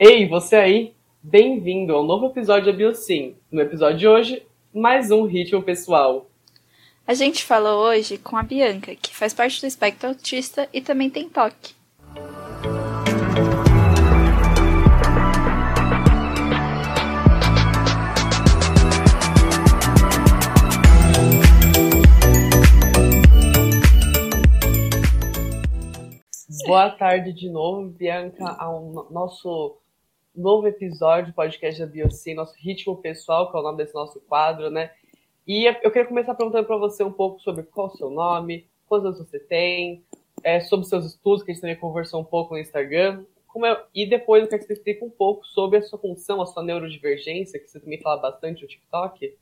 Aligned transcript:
Ei, 0.00 0.28
você 0.28 0.54
aí? 0.54 0.94
Bem-vindo 1.20 1.92
ao 1.92 2.04
novo 2.04 2.26
episódio 2.26 2.70
da 2.70 2.72
Biosim. 2.72 3.34
No 3.50 3.60
episódio 3.60 3.98
de 3.98 4.06
hoje, 4.06 4.46
mais 4.72 5.10
um 5.10 5.24
ritmo 5.24 5.60
pessoal. 5.60 6.30
A 7.04 7.14
gente 7.14 7.44
falou 7.44 7.84
hoje 7.84 8.16
com 8.16 8.36
a 8.36 8.44
Bianca, 8.44 8.94
que 8.94 9.12
faz 9.12 9.34
parte 9.34 9.60
do 9.60 9.66
espectro 9.66 10.10
autista 10.10 10.68
e 10.72 10.80
também 10.80 11.10
tem 11.10 11.28
toque. 11.28 11.74
Boa 26.68 26.90
tarde 26.90 27.32
de 27.32 27.50
novo, 27.50 27.88
Bianca, 27.88 28.44
ao 28.60 29.08
nosso 29.10 29.77
novo 30.38 30.68
episódio 30.68 31.32
do 31.32 31.34
podcast 31.34 31.80
da 31.80 31.86
Biocin, 31.86 32.34
nosso 32.34 32.54
ritmo 32.58 32.96
pessoal, 32.96 33.50
que 33.50 33.56
é 33.56 33.60
o 33.60 33.62
nome 33.62 33.78
desse 33.78 33.94
nosso 33.94 34.20
quadro, 34.20 34.70
né? 34.70 34.90
E 35.46 35.64
eu 35.66 35.90
queria 35.90 36.06
começar 36.06 36.34
perguntando 36.34 36.66
para 36.66 36.76
você 36.76 37.02
um 37.02 37.12
pouco 37.12 37.40
sobre 37.40 37.64
qual 37.64 37.88
o 37.88 37.96
seu 37.96 38.10
nome, 38.10 38.68
quantos 38.86 39.06
anos 39.06 39.18
você 39.18 39.38
tem, 39.38 40.04
é, 40.44 40.60
sobre 40.60 40.86
seus 40.86 41.04
estudos, 41.04 41.42
que 41.42 41.50
a 41.50 41.54
gente 41.54 41.62
também 41.62 41.76
conversou 41.76 42.20
um 42.20 42.24
pouco 42.24 42.54
no 42.54 42.60
Instagram. 42.60 43.24
É, 43.64 43.84
e 43.94 44.06
depois 44.06 44.42
eu 44.42 44.48
quero 44.48 44.60
que 44.60 44.68
você 44.68 44.74
explique 44.74 45.04
um 45.04 45.10
pouco 45.10 45.44
sobre 45.46 45.78
a 45.78 45.82
sua 45.82 45.98
função, 45.98 46.40
a 46.40 46.46
sua 46.46 46.62
neurodivergência, 46.62 47.58
que 47.58 47.68
você 47.68 47.80
também 47.80 48.00
fala 48.00 48.18
bastante 48.18 48.62
no 48.62 48.68
TikTok. 48.68 49.34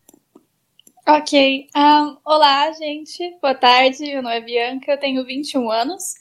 Ok. 1.07 1.69
Um, 1.77 2.17
olá, 2.25 2.73
gente. 2.73 3.37
Boa 3.43 3.55
tarde. 3.55 4.05
Meu 4.05 4.23
nome 4.23 4.37
é 4.37 4.41
Bianca, 4.41 4.93
eu 4.93 4.99
tenho 4.99 5.25
21 5.25 5.71
anos. 5.71 6.15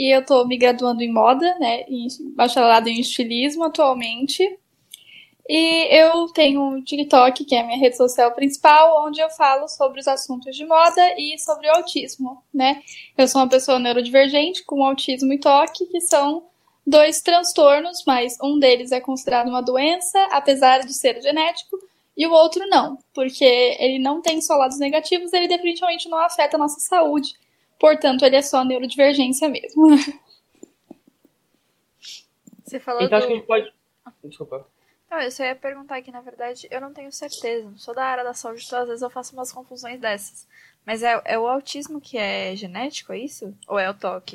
E 0.00 0.16
eu 0.16 0.20
estou 0.20 0.48
me 0.48 0.56
graduando 0.56 1.02
em 1.02 1.12
moda, 1.12 1.54
né, 1.58 1.82
em 1.82 2.06
bacharelado 2.34 2.88
em 2.88 2.98
estilismo 2.98 3.64
atualmente. 3.64 4.42
E 5.46 5.94
eu 5.94 6.26
tenho 6.28 6.62
um 6.62 6.82
TikTok, 6.82 7.44
que 7.44 7.54
é 7.54 7.60
a 7.60 7.66
minha 7.66 7.78
rede 7.78 7.98
social 7.98 8.32
principal, 8.32 9.06
onde 9.06 9.20
eu 9.20 9.28
falo 9.28 9.68
sobre 9.68 10.00
os 10.00 10.08
assuntos 10.08 10.56
de 10.56 10.64
moda 10.64 11.02
e 11.18 11.38
sobre 11.38 11.68
o 11.68 11.72
autismo, 11.72 12.42
né? 12.54 12.80
Eu 13.14 13.28
sou 13.28 13.42
uma 13.42 13.48
pessoa 13.48 13.78
neurodivergente 13.78 14.64
com 14.64 14.82
autismo 14.82 15.34
e 15.34 15.38
toque, 15.38 15.84
que 15.84 16.00
são 16.00 16.44
dois 16.86 17.20
transtornos, 17.20 18.02
mas 18.06 18.38
um 18.42 18.58
deles 18.58 18.92
é 18.92 19.00
considerado 19.00 19.48
uma 19.48 19.60
doença, 19.60 20.18
apesar 20.32 20.78
de 20.78 20.94
ser 20.94 21.20
genético, 21.20 21.76
e 22.16 22.26
o 22.26 22.32
outro 22.32 22.66
não, 22.68 22.96
porque 23.12 23.76
ele 23.78 23.98
não 23.98 24.22
tem 24.22 24.40
só 24.40 24.54
lados 24.54 24.78
negativos, 24.78 25.30
ele 25.34 25.46
definitivamente 25.46 26.08
não 26.08 26.16
afeta 26.16 26.56
a 26.56 26.58
nossa 26.58 26.80
saúde. 26.80 27.34
Portanto, 27.80 28.24
ele 28.24 28.36
é 28.36 28.42
só 28.42 28.62
neurodivergência 28.62 29.48
mesmo. 29.48 29.88
Você 32.62 32.78
falou 32.78 33.02
então 33.02 33.18
do... 33.18 33.24
acho 33.24 33.26
que 33.26 33.32
a 33.32 33.36
gente 33.36 33.46
pode. 33.46 33.72
Desculpa. 34.22 34.66
Não, 35.10 35.20
eu 35.20 35.30
só 35.32 35.42
ia 35.42 35.56
perguntar 35.56 36.00
que, 36.02 36.12
na 36.12 36.20
verdade, 36.20 36.68
eu 36.70 36.80
não 36.80 36.92
tenho 36.92 37.10
certeza. 37.10 37.68
Não 37.68 37.78
sou 37.78 37.92
da 37.92 38.04
área 38.04 38.22
da 38.22 38.32
saúde, 38.32 38.64
então 38.64 38.80
às 38.80 38.86
vezes 38.86 39.02
eu 39.02 39.10
faço 39.10 39.32
umas 39.32 39.50
confusões 39.50 39.98
dessas. 39.98 40.46
Mas 40.86 41.02
é, 41.02 41.20
é 41.24 41.38
o 41.38 41.48
autismo 41.48 42.00
que 42.00 42.16
é 42.16 42.54
genético, 42.54 43.12
é 43.12 43.18
isso? 43.18 43.52
Ou 43.66 43.78
é 43.78 43.90
o 43.90 43.94
toque? 43.94 44.34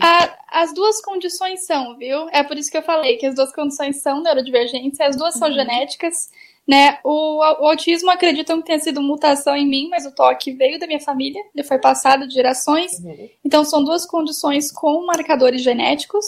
as 0.50 0.74
duas 0.74 1.02
condições 1.02 1.66
são, 1.66 1.98
viu? 1.98 2.28
É 2.30 2.44
por 2.44 2.58
isso 2.58 2.70
que 2.70 2.78
eu 2.78 2.84
falei 2.84 3.16
que 3.18 3.26
as 3.26 3.36
duas 3.36 3.54
condições 3.54 4.02
são 4.02 4.22
neurodivergência, 4.22 5.08
as 5.08 5.16
duas 5.16 5.36
são 5.36 5.48
uhum. 5.48 5.54
genéticas. 5.54 6.30
Né? 6.68 6.98
O, 7.04 7.38
o, 7.38 7.68
autismo 7.68 8.10
acreditam 8.10 8.60
que 8.60 8.66
tenha 8.66 8.80
sido 8.80 9.00
mutação 9.00 9.56
em 9.56 9.68
mim, 9.68 9.88
mas 9.88 10.06
o 10.06 10.12
toque 10.12 10.52
veio 10.52 10.80
da 10.80 10.88
minha 10.88 11.00
família, 11.00 11.40
ele 11.54 11.64
foi 11.64 11.78
passado 11.78 12.28
de 12.28 12.34
gerações. 12.34 13.00
Uhum. 13.00 13.30
Então 13.44 13.64
são 13.64 13.84
duas 13.84 14.06
condições 14.06 14.72
com 14.72 15.06
marcadores 15.06 15.62
genéticos, 15.62 16.26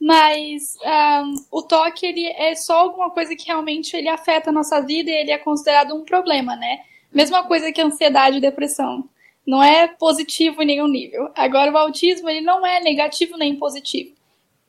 mas 0.00 0.76
um, 1.22 1.34
o 1.52 1.62
toque 1.62 2.06
ele 2.06 2.26
é 2.26 2.56
só 2.56 2.78
alguma 2.80 3.10
coisa 3.10 3.36
que 3.36 3.46
realmente 3.46 3.96
ele 3.96 4.08
afeta 4.08 4.50
a 4.50 4.52
nossa 4.52 4.80
vida 4.80 5.10
e 5.10 5.14
ele 5.14 5.30
é 5.30 5.38
considerado 5.38 5.94
um 5.94 6.04
problema, 6.04 6.56
né? 6.56 6.80
Mesma 7.12 7.44
coisa 7.44 7.70
que 7.72 7.80
ansiedade 7.80 8.38
e 8.38 8.40
depressão. 8.40 9.08
Não 9.46 9.62
é 9.62 9.86
positivo 9.86 10.60
em 10.62 10.66
nenhum 10.66 10.88
nível. 10.88 11.30
Agora 11.36 11.72
o 11.72 11.78
autismo 11.78 12.28
ele 12.28 12.40
não 12.40 12.66
é 12.66 12.80
negativo 12.80 13.36
nem 13.36 13.56
positivo. 13.56 14.10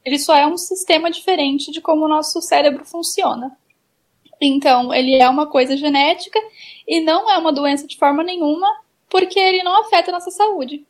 Ele 0.06 0.18
só 0.18 0.36
é 0.36 0.48
um 0.48 0.58
sistema 0.58 1.12
diferente 1.12 1.72
de 1.72 1.82
como 1.82 2.06
o 2.06 2.08
nosso 2.08 2.42
cérebro 2.42 2.86
funciona. 2.86 3.58
Então, 4.42 4.94
ele 4.94 5.16
é 5.16 5.28
uma 5.28 5.48
coisa 5.48 5.76
genética 5.76 6.40
e 6.88 7.02
não 7.02 7.30
é 7.30 7.38
uma 7.38 7.52
doença 7.52 7.86
de 7.86 7.98
forma 7.98 8.24
nenhuma, 8.24 8.68
porque 9.10 9.40
ele 9.40 9.64
não 9.64 9.82
afeta 9.82 10.12
a 10.12 10.14
nossa 10.14 10.32
saúde. 10.32 10.86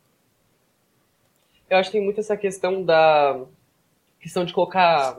Eu 1.68 1.78
acho 1.78 1.90
que 1.90 1.98
tem 1.98 2.04
muito 2.04 2.20
essa 2.20 2.36
questão 2.36 2.82
da 2.82 3.40
questão 4.20 4.44
de 4.44 4.52
colocar 4.52 5.18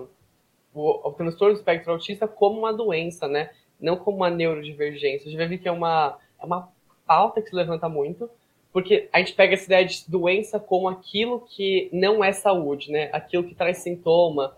o, 0.74 1.10
o 1.10 1.12
transtorno 1.14 1.54
do 1.54 1.58
espectro 1.58 1.92
autista 1.92 2.28
como 2.28 2.60
uma 2.60 2.74
doença, 2.74 3.28
né? 3.28 3.52
Não 3.80 3.98
como 3.98 4.18
uma 4.18 4.30
neurodivergência. 4.30 5.28
A 5.28 5.32
gente 5.32 5.48
ver 5.48 5.58
que 5.58 5.68
é 5.68 5.72
uma, 5.72 6.18
é 6.40 6.46
uma 6.46 6.70
pauta 7.06 7.42
que 7.42 7.50
se 7.50 7.56
levanta 7.56 7.90
muito, 7.90 8.30
porque 8.72 9.10
a 9.12 9.20
gente 9.20 9.34
pega 9.34 9.54
essa 9.54 9.66
ideia 9.66 9.86
de 9.86 10.04
doença 10.08 10.60
como 10.60 10.88
aquilo 10.88 11.42
que 11.42 11.90
não 11.92 12.24
é 12.24 12.32
saúde, 12.32 12.92
né? 12.92 13.10
Aquilo 13.12 13.44
que 13.44 13.56
traz 13.56 13.80
sintoma. 13.80 14.56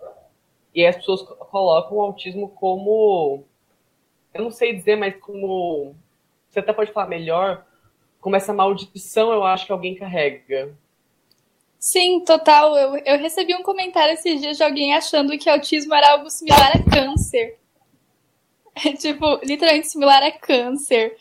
E 0.76 0.86
as 0.86 0.96
pessoas 0.96 1.22
colocam 1.22 1.98
o 1.98 2.02
autismo 2.02 2.50
como 2.50 3.44
eu 4.34 4.44
não 4.44 4.52
sei 4.52 4.74
dizer, 4.74 4.96
mas 4.96 5.16
como 5.20 5.96
você 6.50 6.60
até 6.60 6.74
pode 6.74 6.92
falar 6.92 7.08
melhor, 7.08 7.66
como 8.20 8.36
essa 8.36 8.54
maldição 8.54 9.32
eu 9.32 9.44
acho 9.44 9.66
que 9.66 9.72
alguém 9.72 9.96
carrega. 9.96 10.76
Sim, 11.80 12.22
total. 12.22 12.78
Eu, 12.78 12.96
eu 12.98 13.18
recebi 13.20 13.54
um 13.54 13.62
comentário 13.62 14.14
esses 14.14 14.40
dias 14.40 14.56
de 14.56 14.64
alguém 14.64 14.94
achando 14.94 15.38
que 15.38 15.50
autismo 15.50 15.94
era 15.94 16.12
algo 16.12 16.30
similar 16.30 16.72
a 16.78 16.90
câncer. 16.90 17.60
É, 18.76 18.94
tipo, 18.96 19.40
literalmente 19.44 19.90
similar 19.90 20.24
a 20.24 20.32
câncer. 20.32 21.18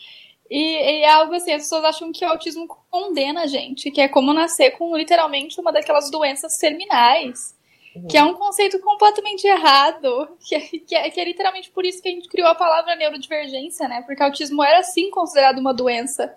E, 0.49 0.59
e, 0.59 1.03
é 1.03 1.11
algo 1.11 1.35
assim, 1.35 1.53
as 1.53 1.63
pessoas 1.63 1.85
acham 1.85 2.13
que 2.13 2.25
o 2.25 2.29
autismo 2.29 2.69
condena 2.91 3.43
a 3.43 3.47
gente, 3.47 3.91
que 3.91 4.01
é 4.01 4.09
como 4.09 4.33
nascer 4.33 4.73
com 4.73 4.97
literalmente 4.97 5.61
uma 5.61 5.73
daquelas 5.73 6.11
doenças 6.11 6.57
terminais. 6.59 7.52
Uhum. 7.95 8.07
Que 8.07 8.17
é 8.17 8.23
um 8.23 8.35
conceito 8.35 8.79
completamente 8.81 9.47
errado. 9.47 10.29
Que 10.41 10.55
é, 10.55 10.61
que, 10.61 10.95
é, 10.95 11.11
que 11.11 11.21
é 11.21 11.25
literalmente 11.25 11.71
por 11.71 11.85
isso 11.85 12.03
que 12.03 12.09
a 12.09 12.13
gente 12.13 12.29
criou 12.29 12.49
a 12.49 12.55
palavra 12.55 12.97
neurodivergência, 12.97 13.89
né? 13.89 14.03
Porque 14.03 14.23
autismo 14.23 14.63
era 14.63 14.83
sim 14.83 15.11
considerado 15.11 15.59
uma 15.59 15.75
doença. 15.75 16.35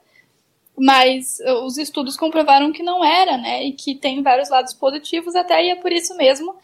Mas 0.77 1.39
uh, 1.39 1.63
os 1.65 1.77
estudos 1.77 2.17
comprovaram 2.17 2.71
que 2.71 2.83
não 2.83 3.03
era, 3.03 3.37
né? 3.37 3.63
E 3.63 3.71
que 3.71 3.95
tem 3.95 4.21
vários 4.21 4.49
lados 4.49 4.73
positivos, 4.73 5.35
até 5.35 5.63
e 5.65 5.69
é 5.69 5.75
por 5.75 5.91
isso 5.91 6.15
mesmo 6.17 6.55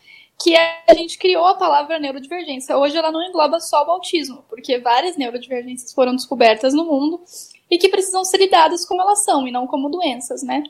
que 0.44 0.56
a 0.56 0.94
gente 0.96 1.18
criou 1.18 1.46
a 1.46 1.54
palavra 1.54 2.00
neurodivergência. 2.00 2.78
Hoje 2.78 2.98
ela 2.98 3.12
não 3.12 3.24
engloba 3.24 3.60
só 3.60 3.86
o 3.86 3.92
autismo, 3.92 4.44
porque 4.50 4.80
várias 4.80 5.16
neurodivergências 5.16 5.94
foram 5.94 6.16
descobertas 6.16 6.74
no 6.74 6.84
mundo 6.84 7.22
e 7.70 7.78
que 7.78 7.90
precisam 7.90 8.26
ser 8.26 8.38
lidadas 8.38 8.86
como 8.86 9.02
elas 9.02 9.24
são 9.24 9.48
e 9.48 9.52
não 9.52 9.68
como 9.68 9.90
doenças, 9.90 10.42
né? 10.42 10.64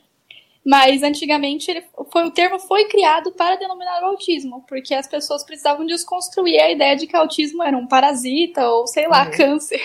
Mas 0.64 1.02
antigamente 1.02 1.70
ele 1.70 1.84
foi, 2.10 2.24
o 2.24 2.30
termo 2.30 2.58
foi 2.58 2.84
criado 2.84 3.32
para 3.32 3.56
denominar 3.56 4.02
o 4.02 4.06
autismo, 4.06 4.64
porque 4.68 4.94
as 4.94 5.08
pessoas 5.08 5.44
precisavam 5.44 5.84
desconstruir 5.84 6.60
a 6.60 6.70
ideia 6.70 6.94
de 6.94 7.06
que 7.06 7.16
autismo 7.16 7.62
era 7.62 7.76
um 7.76 7.86
parasita 7.86 8.68
ou, 8.68 8.86
sei 8.86 9.08
lá, 9.08 9.24
uhum. 9.24 9.30
câncer. 9.32 9.82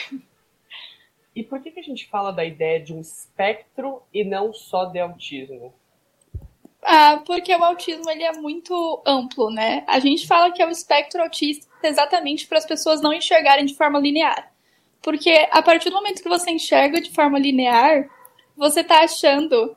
E 1.35 1.43
por 1.43 1.61
que, 1.61 1.71
que 1.71 1.79
a 1.79 1.83
gente 1.83 2.07
fala 2.07 2.31
da 2.31 2.43
ideia 2.45 2.79
de 2.79 2.93
um 2.93 2.99
espectro 2.99 4.01
e 4.13 4.23
não 4.23 4.53
só 4.53 4.85
de 4.85 4.99
autismo? 4.99 5.73
Ah, 6.81 7.21
porque 7.25 7.55
o 7.55 7.63
autismo 7.63 8.09
ele 8.09 8.23
é 8.23 8.33
muito 8.33 9.01
amplo, 9.05 9.49
né? 9.49 9.83
A 9.87 9.99
gente 9.99 10.27
fala 10.27 10.51
que 10.51 10.61
é 10.61 10.65
o 10.65 10.71
espectro 10.71 11.21
autista 11.21 11.67
exatamente 11.83 12.47
para 12.47 12.57
as 12.57 12.65
pessoas 12.65 13.01
não 13.01 13.13
enxergarem 13.13 13.65
de 13.65 13.75
forma 13.75 13.99
linear. 13.99 14.51
Porque 15.01 15.47
a 15.51 15.61
partir 15.61 15.89
do 15.89 15.95
momento 15.95 16.21
que 16.21 16.29
você 16.29 16.51
enxerga 16.51 17.01
de 17.01 17.11
forma 17.11 17.37
linear, 17.39 18.09
você 18.55 18.81
está 18.81 19.03
achando 19.03 19.75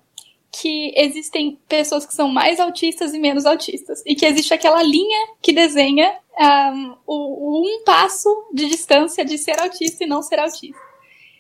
que 0.53 0.93
existem 0.97 1.59
pessoas 1.69 2.05
que 2.05 2.15
são 2.15 2.28
mais 2.28 2.59
autistas 2.59 3.15
e 3.15 3.19
menos 3.19 3.47
autistas. 3.47 4.03
E 4.05 4.15
que 4.15 4.27
existe 4.27 4.53
aquela 4.53 4.83
linha 4.83 5.28
que 5.41 5.53
desenha 5.53 6.19
um, 6.38 6.97
o, 7.06 7.61
um 7.62 7.84
passo 7.84 8.28
de 8.53 8.66
distância 8.69 9.24
de 9.24 9.39
ser 9.39 9.60
autista 9.60 10.04
e 10.04 10.07
não 10.07 10.22
ser 10.22 10.41
autista. 10.41 10.91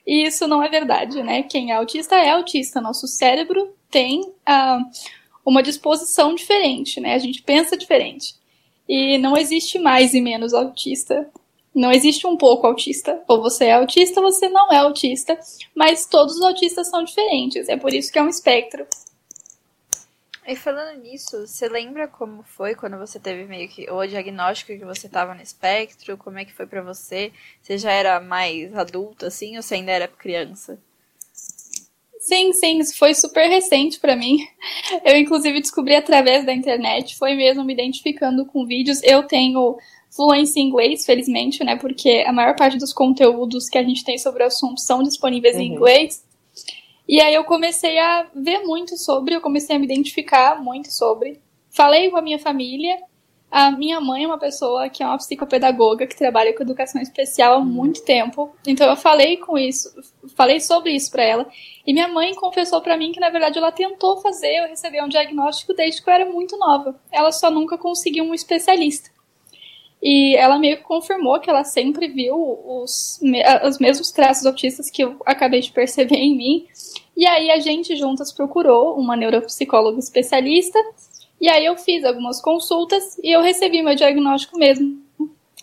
E 0.06 0.26
isso 0.26 0.46
não 0.46 0.62
é 0.62 0.68
verdade, 0.68 1.22
né? 1.22 1.42
Quem 1.42 1.70
é 1.70 1.74
autista 1.74 2.16
é 2.16 2.30
autista. 2.30 2.80
Nosso 2.80 3.06
cérebro 3.06 3.74
tem 3.90 4.22
uma 5.44 5.62
disposição 5.62 6.34
diferente, 6.34 7.00
né? 7.00 7.14
A 7.14 7.18
gente 7.18 7.42
pensa 7.42 7.76
diferente. 7.76 8.34
E 8.88 9.18
não 9.18 9.36
existe 9.36 9.78
mais 9.78 10.14
e 10.14 10.20
menos 10.20 10.52
autista. 10.52 11.28
Não 11.72 11.92
existe 11.92 12.26
um 12.26 12.36
pouco 12.36 12.66
autista. 12.66 13.22
Ou 13.28 13.40
você 13.40 13.66
é 13.66 13.74
autista 13.74 14.20
ou 14.20 14.30
você 14.30 14.48
não 14.48 14.72
é 14.72 14.78
autista. 14.78 15.38
Mas 15.74 16.06
todos 16.06 16.36
os 16.36 16.42
autistas 16.42 16.88
são 16.88 17.04
diferentes. 17.04 17.68
É 17.68 17.76
por 17.76 17.92
isso 17.94 18.12
que 18.12 18.18
é 18.18 18.22
um 18.22 18.28
espectro. 18.28 18.86
E 20.50 20.56
falando 20.56 21.00
nisso, 21.00 21.46
você 21.46 21.68
lembra 21.68 22.08
como 22.08 22.42
foi 22.42 22.74
quando 22.74 22.98
você 22.98 23.20
teve 23.20 23.44
meio 23.44 23.68
que 23.68 23.88
o 23.88 24.04
diagnóstico 24.04 24.76
que 24.76 24.84
você 24.84 25.06
estava 25.06 25.32
no 25.32 25.40
espectro? 25.40 26.16
Como 26.16 26.40
é 26.40 26.44
que 26.44 26.52
foi 26.52 26.66
para 26.66 26.82
você? 26.82 27.30
Você 27.62 27.78
já 27.78 27.92
era 27.92 28.18
mais 28.18 28.76
adulta 28.76 29.28
assim 29.28 29.56
ou 29.56 29.62
você 29.62 29.76
ainda 29.76 29.92
era 29.92 30.08
criança? 30.08 30.76
Sim, 32.18 32.52
sim, 32.52 32.80
isso 32.80 32.98
foi 32.98 33.14
super 33.14 33.48
recente 33.48 34.00
para 34.00 34.16
mim. 34.16 34.38
Eu 35.06 35.16
inclusive 35.16 35.60
descobri 35.60 35.94
através 35.94 36.44
da 36.44 36.52
internet, 36.52 37.16
foi 37.16 37.36
mesmo 37.36 37.62
me 37.62 37.72
identificando 37.72 38.44
com 38.44 38.66
vídeos. 38.66 39.00
Eu 39.04 39.22
tenho 39.22 39.78
fluência 40.10 40.58
em 40.58 40.66
inglês, 40.66 41.06
felizmente, 41.06 41.62
né? 41.62 41.76
Porque 41.76 42.24
a 42.26 42.32
maior 42.32 42.56
parte 42.56 42.76
dos 42.76 42.92
conteúdos 42.92 43.68
que 43.68 43.78
a 43.78 43.84
gente 43.84 44.04
tem 44.04 44.18
sobre 44.18 44.42
o 44.42 44.46
assunto 44.46 44.80
são 44.80 45.00
disponíveis 45.00 45.54
uhum. 45.54 45.62
em 45.62 45.72
inglês. 45.74 46.24
E 47.10 47.20
aí 47.20 47.34
eu 47.34 47.42
comecei 47.42 47.98
a 47.98 48.28
ver 48.32 48.60
muito 48.60 48.96
sobre, 48.96 49.34
eu 49.34 49.40
comecei 49.40 49.74
a 49.74 49.78
me 49.80 49.84
identificar 49.84 50.62
muito 50.62 50.92
sobre. 50.92 51.40
Falei 51.68 52.08
com 52.08 52.16
a 52.16 52.22
minha 52.22 52.38
família. 52.38 52.96
A 53.50 53.72
minha 53.72 54.00
mãe 54.00 54.22
é 54.22 54.26
uma 54.28 54.38
pessoa 54.38 54.88
que 54.88 55.02
é 55.02 55.06
uma 55.06 55.16
psicopedagoga 55.16 56.06
que 56.06 56.16
trabalha 56.16 56.54
com 56.54 56.62
educação 56.62 57.02
especial 57.02 57.54
há 57.54 57.60
muito 57.64 58.04
tempo. 58.04 58.54
Então 58.64 58.88
eu 58.88 58.94
falei 58.94 59.38
com 59.38 59.58
isso, 59.58 59.92
falei 60.36 60.60
sobre 60.60 60.92
isso 60.92 61.10
para 61.10 61.24
ela. 61.24 61.50
E 61.84 61.92
minha 61.92 62.06
mãe 62.06 62.32
confessou 62.32 62.80
para 62.80 62.96
mim 62.96 63.10
que 63.10 63.18
na 63.18 63.28
verdade 63.28 63.58
ela 63.58 63.72
tentou 63.72 64.18
fazer 64.18 64.58
eu 64.58 64.68
receber 64.68 65.02
um 65.02 65.08
diagnóstico 65.08 65.74
desde 65.74 66.00
que 66.00 66.08
eu 66.08 66.14
era 66.14 66.26
muito 66.26 66.56
nova. 66.58 66.94
Ela 67.10 67.32
só 67.32 67.50
nunca 67.50 67.76
conseguiu 67.76 68.22
um 68.22 68.34
especialista. 68.34 69.10
E 70.02 70.34
ela 70.36 70.58
meio 70.58 70.78
que 70.78 70.82
confirmou 70.82 71.38
que 71.40 71.50
ela 71.50 71.62
sempre 71.62 72.08
viu 72.08 72.34
os, 72.34 73.20
os 73.66 73.78
mesmos 73.78 74.10
traços 74.10 74.46
autistas 74.46 74.90
que 74.90 75.04
eu 75.04 75.16
acabei 75.26 75.60
de 75.60 75.70
perceber 75.70 76.16
em 76.16 76.36
mim. 76.36 76.66
E 77.16 77.26
aí 77.26 77.50
a 77.50 77.58
gente 77.58 77.94
juntas 77.96 78.32
procurou 78.32 78.98
uma 78.98 79.14
neuropsicóloga 79.14 79.98
especialista. 79.98 80.78
E 81.38 81.48
aí 81.48 81.66
eu 81.66 81.76
fiz 81.76 82.04
algumas 82.04 82.40
consultas 82.40 83.18
e 83.22 83.30
eu 83.34 83.42
recebi 83.42 83.82
meu 83.82 83.94
diagnóstico 83.94 84.58
mesmo, 84.58 85.02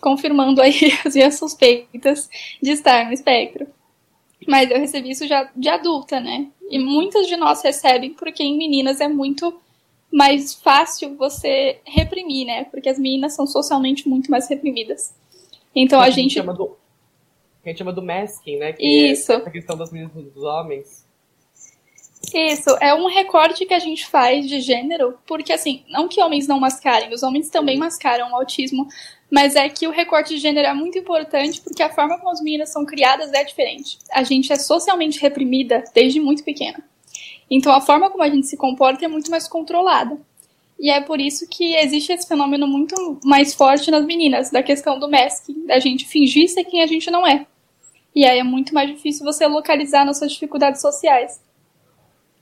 confirmando 0.00 0.62
aí 0.62 0.92
as 1.04 1.14
minhas 1.14 1.36
suspeitas 1.36 2.28
de 2.62 2.70
estar 2.70 3.06
no 3.06 3.12
espectro. 3.12 3.66
Mas 4.46 4.70
eu 4.70 4.78
recebi 4.78 5.10
isso 5.10 5.26
já 5.26 5.50
de 5.54 5.68
adulta, 5.68 6.20
né? 6.20 6.46
E 6.70 6.78
muitas 6.78 7.26
de 7.26 7.36
nós 7.36 7.62
recebem 7.62 8.14
porque 8.14 8.42
em 8.42 8.56
meninas 8.56 9.00
é 9.00 9.08
muito 9.08 9.60
mais 10.12 10.54
fácil 10.54 11.16
você 11.16 11.80
reprimir, 11.84 12.46
né? 12.46 12.64
Porque 12.64 12.88
as 12.88 12.98
meninas 12.98 13.34
são 13.34 13.46
socialmente 13.46 14.08
muito 14.08 14.30
mais 14.30 14.48
reprimidas. 14.48 15.14
Então 15.74 16.00
a, 16.00 16.04
a 16.04 16.10
gente. 16.10 16.34
Chama 16.34 16.54
do, 16.54 16.76
a 17.64 17.68
gente 17.68 17.78
chama 17.78 17.92
do 17.92 18.02
masking, 18.02 18.56
né? 18.56 18.72
Que 18.72 19.10
Isso. 19.10 19.32
É 19.32 19.36
essa 19.36 19.50
questão 19.50 19.76
das 19.76 19.92
meninas 19.92 20.12
dos 20.14 20.42
homens. 20.42 21.06
Isso, 22.34 22.70
é 22.80 22.92
um 22.94 23.06
recorte 23.06 23.64
que 23.64 23.72
a 23.72 23.78
gente 23.78 24.06
faz 24.06 24.46
de 24.46 24.60
gênero, 24.60 25.18
porque 25.26 25.52
assim, 25.52 25.84
não 25.88 26.08
que 26.08 26.20
homens 26.20 26.46
não 26.46 26.58
mascarem, 26.58 27.12
os 27.14 27.22
homens 27.22 27.48
também 27.48 27.78
mascaram 27.78 28.32
o 28.32 28.34
autismo, 28.34 28.86
mas 29.30 29.56
é 29.56 29.68
que 29.68 29.86
o 29.86 29.90
recorte 29.90 30.34
de 30.34 30.40
gênero 30.40 30.66
é 30.66 30.74
muito 30.74 30.98
importante 30.98 31.60
porque 31.60 31.82
a 31.82 31.90
forma 31.90 32.18
como 32.18 32.30
as 32.30 32.40
meninas 32.40 32.70
são 32.70 32.84
criadas 32.84 33.32
é 33.32 33.44
diferente. 33.44 33.98
A 34.12 34.22
gente 34.22 34.52
é 34.52 34.56
socialmente 34.56 35.20
reprimida 35.20 35.84
desde 35.94 36.20
muito 36.20 36.42
pequena. 36.42 36.82
Então 37.50 37.72
a 37.72 37.80
forma 37.80 38.10
como 38.10 38.22
a 38.22 38.28
gente 38.28 38.46
se 38.46 38.56
comporta 38.56 39.04
é 39.04 39.08
muito 39.08 39.30
mais 39.30 39.48
controlada. 39.48 40.18
E 40.78 40.90
é 40.90 41.00
por 41.00 41.20
isso 41.20 41.48
que 41.48 41.74
existe 41.74 42.12
esse 42.12 42.28
fenômeno 42.28 42.66
muito 42.66 43.18
mais 43.24 43.52
forte 43.52 43.90
nas 43.90 44.04
meninas, 44.06 44.50
da 44.50 44.62
questão 44.62 44.98
do 44.98 45.10
masking, 45.10 45.66
da 45.66 45.80
gente 45.80 46.06
fingir 46.06 46.48
ser 46.48 46.64
quem 46.64 46.82
a 46.82 46.86
gente 46.86 47.10
não 47.10 47.26
é. 47.26 47.46
E 48.14 48.24
aí 48.24 48.38
é 48.38 48.44
muito 48.44 48.72
mais 48.72 48.88
difícil 48.88 49.24
você 49.24 49.46
localizar 49.46 50.04
nossas 50.04 50.32
dificuldades 50.32 50.80
sociais. 50.80 51.42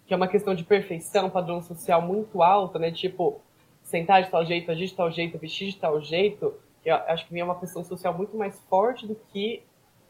Que 0.06 0.12
é 0.12 0.16
uma 0.16 0.28
questão 0.28 0.54
de 0.54 0.64
perfeição, 0.64 1.30
padrão 1.30 1.62
social 1.62 2.02
muito 2.02 2.42
alta, 2.42 2.78
né? 2.78 2.90
Tipo, 2.90 3.40
sentar 3.82 4.22
de 4.22 4.30
tal 4.30 4.44
jeito, 4.44 4.70
agir 4.70 4.86
de 4.86 4.94
tal 4.94 5.10
jeito, 5.10 5.38
vestir 5.38 5.70
de 5.70 5.76
tal 5.78 6.00
jeito. 6.00 6.54
Eu 6.84 6.94
acho 6.94 7.26
que 7.26 7.40
é 7.40 7.44
uma 7.44 7.58
questão 7.58 7.82
social 7.82 8.16
muito 8.16 8.36
mais 8.36 8.60
forte 8.68 9.06
do 9.06 9.16
que 9.32 9.62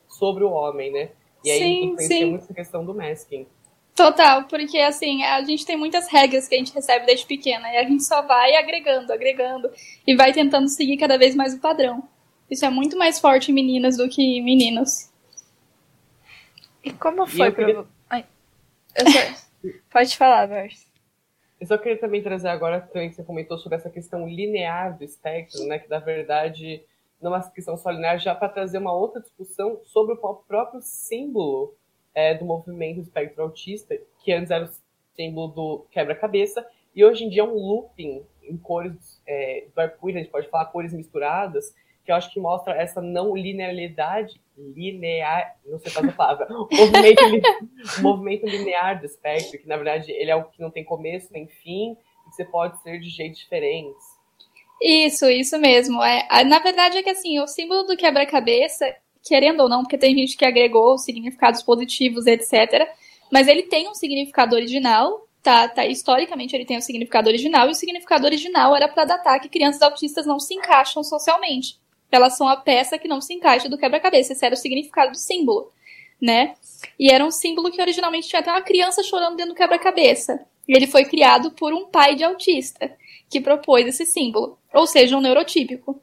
sobre 0.08 0.44
o 0.44 0.50
homem, 0.50 0.92
né? 0.92 1.10
E 1.44 1.50
aí 1.50 1.58
sim, 1.58 1.84
influencia 1.84 2.18
sim. 2.18 2.30
muito 2.30 2.42
essa 2.42 2.54
questão 2.54 2.84
do 2.84 2.94
masking. 2.94 3.46
Total, 3.96 4.44
porque 4.44 4.78
assim, 4.78 5.22
a 5.22 5.42
gente 5.42 5.64
tem 5.64 5.74
muitas 5.74 6.06
regras 6.06 6.46
que 6.46 6.54
a 6.54 6.58
gente 6.58 6.74
recebe 6.74 7.06
desde 7.06 7.24
pequena 7.24 7.66
e 7.72 7.78
a 7.78 7.82
gente 7.82 8.04
só 8.04 8.20
vai 8.20 8.54
agregando, 8.54 9.10
agregando 9.10 9.70
e 10.06 10.14
vai 10.14 10.34
tentando 10.34 10.68
seguir 10.68 10.98
cada 10.98 11.16
vez 11.16 11.34
mais 11.34 11.54
o 11.54 11.60
padrão. 11.60 12.06
Isso 12.50 12.66
é 12.66 12.68
muito 12.68 12.98
mais 12.98 13.18
forte 13.18 13.50
em 13.50 13.54
meninas 13.54 13.96
do 13.96 14.06
que 14.06 14.20
em 14.20 14.44
meninos. 14.44 15.10
E 16.84 16.92
como 16.92 17.26
foi 17.26 17.48
e 17.48 17.50
pra 17.50 17.64
queria... 17.64 17.84
Ai, 18.10 18.26
só... 18.98 19.70
Pode 19.90 20.14
falar, 20.14 20.46
Bart. 20.46 20.76
Eu 21.58 21.66
só 21.66 21.78
queria 21.78 21.98
também 21.98 22.22
trazer 22.22 22.48
agora 22.48 22.82
também 22.82 23.08
que 23.08 23.14
você 23.14 23.24
comentou 23.24 23.56
sobre 23.56 23.78
essa 23.78 23.88
questão 23.88 24.28
linear 24.28 24.98
do 24.98 25.04
espectro, 25.04 25.64
né? 25.64 25.78
Que 25.78 25.88
na 25.88 26.00
verdade 26.00 26.84
não 27.18 27.34
é 27.34 27.38
uma 27.38 27.50
questão 27.50 27.78
só 27.78 27.90
linear, 27.90 28.18
já 28.18 28.34
para 28.34 28.50
trazer 28.50 28.76
uma 28.76 28.92
outra 28.92 29.22
discussão 29.22 29.80
sobre 29.84 30.12
o 30.14 30.34
próprio 30.46 30.82
símbolo 30.82 31.74
é, 32.16 32.32
do 32.32 32.46
movimento 32.46 33.00
espectro 33.00 33.42
autista, 33.42 33.94
que 34.24 34.32
antes 34.32 34.50
era 34.50 34.64
o 34.64 34.70
símbolo 35.14 35.48
do 35.48 35.86
quebra-cabeça, 35.90 36.66
e 36.94 37.04
hoje 37.04 37.24
em 37.24 37.28
dia 37.28 37.42
é 37.42 37.44
um 37.44 37.54
looping 37.54 38.24
em 38.42 38.56
cores 38.56 39.20
é, 39.26 39.66
do 39.74 39.78
arco-íris, 39.78 40.16
a 40.16 40.22
gente 40.24 40.32
pode 40.32 40.48
falar 40.48 40.64
cores 40.66 40.94
misturadas, 40.94 41.74
que 42.02 42.10
eu 42.10 42.16
acho 42.16 42.32
que 42.32 42.40
mostra 42.40 42.72
essa 42.74 43.02
não 43.02 43.36
linearidade, 43.36 44.40
linear, 44.56 45.56
não 45.66 45.78
sei 45.78 45.92
fazer 45.92 46.08
a 46.08 46.12
palavra, 46.12 46.46
o 46.50 46.68
movimento, 46.74 47.22
o 47.98 48.02
movimento 48.02 48.46
linear 48.46 48.98
do 48.98 49.04
espectro, 49.04 49.58
que 49.58 49.68
na 49.68 49.76
verdade 49.76 50.10
ele 50.10 50.30
é 50.30 50.36
o 50.36 50.44
que 50.44 50.62
não 50.62 50.70
tem 50.70 50.84
começo 50.84 51.30
nem 51.32 51.46
fim, 51.46 51.92
e 52.26 52.30
que 52.30 52.36
você 52.36 52.46
pode 52.46 52.80
ser 52.80 52.98
de 52.98 53.10
jeitos 53.10 53.40
diferentes. 53.40 54.16
Isso, 54.80 55.28
isso 55.28 55.58
mesmo. 55.58 56.02
É, 56.02 56.44
na 56.44 56.60
verdade 56.60 56.96
é 56.96 57.02
que 57.02 57.10
assim, 57.10 57.38
o 57.40 57.46
símbolo 57.46 57.82
do 57.84 57.96
quebra-cabeça, 57.96 58.94
querendo 59.26 59.60
ou 59.60 59.68
não, 59.68 59.82
porque 59.82 59.98
tem 59.98 60.14
gente 60.16 60.36
que 60.36 60.44
agregou 60.44 60.96
significados 60.98 61.62
positivos, 61.62 62.26
etc. 62.26 62.88
Mas 63.30 63.48
ele 63.48 63.64
tem 63.64 63.88
um 63.88 63.94
significado 63.94 64.54
original, 64.54 65.26
tá, 65.42 65.68
tá? 65.68 65.84
Historicamente 65.84 66.54
ele 66.54 66.64
tem 66.64 66.78
um 66.78 66.80
significado 66.80 67.28
original, 67.28 67.66
e 67.66 67.72
o 67.72 67.74
significado 67.74 68.24
original 68.24 68.74
era 68.76 68.88
para 68.88 69.04
datar 69.04 69.40
que 69.40 69.48
crianças 69.48 69.82
autistas 69.82 70.26
não 70.26 70.38
se 70.38 70.54
encaixam 70.54 71.02
socialmente. 71.02 71.78
Elas 72.10 72.36
são 72.36 72.48
a 72.48 72.56
peça 72.56 72.98
que 72.98 73.08
não 73.08 73.20
se 73.20 73.34
encaixa 73.34 73.68
do 73.68 73.76
quebra-cabeça. 73.76 74.32
Esse 74.32 74.46
era 74.46 74.54
o 74.54 74.58
significado 74.58 75.10
do 75.10 75.18
símbolo, 75.18 75.72
né? 76.22 76.54
E 76.98 77.10
era 77.10 77.24
um 77.24 77.30
símbolo 77.30 77.70
que 77.70 77.80
originalmente 77.80 78.28
tinha 78.28 78.40
até 78.40 78.50
uma 78.50 78.62
criança 78.62 79.02
chorando 79.02 79.36
dentro 79.36 79.52
do 79.52 79.56
quebra-cabeça. 79.56 80.46
E 80.68 80.76
ele 80.76 80.86
foi 80.86 81.04
criado 81.04 81.50
por 81.50 81.72
um 81.72 81.86
pai 81.86 82.14
de 82.14 82.24
autista, 82.24 82.96
que 83.28 83.40
propôs 83.40 83.86
esse 83.86 84.06
símbolo. 84.06 84.58
Ou 84.72 84.86
seja, 84.86 85.16
um 85.16 85.20
neurotípico. 85.20 86.00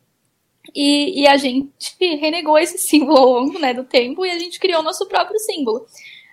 E, 0.75 1.21
e, 1.21 1.27
a 1.27 1.37
gente 1.37 1.71
renegou 1.99 2.57
esse 2.57 2.77
símbolo 2.79 3.17
ao 3.17 3.29
longo 3.29 3.59
né, 3.59 3.73
do 3.73 3.83
tempo 3.83 4.25
e 4.25 4.31
a 4.31 4.39
gente 4.39 4.59
criou 4.59 4.81
nosso 4.81 5.07
próprio 5.07 5.39
símbolo. 5.39 5.85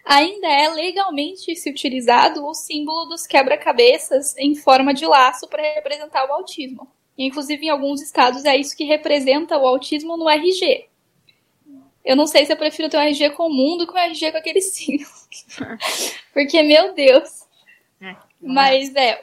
Ainda 0.04 0.48
é 0.48 0.68
legalmente 0.68 1.54
se 1.54 1.70
utilizado 1.70 2.44
o 2.46 2.54
símbolo 2.54 3.04
dos 3.04 3.26
quebra-cabeças 3.26 4.34
em 4.38 4.54
forma 4.54 4.94
de 4.94 5.06
laço 5.06 5.46
para 5.46 5.62
representar 5.74 6.26
o 6.26 6.32
autismo. 6.32 6.88
Inclusive, 7.18 7.66
em 7.66 7.68
alguns 7.68 8.00
estados 8.00 8.46
é 8.46 8.56
isso 8.56 8.74
que 8.74 8.84
representa 8.84 9.58
o 9.58 9.66
autismo 9.66 10.16
no 10.16 10.28
RG. 10.28 10.88
Eu 12.02 12.16
não 12.16 12.26
sei 12.26 12.46
se 12.46 12.52
eu 12.52 12.56
prefiro 12.56 12.88
ter 12.88 12.96
um 12.96 13.00
RG 13.00 13.30
comum 13.30 13.76
do 13.76 13.86
que 13.86 13.92
um 13.92 13.98
RG 13.98 14.32
com 14.32 14.38
aquele 14.38 14.62
símbolo. 14.62 15.10
Porque, 16.32 16.62
meu 16.62 16.94
Deus. 16.94 17.46
É, 18.00 18.16
Mas 18.40 18.94
é, 18.94 19.22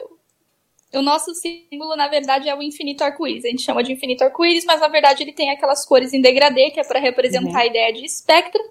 o 0.94 1.02
nosso 1.02 1.34
símbolo, 1.34 1.94
na 1.96 2.08
verdade, 2.08 2.48
é 2.48 2.54
o 2.54 2.62
infinito 2.62 3.02
arco-íris. 3.02 3.44
A 3.44 3.48
gente 3.48 3.62
chama 3.62 3.82
de 3.82 3.92
infinito 3.92 4.24
arco-íris, 4.24 4.64
mas 4.64 4.80
na 4.80 4.88
verdade 4.88 5.22
ele 5.22 5.32
tem 5.32 5.50
aquelas 5.50 5.84
cores 5.84 6.12
em 6.14 6.20
degradê, 6.20 6.70
que 6.70 6.80
é 6.80 6.84
para 6.84 6.98
representar 6.98 7.50
uhum. 7.50 7.56
a 7.56 7.66
ideia 7.66 7.92
de 7.92 8.04
espectro. 8.04 8.62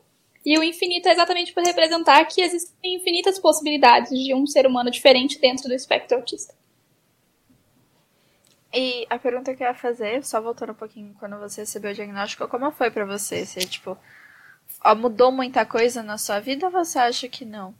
E 0.43 0.57
o 0.57 0.63
infinito 0.63 1.07
é 1.07 1.11
exatamente 1.11 1.53
para 1.53 1.63
representar 1.63 2.25
que 2.25 2.41
existem 2.41 2.95
infinitas 2.95 3.37
possibilidades 3.37 4.09
de 4.09 4.33
um 4.33 4.47
ser 4.47 4.65
humano 4.65 4.89
diferente 4.89 5.39
dentro 5.39 5.67
do 5.67 5.73
espectro 5.73 6.17
autista. 6.17 6.55
E 8.73 9.05
a 9.09 9.19
pergunta 9.19 9.53
que 9.53 9.63
eu 9.63 9.67
ia 9.67 9.73
fazer, 9.73 10.23
só 10.23 10.41
voltando 10.41 10.71
um 10.71 10.75
pouquinho, 10.75 11.15
quando 11.19 11.37
você 11.37 11.61
recebeu 11.61 11.91
o 11.91 11.93
diagnóstico, 11.93 12.47
como 12.47 12.71
foi 12.71 12.89
para 12.89 13.05
você? 13.05 13.45
Você, 13.45 13.59
tipo, 13.59 13.97
mudou 14.95 15.31
muita 15.31 15.65
coisa 15.65 16.01
na 16.01 16.17
sua 16.17 16.39
vida 16.39 16.65
ou 16.65 16.71
você 16.71 16.97
acha 16.97 17.27
que 17.27 17.45
não? 17.45 17.75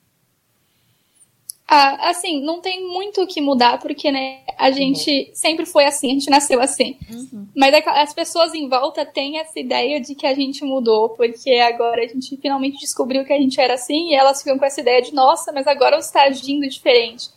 Ah, 1.70 2.12
assim, 2.12 2.42
não 2.42 2.62
tem 2.62 2.88
muito 2.88 3.22
o 3.22 3.28
que 3.28 3.42
mudar, 3.42 3.78
porque, 3.80 4.10
né, 4.10 4.40
a 4.58 4.72
gente 4.72 5.12
uhum. 5.12 5.30
sempre 5.34 5.66
foi 5.66 5.84
assim, 5.84 6.12
a 6.12 6.14
gente 6.14 6.30
nasceu 6.30 6.62
assim. 6.62 6.98
Uhum. 7.12 7.46
Mas 7.54 7.74
é 7.74 7.84
as 7.90 8.14
pessoas 8.14 8.54
em 8.54 8.70
volta 8.70 9.06
têm 9.06 9.38
essa 9.38 9.60
ideia 9.60 10.00
de 10.00 10.16
que 10.16 10.26
a 10.26 10.34
gente 10.34 10.64
mudou, 10.64 11.10
porque 11.10 11.52
agora 11.56 12.02
a 12.02 12.08
gente 12.08 12.38
finalmente 12.38 12.80
descobriu 12.80 13.26
que 13.26 13.34
a 13.34 13.38
gente 13.38 13.60
era 13.60 13.74
assim, 13.74 14.12
e 14.12 14.16
elas 14.16 14.42
ficam 14.42 14.58
com 14.58 14.64
essa 14.64 14.80
ideia 14.80 15.02
de, 15.02 15.14
nossa, 15.14 15.52
mas 15.52 15.68
agora 15.68 16.02
você 16.02 16.08
está 16.08 16.24
agindo 16.24 16.70
diferente. 16.70 17.28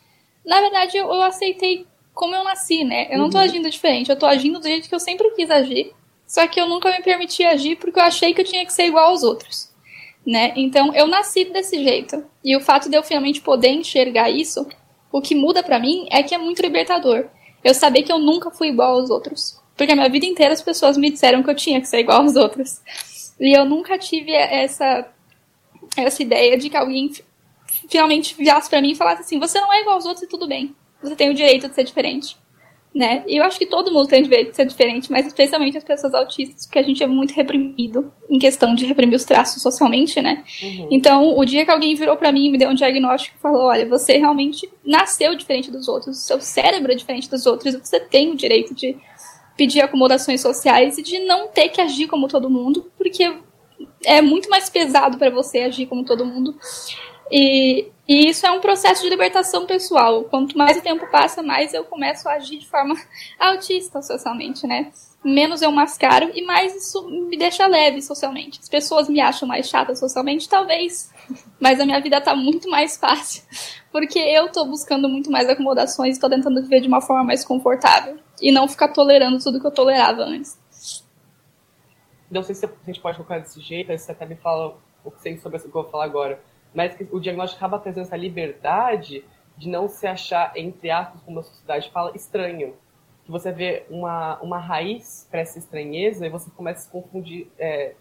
Na 0.47 0.61
verdade, 0.61 0.97
eu, 0.97 1.07
eu, 1.07 1.23
aceitei 1.23 1.85
como 2.15 2.33
eu 2.33 2.45
nasci, 2.45 2.85
né? 2.85 3.09
Eu 3.11 3.19
não 3.19 3.31
tô 3.31 3.39
uhum. 3.39 3.45
agindo 3.45 3.69
diferente, 3.69 4.11
eu 4.11 4.19
tô 4.19 4.27
agindo 4.27 4.61
do 4.61 4.69
jeito 4.69 4.89
que 4.89 4.95
eu 4.95 5.01
sempre 5.01 5.29
quis 5.33 5.51
agir, 5.51 5.93
só 6.25 6.47
que 6.47 6.61
eu 6.61 6.69
nunca 6.69 6.89
me 6.93 7.03
permiti 7.03 7.43
agir 7.43 7.75
porque 7.77 7.99
eu 7.99 8.05
achei 8.05 8.33
que 8.33 8.43
eu 8.43 8.45
tinha 8.45 8.65
que 8.65 8.73
ser 8.73 8.85
igual 8.85 9.11
aos 9.11 9.25
outros 9.25 9.70
né? 10.27 10.53
Então 10.57 10.95
eu 10.95 11.07
nasci 11.07 11.45
desse 11.45 11.83
jeito. 11.83 12.25
E 12.45 12.57
o 12.57 12.61
fato 12.61 12.89
de 12.89 12.97
eu 12.97 13.03
finalmente 13.03 13.41
poder 13.41 13.71
enxergar 13.71 14.31
isso, 14.31 14.67
o 15.13 15.21
que 15.21 15.35
muda 15.35 15.63
para 15.63 15.79
mim 15.79 16.07
é 16.11 16.23
que 16.23 16.35
é 16.35 16.39
muito 16.39 16.63
libertador. 16.63 17.27
Eu 17.63 17.75
saber 17.75 18.03
que 18.03 18.13
eu 18.13 18.19
nunca 18.19 18.51
fui 18.51 18.69
igual 18.69 18.99
aos 18.99 19.11
outros. 19.11 19.61
Porque 19.77 19.93
a 19.93 19.97
minha 19.97 20.09
vida 20.09 20.27
inteira 20.27 20.53
as 20.53 20.63
pessoas 20.63 20.97
me 20.97 21.11
disseram 21.11 21.43
que 21.43 21.51
eu 21.51 21.55
tinha 21.55 21.81
que 21.81 21.89
ser 21.89 22.01
igual 22.01 22.23
aos 22.23 22.37
outros. 22.37 22.81
E 23.39 23.57
eu 23.57 23.65
nunca 23.65 23.99
tive 23.99 24.33
essa 24.33 25.09
essa 25.97 26.23
ideia 26.23 26.57
de 26.57 26.71
que 26.71 26.77
alguém 26.77 27.11
finalmente 27.89 28.35
virasse 28.37 28.71
para 28.71 28.81
mim 28.81 28.93
e 28.93 28.95
falasse 28.95 29.23
assim: 29.23 29.39
"Você 29.39 29.61
não 29.61 29.73
é 29.73 29.81
igual 29.81 29.97
aos 29.97 30.05
outros 30.05 30.23
e 30.23 30.29
tudo 30.29 30.47
bem. 30.47 30.75
Você 31.03 31.17
tem 31.17 31.31
o 31.31 31.35
direito 31.35 31.69
de 31.69 31.75
ser 31.75 31.85
diferente". 31.85 32.37
Né? 32.95 33.23
E 33.27 33.37
eu 33.37 33.45
acho 33.45 33.59
que 33.59 33.67
todo 33.67 33.93
mundo 33.93 34.09
tem 34.09 34.23
direito 34.23 34.51
de 34.51 34.57
ser 34.57 34.67
diferente, 34.67 35.13
mas 35.13 35.27
especialmente 35.27 35.79
as 35.79 35.85
pessoas 35.85 36.13
autistas, 36.13 36.67
porque 36.67 36.79
a 36.79 36.83
gente 36.83 37.03
é 37.03 37.07
muito 37.07 37.33
reprimido 37.33 38.13
em 38.29 38.39
questão 38.39 38.75
de 38.75 38.85
reprimir 38.85 39.15
os 39.15 39.25
traços 39.25 39.63
socialmente, 39.63 40.21
né? 40.21 40.43
Uhum. 40.63 40.89
Então, 40.91 41.39
o 41.39 41.45
dia 41.45 41.65
que 41.65 41.71
alguém 41.71 41.95
virou 41.95 42.17
para 42.17 42.33
mim 42.33 42.47
e 42.47 42.51
me 42.51 42.59
deu 42.59 42.69
um 42.69 42.75
diagnóstico 42.75 43.37
e 43.39 43.41
falou: 43.41 43.63
olha, 43.63 43.87
você 43.87 44.19
realmente 44.19 44.69
nasceu 44.85 45.35
diferente 45.37 45.71
dos 45.71 45.87
outros, 45.87 46.19
o 46.19 46.21
seu 46.21 46.41
cérebro 46.41 46.91
é 46.91 46.97
diferente 46.97 47.31
dos 47.31 47.47
outros, 47.47 47.77
você 47.77 48.01
tem 48.01 48.31
o 48.33 48.37
direito 48.37 48.75
de 48.75 48.97
pedir 49.57 49.83
acomodações 49.83 50.41
sociais 50.41 50.99
e 50.99 51.03
de 51.03 51.21
não 51.21 51.49
ter 51.49 51.69
que 51.69 51.81
agir 51.81 52.09
como 52.09 52.27
todo 52.27 52.51
mundo, 52.51 52.91
porque 52.97 53.33
é 54.05 54.21
muito 54.21 54.49
mais 54.49 54.69
pesado 54.69 55.19
para 55.19 55.31
você 55.31 55.61
agir 55.61 55.87
como 55.87 56.05
todo 56.05 56.25
mundo. 56.25 56.57
E, 57.31 57.87
e 58.09 58.29
isso 58.29 58.45
é 58.45 58.51
um 58.51 58.61
processo 58.61 59.03
de 59.03 59.09
libertação 59.09 59.67
pessoal. 59.67 60.25
Quanto 60.25 60.59
mais 60.59 60.79
o 60.79 60.83
tempo 60.83 61.09
passa, 61.11 61.43
mais 61.43 61.73
eu 61.73 61.85
começo 61.85 62.29
a 62.29 62.33
agir 62.33 62.59
de 62.59 62.69
forma 62.69 62.95
autista 63.39 64.03
socialmente, 64.03 64.67
né? 64.67 64.91
Menos 65.23 65.63
eu 65.63 65.71
mascaro 65.71 66.31
e 66.35 66.43
mais 66.43 66.75
isso 66.75 67.09
me 67.09 67.37
deixa 67.37 67.67
leve 67.67 68.03
socialmente. 68.03 68.59
As 68.61 68.69
pessoas 68.69 69.09
me 69.09 69.21
acham 69.21 69.47
mais 69.47 69.69
chata 69.69 69.95
socialmente, 69.95 70.49
talvez, 70.49 71.13
mas 71.61 71.79
a 71.79 71.85
minha 71.85 72.01
vida 72.01 72.21
tá 72.21 72.35
muito 72.35 72.69
mais 72.69 72.97
fácil. 72.97 73.45
Porque 73.93 74.19
eu 74.19 74.51
tô 74.51 74.65
buscando 74.65 75.09
muito 75.09 75.31
mais 75.31 75.49
acomodações 75.49 76.17
e 76.17 76.21
tô 76.21 76.29
tentando 76.29 76.63
viver 76.63 76.81
de 76.81 76.89
uma 76.89 77.01
forma 77.01 77.25
mais 77.25 77.45
confortável. 77.45 78.19
E 78.41 78.51
não 78.51 78.67
ficar 78.67 78.89
tolerando 78.89 79.39
tudo 79.39 79.61
que 79.61 79.67
eu 79.67 79.71
tolerava 79.71 80.23
antes. 80.23 80.59
Não 82.31 82.43
sei 82.43 82.55
se 82.55 82.65
a 82.65 82.71
gente 82.87 83.01
pode 83.01 83.17
colocar 83.17 83.39
desse 83.39 83.61
jeito, 83.61 83.93
você 83.93 84.13
até 84.13 84.25
me 84.25 84.37
fala 84.37 84.79
o 85.05 85.11
que 85.11 85.21
sei 85.21 85.39
sobre 85.39 85.59
o 85.59 85.61
que 85.61 85.67
eu 85.67 85.73
vou 85.73 85.91
falar 85.91 86.05
agora 86.05 86.41
mas 86.75 86.95
que 86.95 87.07
o 87.11 87.21
diagnóstico 87.21 87.59
acaba 87.59 87.79
trazendo 87.79 88.05
essa 88.05 88.17
liberdade 88.17 89.25
de 89.57 89.69
não 89.69 89.89
se 89.89 90.07
achar, 90.07 90.53
entre 90.57 90.91
aspas, 90.91 91.21
como 91.23 91.41
a 91.41 91.43
sociedade 91.43 91.91
fala, 91.91 92.13
estranho. 92.15 92.75
Que 93.25 93.31
você 93.31 93.53
vê 93.53 93.85
uma, 93.91 94.41
uma 94.41 94.59
raiz 94.59 95.27
para 95.31 95.41
essa 95.41 95.59
estranheza 95.59 96.27
e 96.27 96.31
você 96.31 96.51
começa 96.51 96.81
a 96.81 96.83
se 96.85 96.91
confundir, 96.91 97.49
é, 97.59 97.95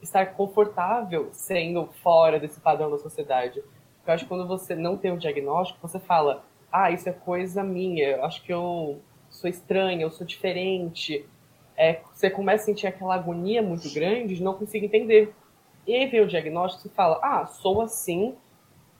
estar 0.00 0.34
confortável 0.34 1.28
sendo 1.32 1.86
fora 2.02 2.40
desse 2.40 2.60
padrão 2.60 2.90
da 2.90 2.98
sociedade. 2.98 3.62
Eu 4.06 4.12
acho 4.12 4.24
que 4.24 4.28
quando 4.28 4.46
você 4.48 4.74
não 4.74 4.96
tem 4.96 5.12
um 5.12 5.18
diagnóstico, 5.18 5.86
você 5.86 6.00
fala, 6.00 6.44
ah, 6.72 6.90
isso 6.90 7.08
é 7.08 7.12
coisa 7.12 7.62
minha, 7.62 8.08
eu 8.08 8.24
acho 8.24 8.42
que 8.42 8.52
eu 8.52 9.00
sou 9.28 9.48
estranha, 9.48 10.02
eu 10.02 10.10
sou 10.10 10.26
diferente. 10.26 11.26
É, 11.76 12.00
você 12.12 12.30
começa 12.30 12.64
a 12.64 12.66
sentir 12.66 12.86
aquela 12.86 13.14
agonia 13.14 13.62
muito 13.62 13.92
grande 13.92 14.36
de 14.36 14.42
não 14.42 14.54
conseguir 14.54 14.86
entender 14.86 15.34
e 15.86 16.06
vem 16.06 16.20
o 16.20 16.26
diagnóstico 16.26 16.88
e 16.88 16.90
fala: 16.90 17.18
ah, 17.22 17.46
sou 17.46 17.80
assim, 17.80 18.36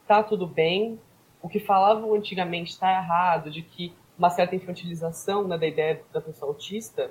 tá 0.07 0.23
tudo 0.23 0.47
bem. 0.47 1.01
O 1.41 1.49
que 1.49 1.59
falavam 1.59 2.15
antigamente 2.15 2.71
está 2.71 2.91
errado, 2.91 3.51
de 3.51 3.63
que 3.63 3.93
uma 4.17 4.31
certa 4.31 4.55
infantilização 4.55 5.47
né, 5.49 5.59
da 5.59 5.67
ideia 5.67 6.03
da 6.13 6.21
pessoa 6.21 6.51
autista, 6.51 7.11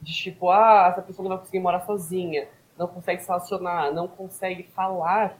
de 0.00 0.12
tipo, 0.12 0.50
ah, 0.50 0.88
essa 0.90 1.00
pessoa 1.00 1.24
não 1.24 1.30
vai 1.30 1.38
conseguir 1.38 1.60
morar 1.60 1.80
sozinha, 1.80 2.48
não 2.76 2.86
consegue 2.86 3.22
se 3.22 3.28
relacionar, 3.28 3.90
não 3.92 4.08
consegue 4.08 4.64
falar, 4.74 5.38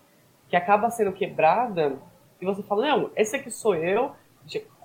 que 0.48 0.56
acaba 0.56 0.88
sendo 0.90 1.12
quebrada, 1.12 1.98
e 2.40 2.44
você 2.44 2.62
fala, 2.62 2.86
não, 2.86 3.10
esse 3.14 3.36
aqui 3.36 3.50
sou 3.50 3.74
eu, 3.74 4.12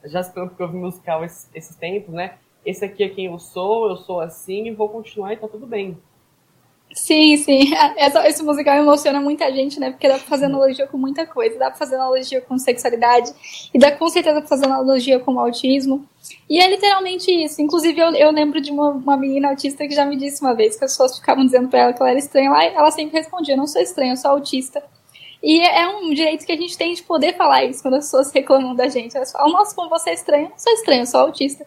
já 0.04 0.24
tanto 0.24 0.56
que 0.56 0.62
eu 0.62 0.68
vi 0.68 0.78
musical 0.78 1.24
esses, 1.24 1.50
esses 1.54 1.76
tempos, 1.76 2.14
né? 2.14 2.38
Esse 2.66 2.86
aqui 2.86 3.04
é 3.04 3.10
quem 3.10 3.26
eu 3.26 3.40
sou, 3.40 3.90
eu 3.90 3.98
sou 3.98 4.20
assim 4.20 4.68
e 4.68 4.72
vou 4.72 4.90
continuar 4.90 5.34
e 5.34 5.38
tá 5.38 5.48
tudo 5.48 5.66
bem. 5.66 5.98
Sim, 6.94 7.38
sim. 7.38 7.74
Essa, 7.98 8.28
esse 8.28 8.44
musical 8.44 8.76
emociona 8.76 9.22
muita 9.22 9.52
gente, 9.52 9.80
né? 9.80 9.92
Porque 9.92 10.08
dá 10.08 10.16
pra 10.16 10.28
fazer 10.28 10.46
analogia 10.46 10.88
com 10.88 10.98
muita 10.98 11.26
coisa. 11.26 11.58
Dá 11.60 11.70
pra 11.70 11.78
fazer 11.78 11.96
analogia 11.96 12.42
com 12.42 12.58
sexualidade. 12.58 13.32
E 13.74 13.78
dá 13.78 13.92
com 13.92 14.10
certeza 14.10 14.40
pra 14.40 14.48
fazer 14.48 14.66
analogia 14.66 15.20
com 15.20 15.40
autismo. 15.40 16.08
E 16.50 16.60
é 16.60 16.70
literalmente 16.70 17.30
isso. 17.32 17.62
Inclusive, 17.62 18.00
eu, 18.00 18.16
eu 18.16 18.32
lembro 18.32 18.60
de 18.60 18.72
uma, 18.72 18.90
uma 18.90 19.18
menina 19.18 19.50
autista 19.50 19.88
que 19.88 19.94
já 19.94 20.06
me 20.06 20.16
disse 20.16 20.42
uma 20.42 20.56
vez 20.56 20.78
que 20.78 20.86
as 20.86 20.92
pessoas 20.92 21.18
ficavam 21.18 21.46
dizendo 21.46 21.68
pra 21.68 21.80
ela 21.80 21.94
que 21.94 22.02
ela 22.02 22.10
era 22.10 22.20
estranha 22.20 22.50
lá. 22.50 22.66
E 22.66 22.74
ela 22.74 22.92
sempre 22.92 23.18
respondia: 23.18 23.56
Não 23.56 23.68
sou 23.68 23.82
estranha, 23.82 24.14
eu 24.14 24.18
sou 24.18 24.32
autista. 24.32 24.84
E 25.44 25.60
é, 25.62 25.82
é 25.82 25.88
um 25.90 26.14
direito 26.14 26.46
que 26.46 26.52
a 26.52 26.58
gente 26.58 26.78
tem 26.78 26.94
de 26.94 27.04
poder 27.04 27.36
falar 27.36 27.64
isso 27.66 27.82
quando 27.82 27.96
as 27.96 28.06
pessoas 28.06 28.32
reclamam 28.32 28.76
da 28.76 28.88
gente. 28.88 29.16
Elas 29.16 29.32
falam: 29.32 29.52
Nossa, 29.52 29.76
como 29.76 29.90
você 29.90 30.12
é 30.12 30.14
estranha. 30.14 30.46
Eu 30.46 30.50
não 30.50 30.60
sou 30.60 30.74
estranha, 30.74 31.02
eu 31.02 31.08
sou 31.08 31.20
autista. 31.20 31.66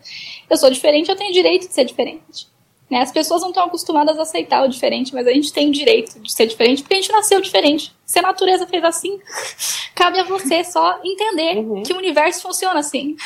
Eu 0.48 0.56
sou 0.56 0.70
diferente, 0.70 1.08
eu 1.08 1.16
tenho 1.16 1.32
direito 1.32 1.68
de 1.68 1.74
ser 1.74 1.84
diferente. 1.84 2.48
Né? 2.90 3.00
As 3.00 3.12
pessoas 3.12 3.42
não 3.42 3.50
estão 3.50 3.64
acostumadas 3.64 4.18
a 4.18 4.22
aceitar 4.22 4.64
o 4.64 4.68
diferente, 4.68 5.14
mas 5.14 5.26
a 5.26 5.32
gente 5.32 5.52
tem 5.52 5.70
direito 5.70 6.18
de 6.18 6.32
ser 6.32 6.46
diferente 6.46 6.82
porque 6.82 6.94
a 6.94 7.00
gente 7.00 7.12
nasceu 7.12 7.40
diferente. 7.40 7.94
Se 8.04 8.18
a 8.18 8.22
natureza 8.22 8.66
fez 8.66 8.82
assim, 8.82 9.20
cabe 9.94 10.18
a 10.18 10.24
você 10.24 10.64
só 10.64 11.00
entender 11.04 11.58
uhum. 11.58 11.82
que 11.84 11.92
o 11.92 11.98
universo 11.98 12.42
funciona 12.42 12.80
assim. 12.80 13.16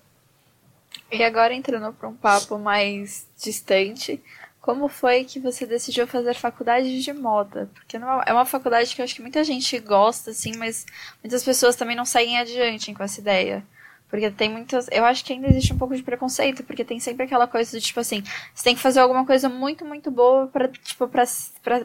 e 1.10 1.24
agora 1.24 1.54
entrando 1.54 1.92
para 1.94 2.08
um 2.08 2.14
papo 2.14 2.58
mais 2.58 3.26
distante, 3.42 4.22
como 4.60 4.86
foi 4.86 5.24
que 5.24 5.40
você 5.40 5.64
decidiu 5.64 6.06
fazer 6.06 6.34
faculdade 6.34 7.00
de 7.00 7.12
moda? 7.14 7.70
Porque 7.72 7.96
é 7.96 8.32
uma 8.32 8.44
faculdade 8.44 8.94
que 8.94 9.00
eu 9.00 9.04
acho 9.04 9.14
que 9.14 9.22
muita 9.22 9.42
gente 9.42 9.78
gosta, 9.78 10.32
assim, 10.32 10.54
mas 10.58 10.84
muitas 11.24 11.42
pessoas 11.42 11.74
também 11.74 11.96
não 11.96 12.04
seguem 12.04 12.38
adiante 12.38 12.92
com 12.92 13.02
essa 13.02 13.18
ideia. 13.18 13.64
Porque 14.08 14.30
tem 14.30 14.48
muitas. 14.48 14.88
Eu 14.90 15.04
acho 15.04 15.24
que 15.24 15.32
ainda 15.34 15.48
existe 15.48 15.72
um 15.72 15.78
pouco 15.78 15.94
de 15.94 16.02
preconceito, 16.02 16.64
porque 16.64 16.84
tem 16.84 16.98
sempre 16.98 17.24
aquela 17.24 17.46
coisa 17.46 17.78
de, 17.78 17.84
tipo 17.84 18.00
assim, 18.00 18.22
você 18.54 18.64
tem 18.64 18.74
que 18.74 18.80
fazer 18.80 19.00
alguma 19.00 19.26
coisa 19.26 19.48
muito, 19.48 19.84
muito 19.84 20.10
boa 20.10 20.46
pra, 20.46 20.68
tipo, 20.68 21.08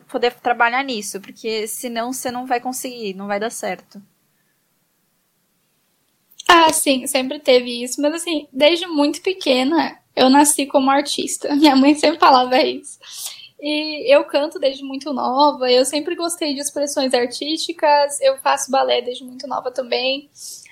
poder 0.08 0.34
trabalhar 0.36 0.84
nisso. 0.84 1.20
Porque 1.20 1.68
senão 1.68 2.14
você 2.14 2.32
não 2.32 2.46
vai 2.46 2.60
conseguir, 2.62 3.14
não 3.14 3.28
vai 3.28 3.40
dar 3.40 3.50
certo. 3.52 4.02
Ah, 6.48 6.72
sim, 6.72 7.06
sempre 7.08 7.40
teve 7.40 7.84
isso. 7.84 8.02
Mas 8.02 8.14
assim, 8.16 8.48
desde 8.54 8.88
muito 8.88 9.22
pequena, 9.22 9.98
eu 10.16 10.30
nasci 10.30 10.66
como 10.66 10.90
artista. 10.90 11.54
Minha 11.56 11.76
mãe 11.76 11.96
sempre 11.96 12.20
falava 12.20 12.58
isso. 12.62 13.00
E 13.60 14.14
eu 14.14 14.26
canto 14.26 14.60
desde 14.60 14.84
muito 14.84 15.14
nova, 15.14 15.72
eu 15.72 15.86
sempre 15.86 16.16
gostei 16.16 16.54
de 16.54 16.60
expressões 16.60 17.14
artísticas, 17.14 18.20
eu 18.20 18.38
faço 18.40 18.70
balé 18.70 19.02
desde 19.02 19.24
muito 19.24 19.48
nova 19.48 19.72
também. 19.72 20.30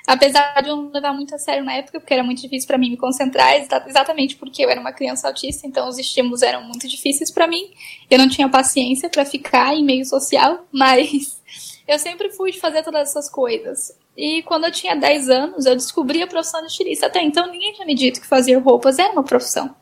Apesar 0.07 0.61
de 0.61 0.69
eu 0.69 0.75
não 0.75 0.91
levar 0.91 1.13
muito 1.13 1.33
a 1.35 1.37
sério 1.37 1.63
na 1.63 1.73
época, 1.73 1.99
porque 1.99 2.13
era 2.13 2.23
muito 2.23 2.41
difícil 2.41 2.67
para 2.67 2.77
mim 2.77 2.89
me 2.89 2.97
concentrar, 2.97 3.53
exatamente 3.87 4.35
porque 4.35 4.63
eu 4.63 4.69
era 4.69 4.79
uma 4.79 4.91
criança 4.91 5.27
autista, 5.27 5.67
então 5.67 5.87
os 5.87 5.97
estímulos 5.97 6.41
eram 6.41 6.63
muito 6.63 6.87
difíceis 6.87 7.31
para 7.31 7.47
mim. 7.47 7.71
Eu 8.09 8.17
não 8.17 8.27
tinha 8.27 8.49
paciência 8.49 9.09
para 9.09 9.25
ficar 9.25 9.73
em 9.75 9.83
meio 9.83 10.05
social, 10.05 10.65
mas 10.73 11.39
eu 11.87 11.99
sempre 11.99 12.29
fui 12.31 12.51
de 12.51 12.59
fazer 12.59 12.83
todas 12.83 13.09
essas 13.09 13.29
coisas. 13.29 13.95
E 14.15 14.43
quando 14.43 14.65
eu 14.65 14.71
tinha 14.71 14.95
10 14.95 15.29
anos, 15.29 15.65
eu 15.65 15.75
descobri 15.75 16.21
a 16.21 16.27
profissão 16.27 16.61
de 16.61 16.67
estilista. 16.67 17.07
Até 17.07 17.21
então, 17.21 17.49
ninguém 17.49 17.73
tinha 17.73 17.85
me 17.85 17.95
dito 17.95 18.19
que 18.19 18.27
fazer 18.27 18.55
roupas 18.55 18.99
era 18.99 19.11
uma 19.11 19.23
profissão. 19.23 19.73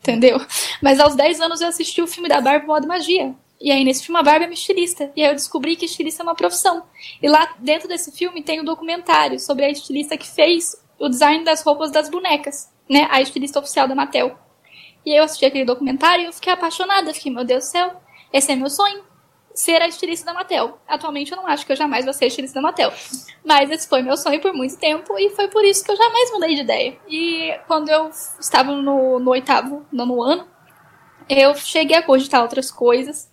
Entendeu? 0.00 0.40
Mas 0.82 1.00
aos 1.00 1.14
10 1.14 1.40
anos 1.40 1.60
eu 1.60 1.68
assisti 1.68 2.00
o 2.00 2.06
filme 2.06 2.28
da 2.28 2.40
Barbie 2.40 2.66
Moda 2.66 2.86
Magia. 2.86 3.34
E 3.60 3.72
aí, 3.72 3.84
nesse 3.84 4.04
filme, 4.04 4.20
a 4.20 4.22
Barbie 4.22 4.44
é 4.44 4.48
uma 4.48 4.54
estilista. 4.54 5.10
E 5.16 5.22
aí 5.22 5.30
eu 5.30 5.34
descobri 5.34 5.74
que 5.74 5.84
estilista 5.84 6.22
é 6.22 6.24
uma 6.24 6.34
profissão. 6.34 6.84
E 7.20 7.28
lá 7.28 7.54
dentro 7.58 7.88
desse 7.88 8.12
filme 8.12 8.42
tem 8.42 8.60
um 8.60 8.64
documentário 8.64 9.38
sobre 9.40 9.64
a 9.64 9.70
estilista 9.70 10.16
que 10.16 10.28
fez 10.28 10.76
o 10.98 11.08
design 11.08 11.44
das 11.44 11.62
roupas 11.62 11.90
das 11.90 12.08
bonecas, 12.08 12.72
né? 12.88 13.08
A 13.10 13.20
estilista 13.20 13.58
oficial 13.58 13.88
da 13.88 13.94
Mattel. 13.94 14.38
E 15.04 15.12
aí 15.12 15.18
eu 15.18 15.24
assisti 15.24 15.44
aquele 15.44 15.64
documentário 15.64 16.24
e 16.24 16.26
eu 16.26 16.32
fiquei 16.32 16.52
apaixonada. 16.52 17.12
Fiquei, 17.12 17.32
meu 17.32 17.44
Deus 17.44 17.64
do 17.64 17.70
céu, 17.70 18.00
esse 18.32 18.52
é 18.52 18.56
meu 18.56 18.70
sonho. 18.70 19.06
Ser 19.54 19.82
a 19.82 19.88
estilista 19.88 20.24
da 20.24 20.34
Mattel. 20.34 20.78
Atualmente 20.86 21.32
eu 21.32 21.36
não 21.36 21.46
acho 21.48 21.66
que 21.66 21.72
eu 21.72 21.76
jamais 21.76 22.04
vou 22.04 22.14
ser 22.14 22.26
a 22.26 22.28
estilista 22.28 22.60
da 22.60 22.62
Mattel. 22.62 22.92
Mas 23.44 23.68
esse 23.70 23.88
foi 23.88 24.02
meu 24.02 24.16
sonho 24.16 24.40
por 24.40 24.52
muito 24.52 24.78
tempo 24.78 25.18
e 25.18 25.30
foi 25.30 25.48
por 25.48 25.64
isso 25.64 25.84
que 25.84 25.90
eu 25.90 25.96
jamais 25.96 26.30
mudei 26.30 26.54
de 26.54 26.60
ideia. 26.60 26.96
E 27.08 27.58
quando 27.66 27.88
eu 27.88 28.08
estava 28.38 28.70
no, 28.70 29.18
no 29.18 29.30
oitavo, 29.32 29.84
nono 29.90 30.22
ano, 30.22 30.46
eu 31.28 31.54
cheguei 31.54 31.96
a 31.96 32.02
cogitar 32.02 32.42
outras 32.42 32.70
coisas, 32.70 33.30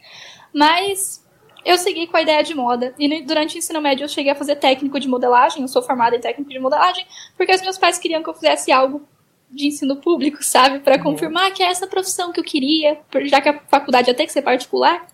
mas 0.54 1.26
eu 1.66 1.78
segui 1.78 2.08
com 2.08 2.18
a 2.18 2.22
ideia 2.22 2.44
de 2.44 2.54
moda. 2.54 2.94
E 3.00 3.22
durante 3.24 3.56
o 3.56 3.58
ensino 3.58 3.82
médio 3.82 4.04
eu 4.04 4.10
cheguei 4.10 4.32
a 4.32 4.36
fazer 4.36 4.58
técnico 4.58 5.00
de 5.00 5.08
modelagem, 5.08 5.64
eu 5.64 5.68
sou 5.68 5.82
formada 5.82 6.16
em 6.16 6.20
técnico 6.20 6.52
de 6.52 6.60
modelagem, 6.60 7.06
porque 7.36 7.54
os 7.54 7.62
meus 7.62 7.78
pais 7.78 7.98
queriam 7.98 8.22
que 8.22 8.30
eu 8.30 8.34
fizesse 8.34 8.72
algo 8.72 9.08
de 9.50 9.68
ensino 9.68 9.96
público, 9.98 10.44
sabe? 10.44 10.80
Para 10.80 10.98
uhum. 10.98 11.04
confirmar 11.04 11.52
que 11.52 11.64
é 11.64 11.68
essa 11.68 11.88
profissão 11.88 12.32
que 12.32 12.40
eu 12.40 12.44
queria, 12.44 13.00
já 13.26 13.42
que 13.42 13.50
a 13.50 13.60
faculdade 13.68 14.10
ia 14.10 14.16
ter 14.16 14.26
que 14.26 14.32
ser 14.32 14.42
particular. 14.42 15.08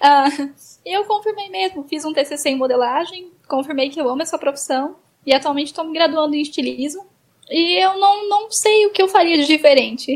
Uh, 0.00 0.52
eu 0.84 1.04
confirmei 1.04 1.48
mesmo, 1.48 1.84
fiz 1.84 2.04
um 2.04 2.12
TCC 2.12 2.50
em 2.50 2.56
modelagem, 2.56 3.30
confirmei 3.48 3.88
que 3.88 4.00
eu 4.00 4.08
amo 4.08 4.22
essa 4.22 4.38
profissão 4.38 4.96
e 5.24 5.32
atualmente 5.32 5.68
estou 5.68 5.84
me 5.84 5.92
graduando 5.92 6.34
em 6.34 6.42
estilismo. 6.42 7.06
E 7.50 7.82
eu 7.82 7.98
não, 7.98 8.28
não 8.28 8.50
sei 8.50 8.86
o 8.86 8.90
que 8.90 9.02
eu 9.02 9.08
faria 9.08 9.36
de 9.36 9.46
diferente. 9.46 10.14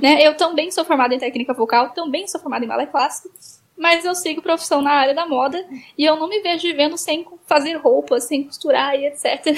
né? 0.00 0.22
Eu 0.26 0.36
também 0.36 0.70
sou 0.70 0.84
formada 0.84 1.14
em 1.14 1.18
técnica 1.18 1.52
vocal, 1.52 1.90
também 1.90 2.26
sou 2.26 2.40
formada 2.40 2.64
em 2.64 2.68
balé 2.68 2.86
clássico, 2.86 3.30
mas 3.76 4.04
eu 4.04 4.14
sigo 4.14 4.42
profissão 4.42 4.80
na 4.80 4.92
área 4.92 5.14
da 5.14 5.26
moda 5.26 5.64
e 5.96 6.04
eu 6.04 6.16
não 6.16 6.28
me 6.28 6.40
vejo 6.40 6.62
vivendo 6.62 6.96
sem 6.96 7.26
fazer 7.46 7.74
roupas, 7.74 8.24
sem 8.24 8.44
costurar 8.44 8.94
e 8.94 9.06
etc. 9.06 9.56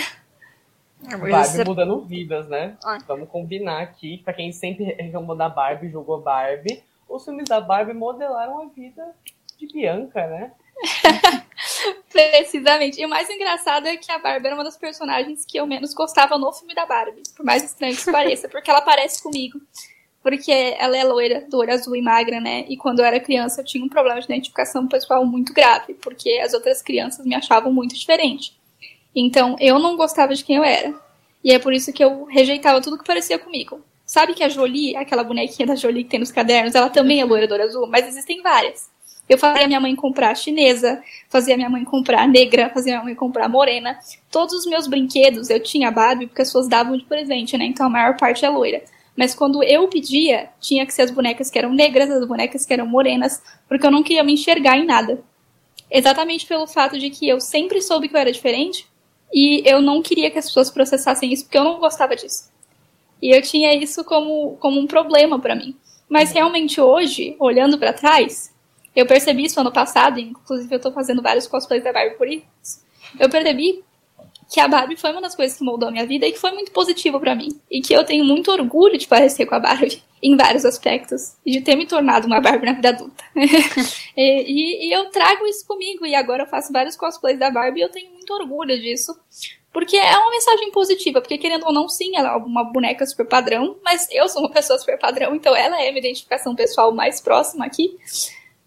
Barbie 1.07 1.65
mudando 1.69 2.01
vidas, 2.01 2.49
né? 2.49 2.77
Ah. 2.85 2.99
Vamos 3.07 3.29
combinar 3.29 3.83
aqui, 3.83 4.19
pra 4.25 4.33
quem 4.33 4.53
sempre 4.53 4.85
reclamou 4.99 5.37
da 5.37 5.49
Barbie, 5.49 5.91
jogou 5.91 6.21
Barbie, 6.21 6.83
os 7.09 7.25
filmes 7.25 7.49
da 7.49 7.61
Barbie 7.61 7.93
modelaram 7.93 8.63
a 8.63 8.67
vida 8.67 9.15
de 9.59 9.67
Bianca, 9.67 10.27
né? 10.27 10.53
Precisamente. 12.11 13.01
E 13.01 13.07
o 13.07 13.09
mais 13.09 13.29
engraçado 13.29 13.87
é 13.87 13.97
que 13.97 14.11
a 14.11 14.19
Barbie 14.19 14.47
era 14.47 14.55
uma 14.55 14.65
das 14.65 14.77
personagens 14.77 15.45
que 15.45 15.59
eu 15.59 15.67
menos 15.67 15.95
gostava 15.95 16.39
no 16.39 16.53
filme 16.53 16.75
da 16.75 16.87
Barbie. 16.87 17.23
Por 17.37 17.45
mais 17.45 17.65
estranho 17.65 17.97
que 17.97 18.11
pareça, 18.11 18.49
porque 18.49 18.71
ela 18.71 18.83
parece 18.83 19.23
comigo. 19.23 19.61
Porque 20.23 20.53
ela 20.79 20.97
é 20.97 21.05
loira, 21.05 21.47
do 21.51 21.59
olho 21.59 21.73
azul 21.73 21.95
e 21.95 22.03
magra, 22.03 22.41
né? 22.41 22.65
E 22.69 22.77
quando 22.77 23.01
eu 23.01 23.05
era 23.05 23.21
criança 23.21 23.61
eu 23.61 23.65
tinha 23.65 23.85
um 23.85 23.89
problema 23.89 24.21
de 24.21 24.27
identificação 24.27 24.89
pessoal 24.89 25.25
muito 25.27 25.53
grave, 25.53 25.95
porque 25.95 26.41
as 26.43 26.55
outras 26.55 26.81
crianças 26.81 27.27
me 27.27 27.35
achavam 27.35 27.73
muito 27.73 27.95
diferente. 27.95 28.57
Então 29.15 29.57
eu 29.61 29.79
não 29.79 29.97
gostava 29.97 30.35
de 30.35 30.43
quem 30.43 30.57
eu 30.57 30.65
era. 30.65 30.95
E 31.43 31.53
é 31.53 31.59
por 31.59 31.75
isso 31.75 31.93
que 31.93 32.03
eu 32.03 32.25
rejeitava 32.25 32.81
tudo 32.81 32.99
que 32.99 33.05
parecia 33.05 33.39
comigo. 33.39 33.85
Sabe 34.07 34.35
que 34.35 34.43
a 34.43 34.49
Jolie, 34.49 34.97
aquela 34.97 35.25
bonequinha 35.25 35.67
da 35.67 35.77
Jolie 35.77 36.05
que 36.05 36.11
tem 36.11 36.21
nos 36.21 36.33
cadernos, 36.33 36.75
ela 36.75 36.89
também 36.89 37.21
é 37.21 37.25
loira 37.25 37.47
do 37.47 37.55
olho 37.55 37.65
azul, 37.65 37.87
mas 37.87 38.07
existem 38.07 38.43
várias. 38.43 38.91
Eu 39.29 39.39
fazia 39.39 39.67
minha 39.67 39.81
mãe 39.81 39.97
comprar 39.97 40.35
chinesa, 40.35 41.03
fazia 41.31 41.57
minha 41.57 41.71
mãe 41.71 41.83
comprar 41.85 42.29
negra, 42.29 42.71
fazia 42.71 42.95
minha 42.95 43.05
mãe 43.05 43.15
comprar 43.15 43.49
morena. 43.49 43.99
Todos 44.31 44.55
os 44.55 44.67
meus 44.67 44.87
brinquedos 44.87 45.49
eu 45.49 45.61
tinha 45.63 45.91
Barbie 45.91 46.27
porque 46.27 46.43
as 46.43 46.49
pessoas 46.49 46.69
davam 46.69 46.97
de 46.97 47.05
presente, 47.05 47.57
né? 47.57 47.65
Então 47.65 47.87
a 47.87 47.91
maior 47.91 48.17
parte 48.17 48.45
é 48.45 48.51
loira. 48.51 48.83
Mas 49.17 49.35
quando 49.35 49.63
eu 49.63 49.89
pedia, 49.89 50.51
tinha 50.61 50.85
que 50.85 50.93
ser 50.93 51.03
as 51.03 51.11
bonecas 51.11 51.51
que 51.51 51.59
eram 51.59 51.73
negras, 51.73 52.11
as 52.11 52.27
bonecas 52.27 52.67
que 52.67 52.73
eram 52.73 52.87
morenas, 52.87 53.43
porque 53.69 53.87
eu 53.87 53.91
não 53.91 54.03
queria 54.03 54.25
me 54.25 54.33
enxergar 54.35 54.77
em 54.77 54.85
nada. 54.85 55.23
Exatamente 55.91 56.47
pelo 56.47 56.67
fato 56.67 56.99
de 56.99 57.11
que 57.11 57.29
eu 57.29 57.41
sempre 57.41 57.81
soube 57.81 58.09
que 58.09 58.17
eu 58.17 58.21
era 58.21 58.33
diferente 58.33 58.87
e 59.33 59.63
eu 59.65 59.81
não 59.81 60.03
queria 60.03 60.31
que 60.31 60.39
as 60.39 60.47
pessoas 60.47 60.71
processassem 60.71 61.33
isso 61.33 61.45
porque 61.45 61.59
eu 61.59 61.65
não 61.65 61.79
gostava 61.79 62.15
disso. 62.15 62.51
E 63.23 63.35
eu 63.35 63.41
tinha 63.41 63.75
isso 63.75 64.05
como, 64.05 64.57
como 64.59 64.79
um 64.79 64.87
problema 64.87 65.39
para 65.39 65.55
mim. 65.55 65.75
Mas 66.09 66.33
realmente 66.33 66.81
hoje, 66.81 67.37
olhando 67.39 67.79
para 67.79 67.93
trás, 67.93 68.54
eu 68.95 69.07
percebi 69.07 69.45
isso 69.45 69.61
ano 69.61 69.73
passado, 69.73 70.21
inclusive 70.21 70.75
eu 70.75 70.81
tô 70.81 70.93
fazendo 70.93 71.23
vários 71.23 71.47
cosplays 71.47 71.83
da 71.83 71.93
Barbie 71.93 72.17
por 72.17 72.29
isso. 72.29 72.85
Eu 73.19 73.29
percebi 73.29 73.83
que 74.51 74.61
a 74.61 74.69
Barbie 74.69 74.97
foi 74.97 75.11
uma 75.11 75.21
das 75.21 75.35
coisas 75.35 75.57
que 75.57 75.65
moldou 75.65 75.89
a 75.89 75.93
minha 75.93 76.07
vida 76.07 76.27
e 76.27 76.33
que 76.33 76.39
foi 76.39 76.53
muito 76.53 76.71
positivo 76.71 77.19
para 77.19 77.35
mim. 77.35 77.49
E 77.71 77.81
que 77.81 77.93
eu 77.93 78.05
tenho 78.05 78.25
muito 78.25 78.51
orgulho 78.51 78.99
de 78.99 79.07
parecer 79.07 79.47
com 79.47 79.55
a 79.55 79.59
Barbie 79.59 80.03
em 80.23 80.37
vários 80.37 80.65
aspectos. 80.65 81.35
E 81.45 81.53
de 81.53 81.61
ter 81.61 81.77
me 81.77 81.87
tornado 81.87 82.27
uma 82.27 82.41
Barbie 82.41 82.67
na 82.67 82.73
vida 82.73 82.91
adulta. 82.91 83.25
e, 83.35 84.17
e, 84.17 84.89
e, 84.89 84.93
eu 84.93 85.11
trago 85.11 85.47
isso 85.47 85.67
comigo. 85.67 86.07
E 86.07 86.15
agora 86.15 86.45
eu 86.45 86.47
faço 86.47 86.73
vários 86.73 86.97
cosplays 86.97 87.39
da 87.39 87.51
Barbie 87.51 87.81
e 87.81 87.83
eu 87.83 87.91
tenho 87.91 88.13
muito 88.13 88.33
orgulho 88.33 88.81
disso. 88.81 89.19
Porque 89.73 89.97
é 89.97 90.17
uma 90.17 90.31
mensagem 90.31 90.71
positiva. 90.71 91.21
Porque 91.21 91.39
querendo 91.39 91.67
ou 91.67 91.73
não, 91.73 91.89
sim, 91.89 92.17
ela 92.17 92.35
é 92.35 92.37
uma 92.37 92.65
boneca 92.65 93.05
super 93.07 93.27
padrão. 93.27 93.77
Mas 93.83 94.07
eu 94.11 94.29
sou 94.29 94.43
uma 94.43 94.51
pessoa 94.51 94.79
super 94.79 94.99
padrão. 94.99 95.35
Então 95.35 95.57
ela 95.57 95.83
é 95.83 95.89
a 95.89 95.93
minha 95.93 95.99
identificação 95.99 96.55
pessoal 96.55 96.93
mais 96.93 97.21
próxima 97.21 97.65
aqui. 97.65 97.97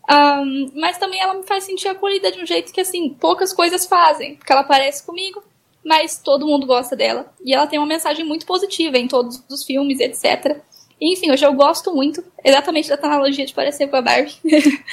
Um, 0.10 0.72
mas 0.74 0.98
também 0.98 1.20
ela 1.20 1.34
me 1.34 1.44
faz 1.44 1.66
sentir 1.66 1.90
acolhida 1.90 2.32
de 2.32 2.42
um 2.42 2.46
jeito 2.46 2.72
que, 2.72 2.82
assim, 2.82 3.10
poucas 3.10 3.54
coisas 3.54 3.86
fazem. 3.86 4.36
Porque 4.36 4.52
ela 4.52 4.64
parece 4.64 5.06
comigo, 5.06 5.44
mas 5.84 6.18
todo 6.18 6.48
mundo 6.48 6.66
gosta 6.66 6.96
dela. 6.96 7.32
E 7.44 7.54
ela 7.54 7.68
tem 7.68 7.80
uma 7.80 7.88
mensagem 7.88 8.26
muito 8.26 8.46
positiva 8.46 8.98
em 8.98 9.08
todos 9.08 9.44
os 9.50 9.64
filmes, 9.64 10.00
etc. 10.00 10.62
Enfim, 11.00 11.32
hoje 11.32 11.46
eu 11.46 11.54
gosto 11.54 11.94
muito, 11.94 12.24
exatamente 12.44 12.90
da 12.90 12.96
analogia 12.96 13.46
de 13.46 13.54
parecer 13.54 13.88
com 13.88 13.98
a 13.98 14.02
Barbie. 14.02 14.36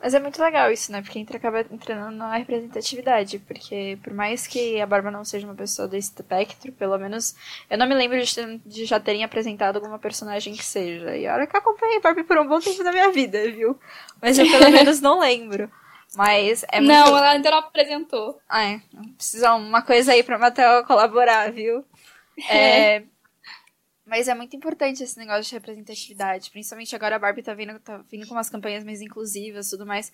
Mas 0.00 0.14
é 0.14 0.20
muito 0.20 0.40
legal 0.40 0.70
isso, 0.70 0.90
né? 0.92 1.02
Porque 1.02 1.18
entra, 1.18 1.36
acaba 1.36 1.60
entrando 1.60 2.10
na 2.16 2.36
representatividade. 2.36 3.38
Porque 3.40 3.98
por 4.02 4.12
mais 4.12 4.46
que 4.46 4.80
a 4.80 4.86
Bárbara 4.86 5.16
não 5.16 5.24
seja 5.24 5.46
uma 5.46 5.54
pessoa 5.54 5.88
desse 5.88 6.12
espectro, 6.12 6.72
pelo 6.72 6.96
menos 6.98 7.34
eu 7.68 7.76
não 7.76 7.86
me 7.86 7.94
lembro 7.94 8.22
de, 8.22 8.58
de, 8.64 8.84
já 8.84 8.98
terem 9.00 9.24
apresentado 9.24 9.76
alguma 9.76 9.98
personagem 9.98 10.54
que 10.54 10.64
seja. 10.64 11.16
E 11.16 11.26
olha 11.26 11.46
que 11.46 11.56
eu 11.56 11.60
acompanhei 11.60 12.00
Barbie 12.00 12.24
por 12.24 12.38
um 12.38 12.46
bom 12.46 12.60
tempo 12.60 12.82
da 12.82 12.92
minha 12.92 13.10
vida, 13.10 13.42
viu? 13.50 13.78
Mas 14.20 14.38
eu 14.38 14.48
pelo 14.48 14.70
menos 14.72 15.00
não 15.00 15.20
lembro. 15.20 15.70
Mas 16.16 16.64
é 16.70 16.80
muito... 16.80 16.92
Não, 16.92 17.08
ela 17.08 17.30
ainda 17.30 17.50
não 17.50 17.58
apresentou. 17.58 18.40
Ah, 18.48 18.64
é. 18.64 18.80
Precisa 19.16 19.54
uma 19.54 19.82
coisa 19.82 20.12
aí 20.12 20.22
pra 20.22 20.38
Matheus 20.38 20.86
colaborar, 20.86 21.52
viu? 21.52 21.84
É. 22.48 22.96
é... 22.96 23.02
Mas 24.08 24.26
é 24.26 24.34
muito 24.34 24.56
importante 24.56 25.02
esse 25.02 25.18
negócio 25.18 25.44
de 25.44 25.52
representatividade. 25.52 26.50
Principalmente 26.50 26.96
agora 26.96 27.16
a 27.16 27.18
Barbie 27.18 27.42
tá 27.42 27.52
vindo, 27.52 27.78
tá 27.78 28.02
vindo 28.10 28.26
com 28.26 28.34
umas 28.34 28.48
campanhas 28.48 28.82
mais 28.82 29.02
inclusivas 29.02 29.66
e 29.66 29.70
tudo 29.70 29.84
mais. 29.84 30.10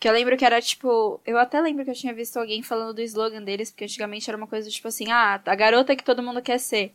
Que 0.00 0.08
eu 0.08 0.12
lembro 0.12 0.36
que 0.36 0.44
era 0.44 0.60
tipo. 0.60 1.20
Eu 1.24 1.38
até 1.38 1.60
lembro 1.60 1.84
que 1.84 1.90
eu 1.90 1.94
tinha 1.94 2.12
visto 2.12 2.36
alguém 2.38 2.60
falando 2.60 2.94
do 2.94 3.00
slogan 3.02 3.42
deles, 3.42 3.70
porque 3.70 3.84
antigamente 3.84 4.28
era 4.28 4.36
uma 4.36 4.48
coisa 4.48 4.68
tipo 4.68 4.88
assim: 4.88 5.12
ah, 5.12 5.40
a 5.46 5.54
garota 5.54 5.94
que 5.94 6.04
todo 6.04 6.22
mundo 6.24 6.42
quer 6.42 6.58
ser. 6.58 6.92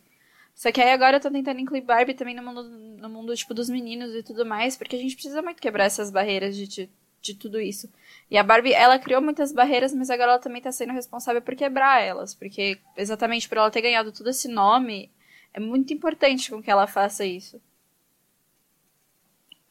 Só 0.54 0.70
que 0.70 0.80
aí 0.82 0.90
agora 0.90 1.16
eu 1.16 1.20
tô 1.20 1.30
tentando 1.30 1.58
incluir 1.58 1.80
Barbie 1.80 2.12
também 2.12 2.34
no 2.34 2.42
mundo, 2.42 2.62
no 2.64 3.08
mundo 3.08 3.34
tipo, 3.34 3.54
dos 3.54 3.70
meninos 3.70 4.14
e 4.14 4.22
tudo 4.22 4.44
mais, 4.44 4.76
porque 4.76 4.94
a 4.94 4.98
gente 4.98 5.14
precisa 5.14 5.40
muito 5.40 5.60
quebrar 5.62 5.84
essas 5.86 6.10
barreiras 6.10 6.54
de, 6.54 6.68
de, 6.68 6.90
de 7.22 7.34
tudo 7.34 7.58
isso. 7.58 7.90
E 8.30 8.36
a 8.36 8.42
Barbie, 8.42 8.74
ela 8.74 8.98
criou 8.98 9.22
muitas 9.22 9.52
barreiras, 9.52 9.94
mas 9.94 10.10
agora 10.10 10.32
ela 10.32 10.38
também 10.38 10.60
tá 10.60 10.70
sendo 10.70 10.92
responsável 10.92 11.40
por 11.40 11.56
quebrar 11.56 12.02
elas, 12.02 12.34
porque 12.34 12.78
exatamente 12.96 13.48
por 13.48 13.56
ela 13.56 13.70
ter 13.70 13.80
ganhado 13.80 14.12
todo 14.12 14.28
esse 14.28 14.46
nome, 14.46 15.10
é 15.54 15.60
muito 15.60 15.92
importante 15.92 16.50
com 16.50 16.62
que 16.62 16.70
ela 16.70 16.86
faça 16.86 17.24
isso. 17.24 17.60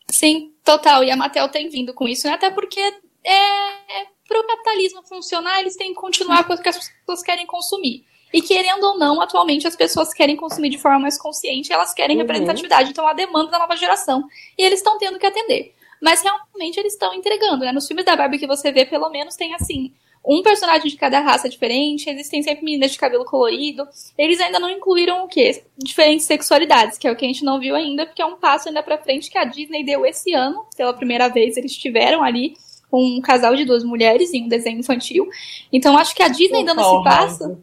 Sim, 0.10 0.54
total. 0.64 1.04
E 1.04 1.12
a 1.12 1.16
Mattel 1.16 1.50
tem 1.50 1.70
vindo 1.70 1.94
com 1.94 2.08
isso, 2.08 2.28
né? 2.28 2.34
Até 2.34 2.52
porque 2.52 2.80
é, 2.80 3.34
é, 3.34 4.08
para 4.28 4.40
o 4.40 4.48
capitalismo 4.48 5.02
funcionar, 5.04 5.60
eles 5.60 5.76
têm 5.76 5.94
que 5.94 6.00
continuar 6.00 6.44
com 6.46 6.54
o 6.54 6.62
que 6.62 6.70
as 6.70 6.78
pessoas 6.78 7.24
querem 7.24 7.46
consumir. 7.46 8.06
E 8.34 8.42
querendo 8.42 8.84
ou 8.84 8.98
não, 8.98 9.20
atualmente 9.22 9.68
as 9.68 9.76
pessoas 9.76 10.14
querem 10.14 10.38
consumir 10.38 10.70
de 10.70 10.78
forma 10.78 11.00
mais 11.00 11.20
consciente, 11.20 11.74
elas 11.74 11.94
querem 11.94 12.16
uhum. 12.16 12.22
representatividade, 12.22 12.92
então 12.92 13.06
a 13.06 13.14
demanda 13.14 13.52
da 13.52 13.60
nova 13.60 13.76
geração. 13.76 14.26
E 14.58 14.64
eles 14.64 14.80
estão 14.80 14.98
tendo 14.98 15.20
que 15.20 15.26
atender. 15.26 15.76
Mas 16.02 16.22
realmente 16.22 16.80
eles 16.80 16.94
estão 16.94 17.14
entregando, 17.14 17.66
né? 17.66 17.72
Nos 17.72 17.88
filmes 17.88 18.06
da 18.06 18.16
Barbie 18.16 18.40
que 18.40 18.48
você 18.48 18.72
vê, 18.72 18.86
pelo 18.86 19.10
menos 19.10 19.36
tem 19.36 19.54
assim, 19.54 19.94
um 20.24 20.42
personagem 20.44 20.88
de 20.88 20.96
cada 20.96 21.20
raça 21.20 21.50
diferente, 21.50 22.10
existem 22.10 22.44
sempre 22.44 22.64
meninas 22.64 22.92
de 22.92 22.98
cabelo 22.98 23.26
colorido. 23.26 23.88
Eles 24.18 24.40
ainda 24.40 24.60
não 24.60 24.70
incluíram 24.70 25.24
o 25.24 25.28
quê? 25.28 25.64
Diferentes 25.78 26.26
sexualidades, 26.26 26.98
que 26.98 27.08
é 27.08 27.12
o 27.12 27.16
que 27.16 27.26
a 27.26 27.28
gente 27.28 27.44
não 27.44 27.60
viu 27.60 27.76
ainda, 27.76 28.06
porque 28.06 28.22
é 28.22 28.26
um 28.26 28.38
passo 28.38 28.68
ainda 28.68 28.84
pra 28.84 29.00
frente 29.00 29.32
que 29.32 29.38
a 29.38 29.46
Disney 29.46 29.84
deu 29.84 30.06
esse 30.06 30.34
ano. 30.34 30.66
Pela 30.78 30.94
primeira 30.94 31.28
vez 31.28 31.58
eles 31.58 31.76
tiveram 31.76 32.24
ali 32.24 32.54
um 32.94 33.20
casal 33.22 33.56
de 33.56 33.66
duas 33.66 33.84
mulheres 33.84 34.34
em 34.34 34.44
um 34.44 34.48
desenho 34.48 34.80
infantil. 34.80 35.28
Então 35.72 35.98
acho 35.98 36.14
que 36.14 36.22
a 36.22 36.28
Disney 36.28 36.64
dando 36.64 36.82
esse 36.82 37.04
passo. 37.04 37.58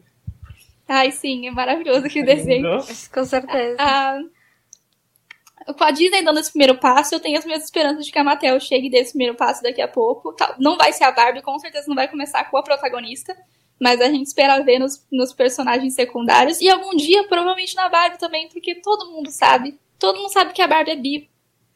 Ai, 0.87 1.11
sim, 1.11 1.47
é 1.47 1.51
maravilhoso 1.51 2.07
aquele 2.07 2.25
desenho. 2.25 2.79
Com 3.13 3.23
certeza. 3.23 3.75
Ah, 3.77 4.19
com 5.73 5.83
a 5.83 5.91
Disney 5.91 6.23
dando 6.23 6.39
esse 6.39 6.51
primeiro 6.51 6.77
passo, 6.77 7.15
eu 7.15 7.19
tenho 7.19 7.37
as 7.37 7.45
minhas 7.45 7.63
esperanças 7.63 8.05
de 8.05 8.11
que 8.11 8.19
a 8.19 8.23
Mattel 8.23 8.59
chegue 8.59 8.89
desse 8.89 9.11
primeiro 9.11 9.35
passo 9.35 9.61
daqui 9.61 9.81
a 9.81 9.87
pouco. 9.87 10.35
Não 10.57 10.77
vai 10.77 10.93
ser 10.93 11.03
a 11.05 11.11
Barbie, 11.11 11.41
com 11.41 11.57
certeza 11.59 11.87
não 11.87 11.95
vai 11.95 12.07
começar 12.07 12.43
com 12.45 12.57
a 12.57 12.63
protagonista. 12.63 13.35
Mas 13.79 14.01
a 14.01 14.09
gente 14.09 14.27
espera 14.27 14.61
ver 14.61 14.77
nos, 14.77 15.05
nos 15.09 15.33
personagens 15.33 15.93
secundários. 15.93 16.59
E 16.59 16.69
algum 16.69 16.95
dia, 16.95 17.23
provavelmente 17.27 17.75
na 17.75 17.87
Barbie 17.87 18.19
também, 18.19 18.49
porque 18.49 18.75
todo 18.75 19.09
mundo 19.09 19.31
sabe. 19.31 19.79
Todo 19.97 20.17
mundo 20.17 20.31
sabe 20.31 20.53
que 20.53 20.61
a 20.61 20.67
Barbie 20.67 20.91
é 20.91 20.95
bi. 20.95 21.29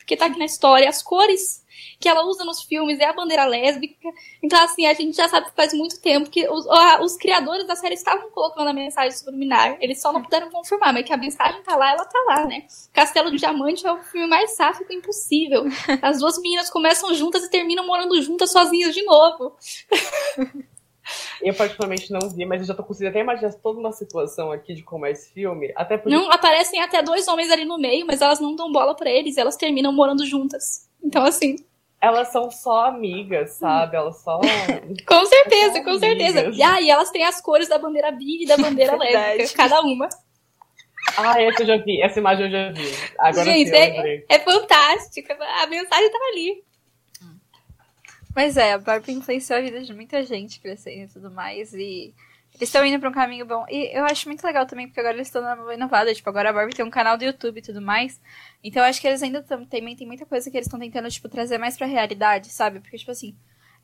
Porque 0.03 0.17
tá 0.17 0.25
aqui 0.25 0.37
na 0.37 0.45
história. 0.45 0.89
As 0.89 1.01
cores 1.01 1.63
que 1.99 2.09
ela 2.09 2.25
usa 2.25 2.43
nos 2.43 2.63
filmes 2.63 2.99
é 2.99 3.05
a 3.05 3.13
bandeira 3.13 3.45
lésbica. 3.45 4.09
Então, 4.41 4.61
assim, 4.61 4.85
a 4.85 4.93
gente 4.93 5.15
já 5.15 5.27
sabe 5.29 5.47
que 5.47 5.55
faz 5.55 5.73
muito 5.73 6.01
tempo 6.01 6.29
que 6.29 6.47
os, 6.49 6.65
os 7.01 7.15
criadores 7.15 7.65
da 7.65 7.75
série 7.75 7.95
estavam 7.95 8.29
colocando 8.31 8.67
a 8.67 8.73
mensagem 8.73 9.11
subliminar. 9.11 9.77
Eles 9.79 10.01
só 10.01 10.11
não 10.11 10.21
puderam 10.21 10.49
confirmar, 10.49 10.93
mas 10.93 11.05
que 11.05 11.13
a 11.13 11.17
mensagem 11.17 11.63
tá 11.63 11.75
lá, 11.75 11.91
ela 11.91 12.05
tá 12.05 12.19
lá, 12.27 12.45
né? 12.45 12.65
Castelo 12.91 13.31
de 13.31 13.37
Diamante 13.37 13.87
é 13.87 13.91
o 13.91 14.03
filme 14.03 14.27
mais 14.27 14.55
sáfico 14.55 14.91
impossível. 14.91 15.63
As 16.01 16.19
duas 16.19 16.37
meninas 16.39 16.69
começam 16.69 17.13
juntas 17.13 17.43
e 17.43 17.49
terminam 17.49 17.85
morando 17.85 18.21
juntas 18.21 18.51
sozinhas 18.51 18.93
de 18.93 19.03
novo. 19.03 19.55
Eu 21.41 21.53
particularmente 21.53 22.11
não 22.11 22.29
vi, 22.29 22.45
mas 22.45 22.61
eu 22.61 22.67
já 22.67 22.73
tô 22.73 22.83
conseguindo 22.83 23.09
até 23.09 23.19
imaginar 23.19 23.51
toda 23.55 23.77
uma 23.77 23.91
situação 23.91 24.49
aqui 24.51 24.73
de 24.73 24.81
como 24.81 25.05
é 25.05 25.11
esse 25.11 25.33
filme. 25.33 25.73
Até 25.75 25.97
porque... 25.97 26.15
Não, 26.15 26.31
aparecem 26.31 26.81
até 26.81 27.01
dois 27.01 27.27
homens 27.27 27.51
ali 27.51 27.65
no 27.65 27.77
meio, 27.77 28.07
mas 28.07 28.21
elas 28.21 28.39
não 28.39 28.55
dão 28.55 28.71
bola 28.71 28.95
para 28.95 29.09
eles, 29.09 29.37
elas 29.37 29.57
terminam 29.57 29.91
morando 29.91 30.25
juntas. 30.25 30.89
Então, 31.03 31.25
assim 31.25 31.57
elas 32.03 32.33
são 32.33 32.51
só 32.51 32.87
amigas, 32.87 33.51
sabe? 33.51 33.95
Elas 33.95 34.21
só. 34.21 34.37
com 35.07 35.25
certeza, 35.25 35.81
com 35.81 35.97
certeza. 35.97 36.49
E 36.53 36.61
aí, 36.61 36.89
elas 36.89 37.09
têm 37.11 37.23
as 37.23 37.39
cores 37.39 37.69
da 37.69 37.77
bandeira 37.77 38.11
bi 38.11 38.43
e 38.43 38.45
da 38.45 38.57
bandeira 38.57 38.95
lésbica, 38.99 39.55
cada 39.55 39.79
uma. 39.79 40.09
Ah, 41.17 41.41
essa 41.41 41.63
eu 41.63 41.67
já 41.67 41.77
vi, 41.77 42.01
essa 42.01 42.19
imagem 42.19 42.45
eu 42.47 42.51
já 42.51 42.71
vi. 42.73 42.93
Agora 43.17 43.45
Gente, 43.45 43.73
é, 43.73 44.25
é 44.27 44.39
fantástica. 44.39 45.37
A 45.61 45.67
mensagem 45.67 46.11
tava 46.11 46.25
ali. 46.25 46.63
Mas 48.35 48.57
é, 48.57 48.73
a 48.73 48.77
Barbie 48.77 49.13
influenciou 49.13 49.59
a 49.59 49.61
vida 49.61 49.81
de 49.83 49.93
muita 49.93 50.23
gente 50.23 50.59
crescendo 50.59 51.03
e 51.03 51.13
tudo 51.13 51.29
mais. 51.29 51.73
E 51.73 52.13
eles 52.55 52.69
estão 52.69 52.85
indo 52.85 52.99
pra 52.99 53.09
um 53.09 53.13
caminho 53.13 53.45
bom. 53.45 53.65
E 53.69 53.95
eu 53.97 54.05
acho 54.05 54.27
muito 54.27 54.43
legal 54.43 54.65
também, 54.65 54.87
porque 54.87 54.99
agora 54.99 55.15
eles 55.15 55.27
estão 55.27 55.41
numa 55.55 55.73
inovada. 55.73 56.13
Tipo, 56.13 56.29
agora 56.29 56.49
a 56.49 56.53
Barbie 56.53 56.75
tem 56.75 56.85
um 56.85 56.89
canal 56.89 57.17
do 57.17 57.23
YouTube 57.23 57.57
e 57.57 57.61
tudo 57.61 57.81
mais. 57.81 58.19
Então 58.63 58.83
acho 58.83 59.01
que 59.01 59.07
eles 59.07 59.21
ainda 59.23 59.41
também 59.43 59.95
tem 59.95 60.07
muita 60.07 60.25
coisa 60.25 60.49
que 60.49 60.57
eles 60.57 60.67
estão 60.67 60.79
tentando, 60.79 61.09
tipo, 61.09 61.29
trazer 61.29 61.57
mais 61.57 61.77
pra 61.77 61.87
realidade, 61.87 62.49
sabe? 62.49 62.79
Porque, 62.79 62.97
tipo 62.97 63.11
assim, 63.11 63.35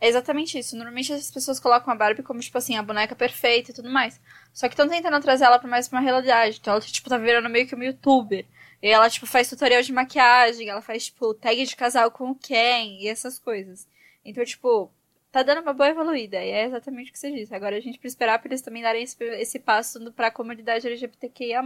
é 0.01 0.07
exatamente 0.07 0.57
isso. 0.57 0.75
Normalmente 0.75 1.13
as 1.13 1.31
pessoas 1.31 1.59
colocam 1.59 1.93
a 1.93 1.95
Barbie 1.95 2.23
como, 2.23 2.39
tipo 2.39 2.57
assim, 2.57 2.75
a 2.75 2.83
boneca 2.83 3.15
perfeita 3.15 3.71
e 3.71 3.73
tudo 3.73 3.89
mais. 3.89 4.19
Só 4.53 4.67
que 4.67 4.73
estão 4.73 4.87
tentando 4.87 5.21
trazer 5.21 5.45
ela 5.45 5.59
pra 5.59 5.69
mais 5.69 5.87
pra 5.87 5.99
uma 5.99 6.03
realidade. 6.03 6.57
Então 6.59 6.73
ela, 6.73 6.81
tipo, 6.81 7.09
tá 7.09 7.17
virando 7.17 7.49
meio 7.49 7.67
que 7.67 7.75
uma 7.75 7.85
youtuber. 7.85 8.45
E 8.81 8.87
ela, 8.87 9.09
tipo, 9.09 9.25
faz 9.25 9.49
tutorial 9.49 9.81
de 9.81 9.91
maquiagem, 9.91 10.69
ela 10.69 10.81
faz, 10.81 11.05
tipo, 11.05 11.33
tag 11.33 11.65
de 11.65 11.75
casal 11.75 12.09
com 12.11 12.31
o 12.31 12.35
Ken 12.35 12.97
e 13.01 13.07
essas 13.07 13.37
coisas. 13.37 13.87
Então, 14.29 14.45
tipo, 14.45 14.91
tá 15.31 15.43
dando 15.43 15.61
uma 15.61 15.73
boa 15.73 15.89
evoluída. 15.89 16.37
E 16.43 16.49
é 16.49 16.65
exatamente 16.65 17.09
o 17.09 17.13
que 17.13 17.19
você 17.19 17.31
disse. 17.31 17.53
Agora 17.53 17.75
a 17.75 17.79
gente 17.79 17.99
precisa 17.99 18.15
esperar 18.15 18.39
para 18.39 18.49
eles 18.49 18.61
também 18.61 18.83
darem 18.83 19.03
esse, 19.03 19.21
esse 19.23 19.59
passo 19.59 19.99
para 20.13 20.27
a 20.27 20.31
comunidade 20.31 20.87
LGBTQIA. 20.87 21.61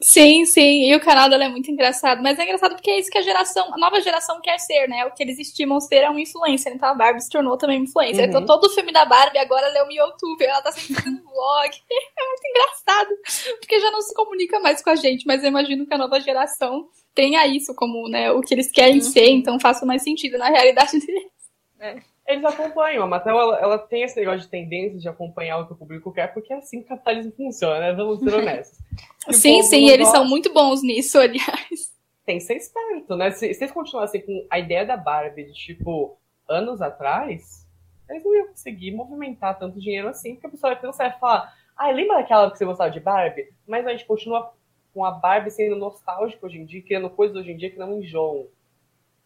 Sim, 0.00 0.44
sim, 0.46 0.88
e 0.88 0.94
o 0.94 1.00
canal 1.00 1.28
dela 1.28 1.44
é 1.44 1.48
muito 1.48 1.68
engraçado, 1.72 2.22
mas 2.22 2.38
é 2.38 2.44
engraçado 2.44 2.76
porque 2.76 2.88
é 2.88 3.00
isso 3.00 3.10
que 3.10 3.18
a 3.18 3.22
geração, 3.22 3.74
a 3.74 3.76
nova 3.76 4.00
geração 4.00 4.40
quer 4.40 4.56
ser, 4.60 4.86
né? 4.86 5.04
O 5.04 5.10
que 5.10 5.20
eles 5.20 5.40
estimam 5.40 5.80
ser 5.80 6.04
é 6.04 6.10
um 6.10 6.20
influencer, 6.20 6.72
então 6.72 6.88
a 6.88 6.94
Barbie 6.94 7.20
se 7.20 7.28
tornou 7.28 7.56
também 7.56 7.82
influencer. 7.82 8.26
Então, 8.26 8.38
uhum. 8.38 8.44
Então 8.44 8.60
todo 8.60 8.70
o 8.70 8.74
filme 8.74 8.92
da 8.92 9.04
Barbie 9.04 9.38
agora 9.38 9.66
ela 9.66 9.78
é 9.78 9.84
um 9.84 9.90
youtuber, 9.90 10.48
ela 10.48 10.62
tá 10.62 10.70
sempre 10.70 10.94
fazendo 10.94 11.20
vlog. 11.26 11.82
É 11.90 12.26
muito 12.28 12.46
engraçado, 12.46 13.10
porque 13.58 13.80
já 13.80 13.90
não 13.90 14.00
se 14.00 14.14
comunica 14.14 14.60
mais 14.60 14.80
com 14.80 14.90
a 14.90 14.94
gente, 14.94 15.26
mas 15.26 15.42
eu 15.42 15.48
imagino 15.48 15.84
que 15.84 15.92
a 15.92 15.98
nova 15.98 16.20
geração 16.20 16.88
tenha 17.18 17.44
isso 17.48 17.74
como, 17.74 18.08
né, 18.08 18.30
o 18.30 18.40
que 18.40 18.54
eles 18.54 18.70
querem 18.70 18.98
uhum. 18.98 19.02
ser, 19.02 19.28
então 19.30 19.58
faça 19.58 19.84
mais 19.84 20.04
sentido 20.04 20.38
na 20.38 20.48
realidade 20.48 20.92
deles. 21.04 21.32
É 21.80 21.96
eles 22.28 22.44
acompanham. 22.44 23.02
A 23.02 23.06
Mattel, 23.06 23.38
ela, 23.38 23.58
ela, 23.58 23.78
tem 23.78 24.02
esse 24.02 24.20
negócio 24.20 24.40
de 24.40 24.48
tendência 24.48 24.98
de 24.98 25.08
acompanhar 25.08 25.58
o 25.58 25.66
que 25.66 25.72
o 25.72 25.76
público 25.76 26.12
quer, 26.12 26.32
porque 26.32 26.52
é 26.52 26.56
assim 26.56 26.80
que 26.80 26.84
o 26.84 26.88
capitalismo 26.88 27.32
funciona, 27.32 27.80
né? 27.80 27.92
Vamos 27.94 28.20
ser 28.20 28.34
honestos. 28.36 28.78
sim, 29.30 29.62
sim, 29.62 29.88
eles 29.88 30.06
gosta, 30.06 30.18
são 30.18 30.28
muito 30.28 30.52
bons 30.52 30.82
nisso, 30.82 31.18
aliás. 31.18 31.96
Tem 32.26 32.36
que 32.36 32.44
ser 32.44 32.56
esperto, 32.56 33.16
né? 33.16 33.30
Se, 33.30 33.52
se 33.54 33.64
eles 33.64 33.72
continuassem 33.72 34.20
com 34.20 34.46
a 34.50 34.58
ideia 34.58 34.84
da 34.84 34.96
Barbie 34.96 35.44
de, 35.44 35.54
tipo, 35.54 36.18
anos 36.46 36.82
atrás, 36.82 37.66
eles 38.10 38.22
não 38.22 38.36
iam 38.36 38.48
conseguir 38.48 38.90
movimentar 38.90 39.58
tanto 39.58 39.80
dinheiro 39.80 40.08
assim, 40.08 40.34
porque 40.34 40.48
a 40.48 40.50
pessoa 40.50 40.74
vai 40.74 40.82
pensar 40.82 41.08
e 41.08 41.18
falar, 41.18 41.50
ah, 41.74 41.90
lembra 41.90 42.18
daquela 42.18 42.50
que 42.50 42.58
você 42.58 42.66
gostava 42.66 42.90
de 42.90 43.00
Barbie? 43.00 43.48
Mas 43.66 43.86
a 43.86 43.90
gente 43.90 44.04
continua 44.04 44.52
com 44.92 45.04
a 45.04 45.10
Barbie 45.10 45.50
sendo 45.50 45.76
nostálgica 45.76 46.46
hoje 46.46 46.58
em 46.58 46.64
dia, 46.64 46.82
criando 46.82 47.10
coisas 47.10 47.36
hoje 47.36 47.52
em 47.52 47.56
dia 47.56 47.70
que 47.70 47.78
não 47.78 48.00
enjoam. 48.00 48.46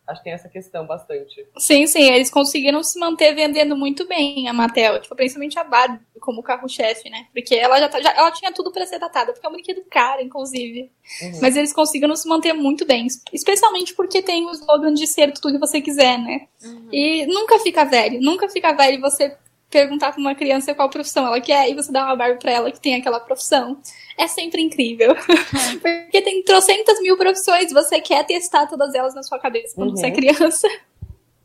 Acho 0.07 0.21
que 0.21 0.25
tem 0.25 0.33
essa 0.33 0.49
questão 0.49 0.85
bastante. 0.85 1.47
Sim, 1.59 1.87
sim, 1.87 2.11
eles 2.11 2.29
conseguiram 2.29 2.83
se 2.83 2.99
manter 2.99 3.35
vendendo 3.35 3.77
muito 3.77 4.07
bem 4.07 4.49
a 4.49 4.53
Mattel, 4.53 5.01
tipo, 5.01 5.15
principalmente 5.15 5.57
a 5.59 5.65
Barbie 5.65 6.01
como 6.21 6.43
carro-chefe, 6.43 7.09
né? 7.09 7.29
Porque 7.33 7.55
ela 7.55 7.79
já, 7.79 7.89
tá, 7.89 8.01
já 8.01 8.13
ela 8.13 8.31
tinha 8.33 8.53
tudo 8.53 8.73
para 8.73 8.85
ser 8.85 8.99
datada, 8.99 9.33
porque 9.33 9.47
é 9.47 9.49
um 9.49 9.53
brinquedo 9.53 9.85
caro, 9.89 10.21
inclusive. 10.21 10.91
Uhum. 11.23 11.39
Mas 11.41 11.57
eles 11.57 11.73
conseguiram 11.73 12.17
se 12.17 12.29
manter 12.29 12.53
muito 12.53 12.85
bem, 12.85 13.07
especialmente 13.33 13.95
porque 13.95 14.21
tem 14.21 14.45
o 14.45 14.51
slogan 14.51 14.93
de 14.93 15.07
ser 15.07 15.33
tudo 15.33 15.53
que 15.53 15.59
você 15.59 15.81
quiser, 15.81 16.19
né? 16.19 16.49
Uhum. 16.65 16.89
E 16.93 17.27
nunca 17.27 17.61
fica 17.61 17.85
velho, 17.85 18.21
nunca 18.21 18.49
fica 18.49 18.73
velho 18.73 19.01
você 19.01 19.37
perguntar 19.73 20.13
pra 20.13 20.21
uma 20.21 20.35
criança 20.35 20.75
qual 20.75 20.91
profissão 20.91 21.27
ela 21.27 21.41
quer 21.41 21.69
e 21.69 21.75
você 21.75 21.91
dá 21.91 22.05
uma 22.05 22.15
Barbie 22.15 22.39
pra 22.39 22.53
ela 22.53 22.71
que 22.71 22.79
tem 22.79 22.95
aquela 22.95 23.19
profissão. 23.19 23.81
É 24.19 24.29
sempre 24.29 24.61
incrível. 24.61 25.13
É. 25.13 25.77
Porque 25.81 26.21
tem 26.21 26.45
trocentas 26.45 27.01
mil 27.01 27.17
profissões, 27.17 27.73
você 27.73 28.01
quer 28.01 28.25
testar 28.25 28.67
todas 28.67 28.95
elas 28.95 29.15
na 29.15 29.23
sua 29.23 29.39
cabeça 29.39 29.75
quando 29.75 29.91
uhum. 29.91 29.97
você 29.97 30.07
é 30.07 30.09
uhum. 30.11 30.15
criança. 30.15 30.69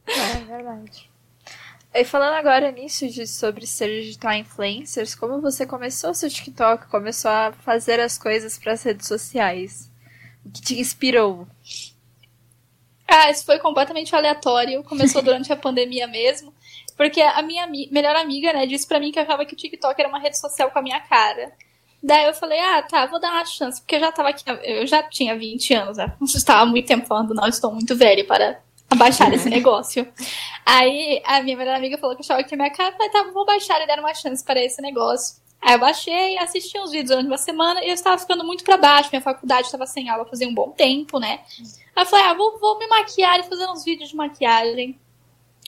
É 0.05 0.45
verdade. 0.45 1.09
E 1.93 2.03
falando 2.03 2.33
agora 2.33 2.69
nisso 2.71 3.07
de, 3.07 3.25
sobre 3.25 3.65
ser 3.65 3.87
digital 4.01 4.33
influencers, 4.33 5.15
como 5.15 5.41
você 5.41 5.65
começou 5.65 6.13
seu 6.13 6.29
TikTok, 6.29 6.87
começou 6.87 7.31
a 7.31 7.53
fazer 7.63 7.99
as 7.99 8.17
coisas 8.17 8.57
para 8.57 8.73
as 8.73 8.83
redes 8.83 9.07
sociais? 9.07 9.89
O 10.45 10.51
que 10.51 10.61
te 10.61 10.79
inspirou? 10.79 11.47
Ah, 13.07 13.31
isso 13.31 13.45
foi 13.45 13.57
completamente 13.57 14.13
aleatório. 14.13 14.83
Começou 14.83 15.21
durante 15.23 15.51
a 15.51 15.55
pandemia 15.55 16.07
mesmo. 16.07 16.53
Porque 16.97 17.21
a 17.21 17.41
minha 17.43 17.67
melhor 17.91 18.15
amiga, 18.15 18.51
né, 18.51 18.65
disse 18.65 18.87
pra 18.87 18.99
mim 18.99 19.11
que 19.11 19.19
achava 19.19 19.45
que 19.45 19.53
o 19.53 19.57
TikTok 19.57 20.01
era 20.01 20.09
uma 20.09 20.19
rede 20.19 20.39
social 20.39 20.71
com 20.71 20.79
a 20.79 20.81
minha 20.81 20.99
cara. 20.99 21.53
Daí 22.01 22.25
eu 22.25 22.33
falei, 22.33 22.59
ah, 22.59 22.81
tá, 22.81 23.05
vou 23.05 23.19
dar 23.19 23.31
uma 23.31 23.45
chance, 23.45 23.79
porque 23.81 23.95
eu 23.95 23.99
já 23.99 24.11
tava 24.11 24.29
aqui, 24.29 24.43
eu 24.63 24.85
já 24.87 25.03
tinha 25.03 25.37
20 25.37 25.73
anos, 25.73 25.97
né? 25.97 26.13
Não 26.19 26.27
estava 26.27 26.61
há 26.61 26.65
muito 26.65 26.87
tempo 26.87 27.05
falando, 27.05 27.33
não, 27.33 27.47
estou 27.47 27.71
muito 27.71 27.95
velha 27.95 28.25
para 28.25 28.59
abaixar 28.89 29.31
esse 29.33 29.49
negócio. 29.49 30.07
Aí 30.65 31.21
a 31.25 31.41
minha 31.41 31.57
melhor 31.57 31.75
amiga 31.75 31.97
falou 31.97 32.15
que 32.15 32.21
achava 32.21 32.43
que 32.43 32.53
a 32.53 32.57
minha 32.57 32.71
cara, 32.71 32.93
falei, 32.93 33.09
tá, 33.09 33.23
vou 33.33 33.45
baixar 33.45 33.81
e 33.81 33.87
dar 33.87 33.99
uma 33.99 34.13
chance 34.13 34.43
para 34.43 34.63
esse 34.63 34.81
negócio. 34.81 35.37
Aí 35.61 35.73
eu 35.73 35.79
baixei, 35.79 36.37
assisti 36.37 36.79
uns 36.79 36.91
vídeos 36.91 37.09
durante 37.09 37.27
uma 37.27 37.37
semana 37.37 37.83
e 37.83 37.89
eu 37.89 37.93
estava 37.93 38.17
ficando 38.17 38.43
muito 38.43 38.63
para 38.63 38.77
baixo, 38.77 39.09
minha 39.11 39.21
faculdade 39.21 39.65
estava 39.65 39.87
sem 39.87 40.07
aula 40.07 40.25
fazia 40.25 40.47
um 40.47 40.53
bom 40.53 40.69
tempo, 40.69 41.19
né? 41.19 41.41
Aí 41.95 42.03
eu 42.03 42.05
falei, 42.05 42.25
ah, 42.25 42.33
vou, 42.33 42.59
vou 42.59 42.77
me 42.77 42.87
maquiar 42.87 43.39
e 43.39 43.43
fazer 43.43 43.67
uns 43.67 43.83
vídeos 43.83 44.09
de 44.09 44.15
maquiagem 44.15 44.97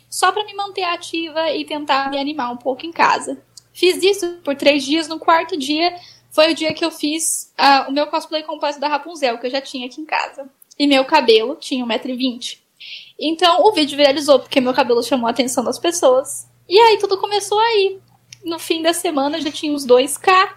só 0.10 0.32
para 0.32 0.44
me 0.44 0.54
manter 0.54 0.84
ativa 0.84 1.52
e 1.52 1.64
tentar 1.64 2.10
me 2.10 2.18
animar 2.18 2.52
um 2.52 2.58
pouco 2.58 2.86
em 2.86 2.92
casa. 2.92 3.42
Fiz 3.72 4.02
isso 4.04 4.40
por 4.44 4.56
três 4.56 4.84
dias. 4.84 5.08
No 5.08 5.20
quarto 5.20 5.58
dia 5.58 5.96
foi 6.32 6.52
o 6.52 6.56
dia 6.56 6.74
que 6.74 6.84
eu 6.84 6.92
fiz 6.92 7.54
uh, 7.60 7.90
o 7.90 7.92
meu 7.92 8.08
cosplay 8.08 8.44
completo 8.44 8.80
da 8.80 8.88
Rapunzel, 8.88 9.38
que 9.38 9.48
eu 9.48 9.52
já 9.52 9.62
tinha 9.62 9.86
aqui 9.86 10.02
em 10.02 10.06
casa. 10.06 10.50
E 10.78 10.88
meu 10.88 11.06
cabelo 11.06 11.56
tinha 11.56 11.86
1,20m. 11.86 12.58
Então 13.20 13.64
o 13.64 13.72
vídeo 13.72 13.98
viralizou 13.98 14.40
porque 14.40 14.62
meu 14.62 14.74
cabelo 14.74 15.04
chamou 15.04 15.28
a 15.28 15.32
atenção 15.32 15.64
das 15.64 15.78
pessoas. 15.78 16.50
E 16.68 16.80
aí 16.80 16.98
tudo 16.98 17.18
começou 17.18 17.60
aí. 17.60 18.00
No 18.44 18.58
fim 18.58 18.82
da 18.82 18.94
semana 18.94 19.42
já 19.42 19.52
tinha 19.52 19.74
uns 19.74 19.86
2k. 19.86 20.56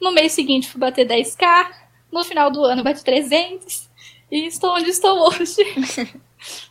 No 0.00 0.12
mês 0.12 0.32
seguinte 0.32 0.68
fui 0.68 0.80
bater 0.80 1.06
10k. 1.06 1.70
No 2.10 2.24
final 2.24 2.50
do 2.50 2.64
ano 2.64 2.82
bati 2.82 3.04
300. 3.04 3.88
E 4.30 4.46
estou 4.46 4.74
onde 4.74 4.90
estou 4.90 5.28
hoje. 5.28 5.56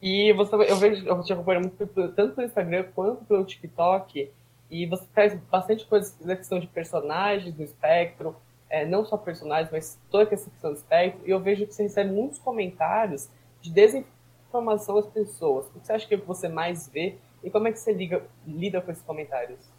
E 0.00 0.32
você, 0.32 0.54
eu 0.54 0.76
vejo, 0.76 1.06
eu 1.06 1.22
te 1.22 1.32
acompanho 1.32 1.60
muito 1.60 1.86
tanto 1.86 2.34
pelo 2.34 2.46
Instagram 2.46 2.84
quanto 2.94 3.24
pelo 3.24 3.44
TikTok. 3.44 4.30
E 4.70 4.86
você 4.86 5.06
traz 5.14 5.34
bastante 5.50 5.86
coisas 5.86 6.16
da 6.18 6.36
questão 6.36 6.58
de 6.58 6.66
personagens 6.66 7.54
do 7.54 7.62
espectro, 7.62 8.36
é, 8.68 8.84
não 8.84 9.04
só 9.04 9.16
personagens, 9.16 9.70
mas 9.70 9.98
toda 10.10 10.24
a 10.24 10.26
questão 10.26 10.72
do 10.72 10.76
espectro. 10.76 11.20
E 11.26 11.30
eu 11.30 11.40
vejo 11.40 11.66
que 11.66 11.72
você 11.72 11.84
recebe 11.84 12.10
muitos 12.10 12.38
comentários 12.38 13.28
de 13.60 13.70
desinformação 13.70 14.96
das 14.96 15.06
pessoas. 15.06 15.66
O 15.68 15.80
que 15.80 15.86
você 15.86 15.92
acha 15.92 16.06
que 16.06 16.16
você 16.16 16.48
mais 16.48 16.88
vê 16.88 17.16
e 17.42 17.50
como 17.50 17.68
é 17.68 17.72
que 17.72 17.78
você 17.78 17.92
liga, 17.92 18.24
lida 18.46 18.80
com 18.80 18.90
esses 18.90 19.04
comentários? 19.04 19.75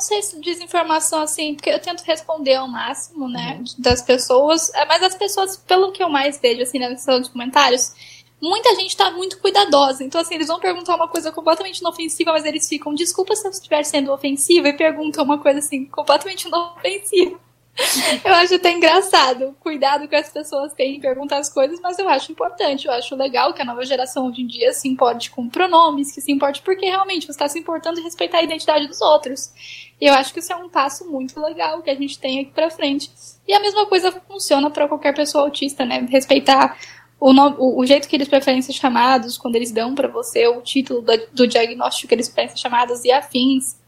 Não 0.00 0.06
sei 0.06 0.22
se 0.22 0.40
desinformação 0.40 1.20
assim, 1.20 1.54
porque 1.54 1.68
eu 1.68 1.78
tento 1.78 2.00
responder 2.04 2.54
ao 2.54 2.66
máximo, 2.66 3.28
né, 3.28 3.58
uhum. 3.58 3.64
das 3.76 4.00
pessoas, 4.00 4.72
é, 4.72 4.86
mas 4.86 5.02
as 5.02 5.14
pessoas, 5.14 5.58
pelo 5.58 5.92
que 5.92 6.02
eu 6.02 6.08
mais 6.08 6.40
vejo, 6.40 6.62
assim, 6.62 6.78
na 6.78 6.88
questão 6.88 7.20
de 7.20 7.28
comentários, 7.28 7.92
muita 8.40 8.74
gente 8.76 8.96
tá 8.96 9.10
muito 9.10 9.38
cuidadosa. 9.40 10.02
Então, 10.02 10.18
assim, 10.18 10.36
eles 10.36 10.48
vão 10.48 10.58
perguntar 10.58 10.96
uma 10.96 11.06
coisa 11.06 11.30
completamente 11.30 11.80
inofensiva, 11.80 12.32
mas 12.32 12.46
eles 12.46 12.66
ficam, 12.66 12.94
desculpa 12.94 13.36
se 13.36 13.46
eu 13.46 13.50
estiver 13.50 13.84
sendo 13.84 14.10
ofensiva, 14.10 14.70
e 14.70 14.72
perguntam 14.72 15.22
uma 15.22 15.36
coisa, 15.36 15.58
assim, 15.58 15.84
completamente 15.84 16.48
inofensiva. 16.48 17.38
eu 18.24 18.34
acho 18.34 18.54
até 18.54 18.72
engraçado. 18.72 19.56
Cuidado 19.60 20.08
que 20.08 20.16
as 20.16 20.28
pessoas 20.30 20.72
têm 20.74 20.96
em 20.96 21.00
perguntar 21.00 21.38
as 21.38 21.52
coisas, 21.52 21.80
mas 21.80 21.98
eu 21.98 22.08
acho 22.08 22.32
importante. 22.32 22.86
Eu 22.86 22.92
acho 22.92 23.14
legal 23.16 23.52
que 23.52 23.62
a 23.62 23.64
nova 23.64 23.84
geração 23.84 24.26
hoje 24.26 24.42
em 24.42 24.46
dia 24.46 24.72
se 24.72 24.88
importe 24.88 25.30
com 25.30 25.48
pronomes, 25.48 26.12
que 26.12 26.20
se 26.20 26.32
importe 26.32 26.62
porque 26.62 26.86
realmente 26.86 27.26
você 27.26 27.32
está 27.32 27.48
se 27.48 27.58
importando 27.58 28.00
em 28.00 28.04
respeitar 28.04 28.38
a 28.38 28.42
identidade 28.42 28.86
dos 28.86 29.00
outros. 29.00 29.52
E 30.00 30.06
eu 30.06 30.14
acho 30.14 30.32
que 30.32 30.40
isso 30.40 30.52
é 30.52 30.56
um 30.56 30.68
passo 30.68 31.10
muito 31.10 31.40
legal 31.40 31.82
que 31.82 31.90
a 31.90 31.94
gente 31.94 32.18
tem 32.18 32.40
aqui 32.40 32.52
pra 32.52 32.70
frente. 32.70 33.10
E 33.46 33.52
a 33.52 33.60
mesma 33.60 33.86
coisa 33.86 34.12
funciona 34.28 34.70
para 34.70 34.88
qualquer 34.88 35.14
pessoa 35.14 35.44
autista, 35.44 35.84
né? 35.84 36.06
Respeitar 36.10 36.76
o, 37.18 37.32
o, 37.32 37.80
o, 37.80 37.86
jeito 37.86 38.08
que 38.08 38.16
eles 38.16 38.28
preferem 38.28 38.62
ser 38.62 38.72
chamados, 38.72 39.36
quando 39.36 39.56
eles 39.56 39.70
dão 39.70 39.94
para 39.94 40.08
você 40.08 40.46
o 40.48 40.62
título 40.62 41.02
do, 41.02 41.12
do 41.32 41.46
diagnóstico 41.46 42.08
que 42.08 42.14
eles 42.14 42.28
preferem 42.28 42.50
ser 42.50 42.56
chamados 42.56 43.04
e 43.04 43.12
afins. 43.12 43.78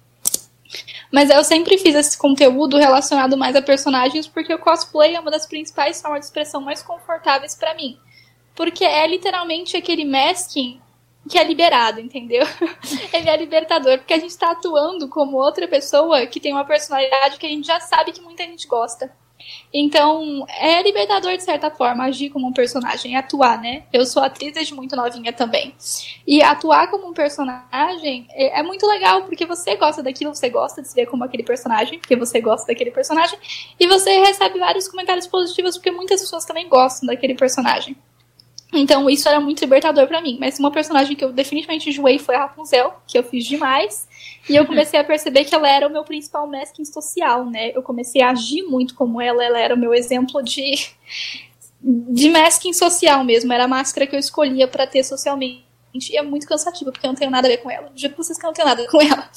Mas 1.13 1.29
eu 1.29 1.45
sempre 1.45 1.77
fiz 1.77 1.95
esse 1.95 2.17
conteúdo 2.17 2.79
relacionado 2.79 3.37
mais 3.37 3.55
a 3.55 3.61
personagens 3.61 4.27
porque 4.27 4.55
o 4.55 4.59
cosplay 4.59 5.15
é 5.15 5.21
uma 5.21 5.31
das 5.31 5.47
principais 5.47 6.01
formas 6.01 6.21
de 6.21 6.27
expressão 6.27 6.63
mais 6.63 6.83
confortáveis 6.83 7.55
para 7.55 7.75
mim. 7.75 7.99
Porque 8.55 8.83
é 8.83 9.07
literalmente 9.07 9.77
aquele 9.77 10.07
masking 10.07 10.81
que 11.29 11.39
é 11.39 11.45
liberado, 11.45 12.01
entendeu? 12.01 12.45
Ele 13.13 13.29
é 13.29 13.37
libertador, 13.37 13.99
porque 13.99 14.15
a 14.15 14.19
gente 14.19 14.37
tá 14.37 14.53
atuando 14.53 15.09
como 15.09 15.37
outra 15.37 15.69
pessoa 15.69 16.27
que 16.27 16.41
tem 16.41 16.53
uma 16.53 16.65
personalidade 16.65 17.39
que 17.39 17.47
a 17.47 17.49
gente 17.49 17.67
já 17.67 17.79
sabe 17.79 18.13
que 18.13 18.21
muita 18.23 18.45
gente 18.45 18.67
gosta. 18.67 19.13
Então, 19.73 20.47
é 20.49 20.83
libertador 20.83 21.37
de 21.37 21.43
certa 21.43 21.71
forma 21.71 22.05
agir 22.05 22.31
como 22.31 22.47
um 22.47 22.53
personagem, 22.53 23.17
atuar, 23.17 23.61
né? 23.61 23.85
Eu 23.93 24.05
sou 24.05 24.23
atriz 24.23 24.53
desde 24.53 24.75
muito 24.75 24.95
novinha 24.95 25.33
também. 25.33 25.75
E 26.27 26.43
atuar 26.43 26.91
como 26.91 27.09
um 27.09 27.13
personagem 27.13 28.27
é, 28.31 28.61
é, 28.61 28.63
muito 28.63 28.87
legal, 28.87 29.23
porque 29.23 29.47
você 29.47 29.77
gosta 29.77 30.03
daquilo, 30.03 30.35
você 30.35 30.51
gosta 30.51 30.83
de 30.83 30.89
se 30.89 30.95
ver 30.95 31.07
como 31.07 31.25
aquele 31.25 31.43
personagem, 31.43 31.99
porque 31.99 32.17
você 32.17 32.41
gosta 32.41 32.67
daquele 32.67 32.91
personagem, 32.91 33.39
e 33.79 33.87
você 33.87 34.19
recebe 34.21 34.59
vários 34.59 34.89
comentários 34.89 35.27
positivos, 35.27 35.77
porque 35.77 35.91
muitas 35.91 36.21
pessoas 36.21 36.45
também 36.45 36.69
gostam 36.69 37.07
daquele 37.07 37.35
personagem. 37.35 37.97
Então, 38.73 39.09
isso 39.11 39.29
era 39.29 39.39
muito 39.39 39.61
libertador 39.61 40.07
para 40.07 40.23
mim. 40.23 40.39
Mas 40.41 40.59
uma 40.59 40.71
personagem 40.71 41.15
que 41.15 41.25
eu 41.25 41.33
definitivamente 41.33 41.91
enjoei 41.91 42.19
foi 42.19 42.35
a 42.35 42.41
Rapunzel, 42.41 42.95
que 43.07 43.19
eu 43.19 43.23
fiz 43.23 43.45
demais. 43.45 44.09
E 44.49 44.57
eu 44.57 44.67
comecei 44.67 44.99
a 44.99 45.05
perceber 45.05 45.45
que 45.45 45.55
ela 45.55 45.69
era 45.69 45.87
o 45.87 45.91
meu 45.91 46.05
principal 46.05 46.49
masking 46.49 46.85
social, 46.85 47.45
né? 47.45 47.71
Eu 47.75 47.83
comecei 47.83 48.23
a 48.23 48.31
agir 48.31 48.63
muito 48.63 48.95
como 48.95 49.21
ela, 49.21 49.45
ela 49.45 49.59
era 49.59 49.75
o 49.75 49.79
meu 49.79 49.93
exemplo 49.93 50.43
de, 50.43 50.89
de 51.81 52.31
masking 52.31 52.73
social 52.73 53.23
mesmo. 53.25 53.53
Era 53.53 53.65
a 53.65 53.69
máscara 53.69 54.07
que 54.07 54.17
eu 54.17 54.21
escolhia 54.21 54.67
para 54.67 54.87
ter 54.87 55.05
socialmente. 55.05 55.65
E 55.95 56.17
é 56.17 56.23
muito 56.23 56.47
cansativo, 56.47 56.91
porque 56.91 57.07
eu 57.07 57.11
não 57.11 57.15
tenho 57.15 57.31
nada 57.31 57.47
a 57.47 57.51
ver 57.51 57.59
com 57.59 57.71
ela. 57.71 57.93
Juro 57.95 58.15
pra 58.15 58.25
vocês 58.25 58.39
que 58.39 58.45
eu 58.45 58.49
não 58.49 58.55
tenho 58.55 58.67
nada 58.67 58.81
a 58.81 58.85
ver 58.85 58.91
com 58.91 59.03
ela. 59.03 59.31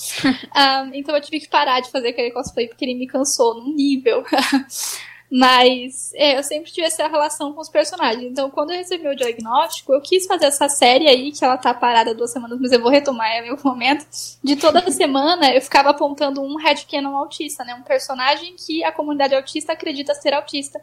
um, 0.85 0.93
então 0.95 1.13
eu 1.13 1.21
tive 1.21 1.41
que 1.41 1.49
parar 1.49 1.81
de 1.81 1.91
fazer 1.91 2.09
aquele 2.09 2.31
cosplay, 2.31 2.69
porque 2.69 2.85
ele 2.85 2.95
me 2.95 3.05
cansou 3.05 3.55
num 3.55 3.75
nível. 3.75 4.23
Mas 5.31 6.13
é, 6.13 6.37
eu 6.37 6.43
sempre 6.43 6.71
tive 6.71 6.85
essa 6.85 7.07
relação 7.07 7.51
com 7.53 7.59
os 7.59 7.69
personagens. 7.69 8.23
Então, 8.23 8.49
quando 8.49 8.71
eu 8.71 8.77
recebi 8.77 9.07
o 9.07 9.15
diagnóstico, 9.15 9.93
eu 9.93 10.01
quis 10.01 10.25
fazer 10.25 10.45
essa 10.45 10.69
série 10.69 11.07
aí, 11.07 11.31
que 11.31 11.43
ela 11.43 11.57
tá 11.57 11.73
parada 11.73 12.13
duas 12.13 12.31
semanas, 12.31 12.59
mas 12.61 12.71
eu 12.71 12.79
vou 12.79 12.91
retomar 12.91 13.29
em 13.31 13.49
algum 13.49 13.69
momento. 13.69 14.05
De 14.43 14.55
toda 14.55 14.79
semana, 14.91 15.53
eu 15.53 15.61
ficava 15.61 15.89
apontando 15.89 16.41
um 16.41 16.57
headcanon 16.57 17.17
autista, 17.17 17.63
né? 17.63 17.73
Um 17.73 17.81
personagem 17.81 18.55
que 18.55 18.83
a 18.83 18.91
comunidade 18.91 19.35
autista 19.35 19.73
acredita 19.73 20.13
ser 20.13 20.33
autista. 20.33 20.79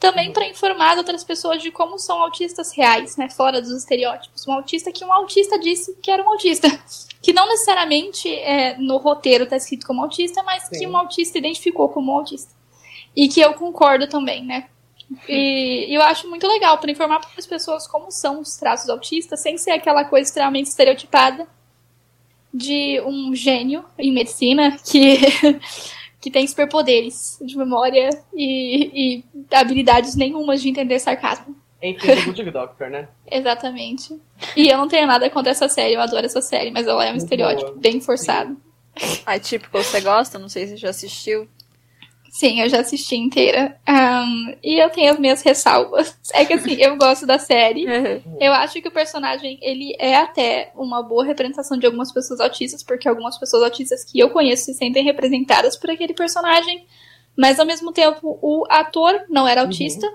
Também 0.00 0.32
para 0.32 0.46
informar 0.46 0.98
outras 0.98 1.22
pessoas 1.22 1.62
de 1.62 1.70
como 1.70 1.98
são 1.98 2.20
autistas 2.20 2.76
reais, 2.76 3.16
né? 3.16 3.30
Fora 3.30 3.60
dos 3.60 3.70
estereótipos. 3.70 4.46
Um 4.46 4.52
autista 4.52 4.90
que 4.90 5.04
um 5.04 5.12
autista 5.12 5.58
disse 5.58 5.94
que 6.02 6.10
era 6.10 6.22
um 6.22 6.30
autista. 6.30 6.68
Que 7.24 7.32
não 7.32 7.48
necessariamente 7.48 8.28
é, 8.28 8.76
no 8.76 8.98
roteiro 8.98 9.46
tá 9.46 9.56
escrito 9.56 9.86
como 9.86 10.02
autista, 10.02 10.42
mas 10.42 10.64
Sim. 10.64 10.78
que 10.78 10.86
um 10.86 10.94
autista 10.94 11.38
identificou 11.38 11.88
como 11.88 12.12
autista. 12.12 12.52
E 13.16 13.28
que 13.28 13.40
eu 13.40 13.54
concordo 13.54 14.08
também, 14.08 14.44
né? 14.44 14.66
E, 15.28 15.86
eu 15.94 16.02
acho 16.02 16.28
muito 16.28 16.46
legal 16.46 16.78
para 16.78 16.90
informar 16.90 17.20
para 17.20 17.30
as 17.36 17.46
pessoas 17.46 17.86
como 17.86 18.10
são 18.10 18.40
os 18.40 18.56
traços 18.56 18.88
autistas, 18.88 19.40
sem 19.40 19.56
ser 19.58 19.72
aquela 19.72 20.04
coisa 20.04 20.28
extremamente 20.28 20.66
estereotipada 20.66 21.46
de 22.52 23.00
um 23.04 23.34
gênio 23.34 23.84
em 23.98 24.12
medicina 24.12 24.76
que, 24.78 25.18
que 26.20 26.30
tem 26.30 26.46
superpoderes 26.46 27.38
de 27.40 27.56
memória 27.56 28.10
e, 28.32 29.18
e 29.18 29.24
habilidades 29.54 30.14
nenhumas 30.14 30.62
de 30.62 30.68
entender 30.68 30.98
sarcasmo. 30.98 31.56
Enfim, 31.82 32.08
o 32.30 32.52
Doctor, 32.52 32.88
né? 32.88 33.08
Exatamente. 33.30 34.18
E 34.56 34.68
eu 34.68 34.78
não 34.78 34.88
tenho 34.88 35.06
nada 35.06 35.28
contra 35.28 35.50
essa 35.50 35.68
série, 35.68 35.94
eu 35.94 36.00
adoro 36.00 36.24
essa 36.24 36.40
série, 36.40 36.70
mas 36.70 36.86
ela 36.86 37.04
é 37.04 37.08
um 37.08 37.10
muito 37.10 37.24
estereótipo 37.24 37.72
boa. 37.72 37.80
bem 37.80 38.00
forçado. 38.00 38.56
Ah, 39.26 39.38
tipo, 39.38 39.68
você 39.70 40.00
gosta? 40.00 40.38
Não 40.38 40.48
sei 40.48 40.66
se 40.66 40.72
você 40.72 40.76
já 40.78 40.90
assistiu. 40.90 41.48
Sim, 42.34 42.60
eu 42.60 42.68
já 42.68 42.80
assisti 42.80 43.14
inteira. 43.14 43.78
Um, 43.88 44.56
e 44.60 44.82
eu 44.82 44.90
tenho 44.90 45.12
as 45.12 45.20
minhas 45.20 45.40
ressalvas. 45.42 46.18
É 46.34 46.44
que 46.44 46.54
assim, 46.54 46.74
eu 46.80 46.96
gosto 46.96 47.24
da 47.24 47.38
série. 47.38 47.86
Uhum. 47.94 48.38
Eu 48.40 48.52
acho 48.52 48.82
que 48.82 48.88
o 48.88 48.90
personagem, 48.90 49.56
ele 49.62 49.94
é 50.00 50.16
até 50.16 50.72
uma 50.74 51.00
boa 51.00 51.24
representação 51.24 51.78
de 51.78 51.86
algumas 51.86 52.12
pessoas 52.12 52.40
autistas, 52.40 52.82
porque 52.82 53.08
algumas 53.08 53.38
pessoas 53.38 53.62
autistas 53.62 54.02
que 54.04 54.18
eu 54.18 54.30
conheço 54.30 54.64
se 54.64 54.74
sentem 54.74 55.04
representadas 55.04 55.76
por 55.76 55.90
aquele 55.90 56.12
personagem. 56.12 56.84
Mas 57.36 57.60
ao 57.60 57.66
mesmo 57.66 57.92
tempo, 57.92 58.36
o 58.42 58.64
ator 58.68 59.26
não 59.28 59.46
era 59.46 59.60
autista, 59.60 60.04
uhum. 60.04 60.14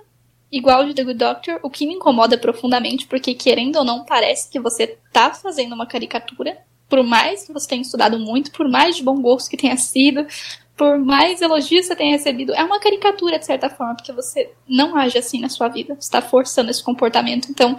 igual 0.51 0.85
de 0.85 0.93
The 0.93 1.03
Good 1.05 1.17
Doctor, 1.17 1.59
o 1.63 1.69
que 1.69 1.87
me 1.87 1.93
incomoda 1.93 2.37
profundamente, 2.37 3.07
porque 3.07 3.33
querendo 3.33 3.77
ou 3.77 3.85
não, 3.85 4.03
parece 4.03 4.49
que 4.51 4.59
você 4.59 4.97
tá 5.13 5.33
fazendo 5.33 5.73
uma 5.73 5.87
caricatura. 5.87 6.57
Por 6.89 7.03
mais 7.03 7.45
que 7.45 7.53
você 7.53 7.69
tenha 7.69 7.81
estudado 7.81 8.19
muito, 8.19 8.51
por 8.51 8.67
mais 8.67 8.97
de 8.97 9.03
bom 9.03 9.21
gosto 9.21 9.49
que 9.49 9.55
tenha 9.55 9.77
sido, 9.77 10.25
por 10.79 10.97
mais 10.97 11.41
elogios 11.41 11.81
que 11.81 11.87
você 11.87 11.95
tenha 11.97 12.13
recebido, 12.13 12.53
é 12.53 12.63
uma 12.63 12.79
caricatura 12.79 13.37
de 13.37 13.45
certa 13.45 13.69
forma, 13.69 13.95
porque 13.95 14.13
você 14.13 14.49
não 14.65 14.95
age 14.95 15.17
assim 15.17 15.41
na 15.41 15.49
sua 15.49 15.67
vida, 15.67 15.93
você 15.93 16.07
está 16.07 16.21
forçando 16.21 16.71
esse 16.71 16.81
comportamento. 16.81 17.49
Então, 17.51 17.75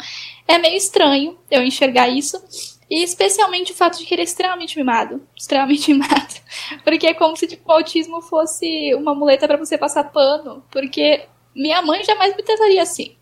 é 0.46 0.58
meio 0.58 0.76
estranho 0.76 1.38
eu 1.50 1.62
enxergar 1.62 2.10
isso. 2.10 2.36
E 2.90 3.02
especialmente 3.02 3.72
o 3.72 3.74
fato 3.74 3.96
de 3.98 4.04
que 4.04 4.12
ele 4.12 4.20
é 4.20 4.24
extremamente 4.24 4.76
mimado. 4.76 5.22
Extremamente 5.34 5.88
mimado. 5.94 6.34
Porque 6.84 7.06
é 7.06 7.14
como 7.14 7.34
se 7.38 7.46
tipo, 7.46 7.70
o 7.70 7.72
autismo 7.72 8.20
fosse 8.20 8.94
uma 8.94 9.14
muleta 9.14 9.48
para 9.48 9.56
você 9.56 9.78
passar 9.78 10.04
pano. 10.04 10.62
Porque 10.70 11.24
minha 11.54 11.80
mãe 11.80 12.04
jamais 12.04 12.36
me 12.36 12.42
trataria 12.42 12.82
assim. 12.82 13.16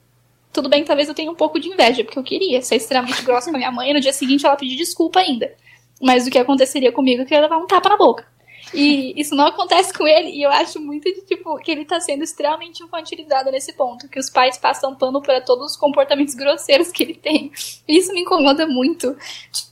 Tudo 0.52 0.68
bem, 0.68 0.82
talvez 0.82 1.06
eu 1.06 1.14
tenha 1.14 1.30
um 1.30 1.36
pouco 1.36 1.60
de 1.60 1.68
inveja, 1.68 2.02
porque 2.02 2.18
eu 2.18 2.24
queria 2.24 2.60
ser 2.62 2.76
extremamente 2.76 3.22
grossa 3.22 3.48
com 3.48 3.54
a 3.56 3.58
minha 3.58 3.70
mãe 3.70 3.90
e 3.90 3.94
no 3.94 4.00
dia 4.00 4.12
seguinte 4.12 4.44
ela 4.44 4.56
pedir 4.56 4.74
desculpa 4.74 5.20
ainda. 5.20 5.54
Mas 6.02 6.26
o 6.26 6.30
que 6.30 6.38
aconteceria 6.38 6.90
comigo 6.90 7.22
é 7.22 7.24
que 7.24 7.32
eu 7.32 7.36
ia 7.36 7.42
levar 7.42 7.58
um 7.58 7.66
tapa 7.66 7.88
na 7.90 7.96
boca. 7.96 8.26
E 8.72 9.18
isso 9.20 9.34
não 9.34 9.46
acontece 9.46 9.92
com 9.92 10.06
ele, 10.06 10.30
e 10.30 10.42
eu 10.42 10.50
acho 10.50 10.80
muito 10.80 11.04
de, 11.04 11.22
tipo, 11.22 11.56
que 11.58 11.70
ele 11.70 11.84
tá 11.84 12.00
sendo 12.00 12.22
extremamente 12.22 12.82
infantilizado 12.82 13.50
nesse 13.50 13.72
ponto, 13.72 14.08
que 14.08 14.18
os 14.18 14.30
pais 14.30 14.58
passam 14.58 14.94
pano 14.94 15.20
para 15.22 15.40
todos 15.40 15.72
os 15.72 15.76
comportamentos 15.76 16.34
grosseiros 16.34 16.90
que 16.90 17.02
ele 17.02 17.14
tem. 17.14 17.50
Isso 17.86 18.12
me 18.12 18.20
incomoda 18.20 18.66
muito. 18.66 19.16
Tipo, 19.52 19.68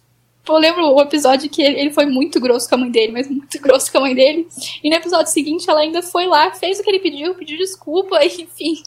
eu 0.49 0.59
lembro 0.59 0.95
o 0.95 1.01
episódio 1.01 1.51
que 1.51 1.63
ele, 1.63 1.93
foi 1.93 2.07
muito 2.07 2.41
grosso 2.41 2.69
com 2.69 2.77
a 2.77 2.79
mãe 2.79 2.91
dele, 2.91 3.13
mas 3.13 3.29
muito 3.29 3.61
grosso 3.61 3.91
com 3.91 3.99
a 3.99 4.03
mãe 4.03 4.15
dele. 4.15 4.47
E 4.83 4.89
no 4.89 4.97
episódio 4.97 5.33
seguinte 5.33 5.69
ela 5.69 5.81
ainda 5.81 6.03
foi 6.03 6.27
lá, 6.27 6.53
fez 6.53 6.79
o 6.79 6.83
que 6.83 6.91
ele 6.91 7.01
pediu, 7.01 7.35
pediu 7.35 7.59
desculpa, 7.59 8.25
e, 8.25 8.29
enfim. 8.43 8.83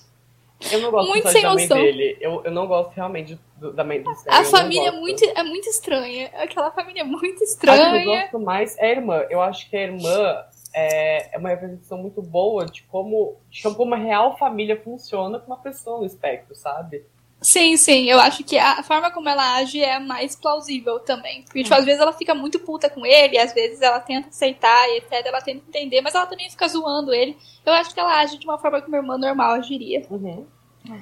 Eu 0.72 0.82
não 0.82 0.91
gosto 0.91 1.08
muito 1.08 1.30
sem 1.30 1.41
da 1.41 1.54
mãe 1.54 1.67
noção. 1.67 1.78
dele. 1.78 2.17
Eu, 2.19 2.43
eu 2.43 2.52
não 2.52 2.67
gosto 2.67 2.91
realmente 2.91 3.39
do, 3.58 3.72
da 3.72 3.84
mãe 3.84 4.02
dele. 4.02 4.15
A 4.28 4.43
família 4.43 4.89
é 4.89 4.91
muito, 4.91 5.24
é 5.24 5.43
muito 5.43 5.69
estranha. 5.69 6.30
Aquela 6.36 6.72
família 6.72 7.02
é 7.02 7.06
muito 7.06 7.43
estranha. 7.43 7.88
A 7.88 7.91
que 7.91 7.98
eu 7.98 8.06
gosto 8.06 8.39
mais 8.39 8.78
é 8.78 8.88
a 8.88 8.91
irmã. 8.91 9.26
Eu 9.30 9.41
acho 9.41 9.69
que 9.69 9.78
a 9.78 9.82
irmã 9.82 10.45
é, 10.74 11.36
é 11.36 11.38
uma 11.38 11.50
representação 11.50 11.98
muito 11.98 12.22
boa 12.22 12.65
de 12.65 12.84
como, 12.84 13.38
de 13.50 13.63
como 13.63 13.84
uma 13.84 13.98
real 13.98 14.38
família 14.38 14.80
funciona 14.82 15.39
com 15.39 15.48
uma 15.48 15.58
pessoa 15.58 16.00
no 16.00 16.06
espectro, 16.06 16.56
sabe? 16.56 17.06
Sim, 17.41 17.78
sim, 17.78 18.06
eu 18.06 18.19
acho 18.19 18.43
que 18.43 18.58
a 18.58 18.84
forma 18.84 19.10
como 19.12 19.30
ela 19.30 19.56
age 19.56 19.82
é 19.82 19.97
mais 19.97 20.36
plausível 20.36 20.99
também. 20.99 21.43
Porque, 21.43 21.63
tipo, 21.63 21.73
às 21.73 21.86
vezes 21.86 22.02
ela 22.02 22.12
fica 22.12 22.36
muito 22.36 22.60
puta 22.60 22.89
com 22.89 23.06
ele, 23.06 23.38
às 23.38 23.54
vezes 23.54 23.82
ela 23.82 23.99
tenta 23.99 24.28
aceitar 24.28 24.89
e 24.89 24.97
etc, 24.97 25.25
ela 25.25 25.41
tenta 25.41 25.63
entender, 25.67 26.02
mas 26.02 26.13
ela 26.13 26.25
também 26.25 26.49
fica 26.49 26.67
zoando 26.67 27.13
ele. 27.13 27.38
Eu 27.65 27.71
acho 27.73 27.93
que 27.93 27.99
ela 27.99 28.19
age 28.19 28.38
de 28.38 28.45
uma 28.45 28.58
forma 28.58 28.82
que 28.82 28.89
uma 28.89 28.97
irmã 28.97 29.17
normal 29.17 29.52
agiria. 29.52 30.06
Uhum. 30.10 30.45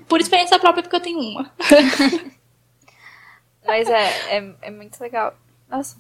Por 0.08 0.22
experiência 0.22 0.60
própria, 0.60 0.84
porque 0.84 0.96
eu 0.96 1.02
tenho 1.02 1.20
uma. 1.20 1.52
mas 3.66 3.90
é, 3.90 4.38
é, 4.38 4.56
é 4.62 4.72
muito 4.72 5.00
legal. 5.02 5.36
Nossa. 5.68 5.98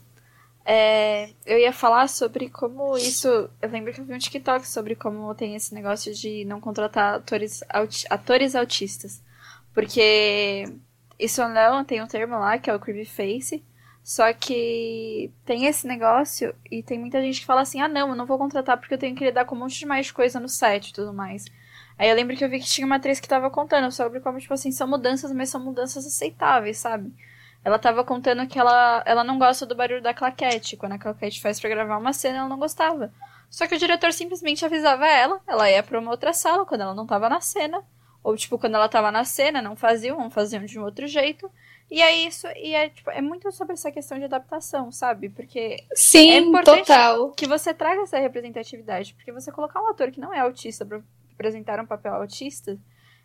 É, 0.63 1.29
eu 1.45 1.57
ia 1.57 1.71
falar 1.71 2.07
sobre 2.09 2.49
como 2.49 2.97
isso. 2.97 3.49
Eu 3.61 3.69
lembro 3.69 3.93
que 3.93 4.01
eu 4.01 4.05
vi 4.05 4.13
um 4.13 4.19
TikTok 4.19 4.67
sobre 4.67 4.95
como 4.95 5.33
tem 5.33 5.55
esse 5.55 5.73
negócio 5.73 6.13
de 6.13 6.43
não 6.45 6.59
contratar 6.59 7.15
atores, 7.15 7.63
atores 8.09 8.55
autistas. 8.55 9.21
Porque 9.77 10.63
isso 11.19 11.39
não 11.47 11.85
tem 11.85 12.01
um 12.01 12.07
termo 12.07 12.39
lá 12.39 12.57
que 12.57 12.67
é 12.67 12.73
o 12.73 12.79
creepy 12.79 13.05
face. 13.05 13.63
Só 14.03 14.33
que 14.33 15.31
tem 15.45 15.67
esse 15.67 15.85
negócio 15.85 16.55
e 16.71 16.81
tem 16.81 16.97
muita 16.97 17.21
gente 17.21 17.41
que 17.41 17.45
fala 17.45 17.61
assim: 17.61 17.79
ah, 17.79 17.87
não, 17.87 18.09
eu 18.09 18.15
não 18.15 18.25
vou 18.25 18.39
contratar 18.39 18.75
porque 18.79 18.95
eu 18.95 18.97
tenho 18.97 19.15
que 19.15 19.23
lidar 19.23 19.45
com 19.45 19.53
um 19.53 19.59
monte 19.59 19.77
de 19.77 19.85
mais 19.85 20.09
coisa 20.09 20.39
no 20.39 20.49
set 20.49 20.89
e 20.89 20.93
tudo 20.93 21.13
mais. 21.13 21.45
Aí 21.95 22.09
eu 22.09 22.15
lembro 22.15 22.35
que 22.35 22.43
eu 22.43 22.49
vi 22.49 22.59
que 22.59 22.65
tinha 22.65 22.87
uma 22.87 22.95
atriz 22.95 23.19
que 23.19 23.27
tava 23.27 23.51
contando 23.51 23.91
sobre 23.91 24.19
como, 24.19 24.39
tipo 24.39 24.51
assim, 24.51 24.71
são 24.71 24.87
mudanças, 24.87 25.31
mas 25.31 25.49
são 25.49 25.63
mudanças 25.63 26.07
aceitáveis, 26.07 26.79
sabe? 26.79 27.13
Ela 27.63 27.77
tava 27.77 28.03
contando 28.03 28.47
que 28.47 28.57
ela, 28.57 29.03
ela 29.05 29.23
não 29.23 29.37
gosta 29.37 29.63
do 29.63 29.75
barulho 29.75 30.01
da 30.01 30.11
claquete. 30.11 30.75
Quando 30.75 30.93
a 30.93 30.99
claquete 30.99 31.39
faz 31.39 31.59
pra 31.59 31.69
gravar 31.69 31.97
uma 31.99 32.13
cena, 32.13 32.39
ela 32.39 32.49
não 32.49 32.57
gostava. 32.57 33.13
Só 33.47 33.67
que 33.67 33.75
o 33.75 33.79
diretor 33.79 34.11
simplesmente 34.11 34.65
avisava 34.65 35.07
ela, 35.07 35.39
ela 35.45 35.69
ia 35.69 35.83
pra 35.83 35.99
uma 35.99 36.09
outra 36.09 36.33
sala 36.33 36.65
quando 36.65 36.81
ela 36.81 36.95
não 36.95 37.05
tava 37.05 37.29
na 37.29 37.41
cena. 37.41 37.83
Ou, 38.23 38.35
tipo, 38.35 38.57
quando 38.57 38.75
ela 38.75 38.89
tava 38.89 39.11
na 39.11 39.23
cena, 39.23 39.61
não 39.61 39.75
faziam, 39.75 40.17
não 40.17 40.29
faziam 40.29 40.65
de 40.65 40.77
um 40.79 40.83
outro 40.83 41.07
jeito. 41.07 41.49
E 41.89 42.01
é 42.01 42.13
isso, 42.27 42.47
e 42.47 42.75
é, 42.75 42.89
tipo, 42.89 43.09
é 43.09 43.21
muito 43.21 43.49
sobre 43.53 43.73
essa 43.73 43.89
questão 43.89 44.17
de 44.17 44.25
adaptação, 44.25 44.91
sabe? 44.91 45.29
Porque 45.29 45.85
Sim, 45.93 46.31
é 46.31 46.37
importante 46.39 46.87
total. 46.87 47.31
que 47.31 47.47
você 47.47 47.73
traga 47.73 48.01
essa 48.01 48.19
representatividade. 48.19 49.13
Porque 49.13 49.31
você 49.31 49.51
colocar 49.51 49.81
um 49.81 49.87
ator 49.87 50.11
que 50.11 50.19
não 50.19 50.33
é 50.33 50.39
autista 50.39 50.85
pra 50.85 50.99
representar 51.29 51.79
um 51.79 51.85
papel 51.85 52.13
autista, 52.13 52.77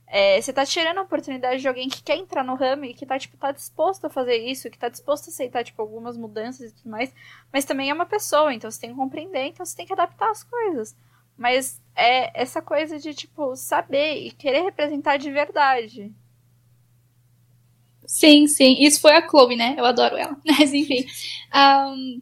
é, 0.06 0.40
você 0.40 0.52
tá 0.52 0.66
tirando 0.66 0.98
a 0.98 1.02
oportunidade 1.02 1.62
de 1.62 1.66
alguém 1.66 1.88
que 1.88 2.02
quer 2.02 2.16
entrar 2.16 2.44
no 2.44 2.54
ramo 2.54 2.84
e 2.84 2.92
que 2.92 3.06
tá, 3.06 3.18
tipo, 3.18 3.36
tá 3.36 3.50
disposto 3.50 4.06
a 4.06 4.10
fazer 4.10 4.36
isso, 4.36 4.70
que 4.70 4.78
tá 4.78 4.90
disposto 4.90 5.28
a 5.28 5.30
aceitar, 5.30 5.64
tipo, 5.64 5.80
algumas 5.80 6.18
mudanças 6.18 6.70
e 6.70 6.74
tudo 6.74 6.90
mais, 6.90 7.12
mas 7.50 7.64
também 7.64 7.88
é 7.88 7.94
uma 7.94 8.04
pessoa, 8.04 8.52
então 8.52 8.70
você 8.70 8.78
tem 8.78 8.90
que 8.90 8.96
compreender, 8.96 9.46
então 9.46 9.64
você 9.64 9.74
tem 9.74 9.86
que 9.86 9.92
adaptar 9.94 10.30
as 10.30 10.44
coisas. 10.44 10.94
Mas 11.36 11.80
é 11.94 12.40
essa 12.40 12.62
coisa 12.62 12.98
de, 12.98 13.14
tipo, 13.14 13.56
saber 13.56 14.26
e 14.26 14.30
querer 14.30 14.62
representar 14.62 15.16
de 15.16 15.30
verdade. 15.30 16.12
Sim, 18.06 18.46
sim. 18.46 18.76
Isso 18.80 19.00
foi 19.00 19.12
a 19.12 19.26
Chloe, 19.26 19.56
né? 19.56 19.74
Eu 19.78 19.84
adoro 19.84 20.16
ela. 20.16 20.36
Mas, 20.44 20.72
enfim. 20.72 21.06
Um, 21.54 22.20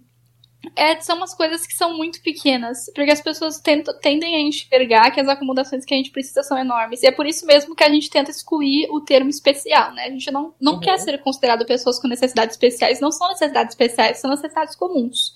é, 0.76 1.00
são 1.00 1.16
umas 1.16 1.34
coisas 1.34 1.66
que 1.66 1.72
são 1.72 1.96
muito 1.96 2.22
pequenas, 2.22 2.84
porque 2.94 3.10
as 3.10 3.20
pessoas 3.20 3.58
tentam, 3.58 3.98
tendem 3.98 4.36
a 4.36 4.40
enxergar 4.40 5.10
que 5.10 5.20
as 5.20 5.28
acomodações 5.28 5.84
que 5.84 5.94
a 5.94 5.96
gente 5.96 6.10
precisa 6.10 6.42
são 6.42 6.58
enormes. 6.58 7.02
E 7.02 7.06
é 7.06 7.10
por 7.10 7.26
isso 7.26 7.46
mesmo 7.46 7.74
que 7.74 7.82
a 7.82 7.88
gente 7.88 8.10
tenta 8.10 8.30
excluir 8.30 8.88
o 8.90 9.00
termo 9.00 9.30
especial, 9.30 9.92
né? 9.94 10.04
A 10.04 10.10
gente 10.10 10.30
não, 10.30 10.54
não 10.60 10.74
uhum. 10.74 10.80
quer 10.80 10.98
ser 10.98 11.18
considerado 11.22 11.64
pessoas 11.64 11.98
com 11.98 12.08
necessidades 12.08 12.54
especiais. 12.54 13.00
Não 13.00 13.10
são 13.10 13.28
necessidades 13.28 13.72
especiais, 13.72 14.18
são 14.18 14.30
necessidades 14.30 14.76
comuns. 14.76 15.34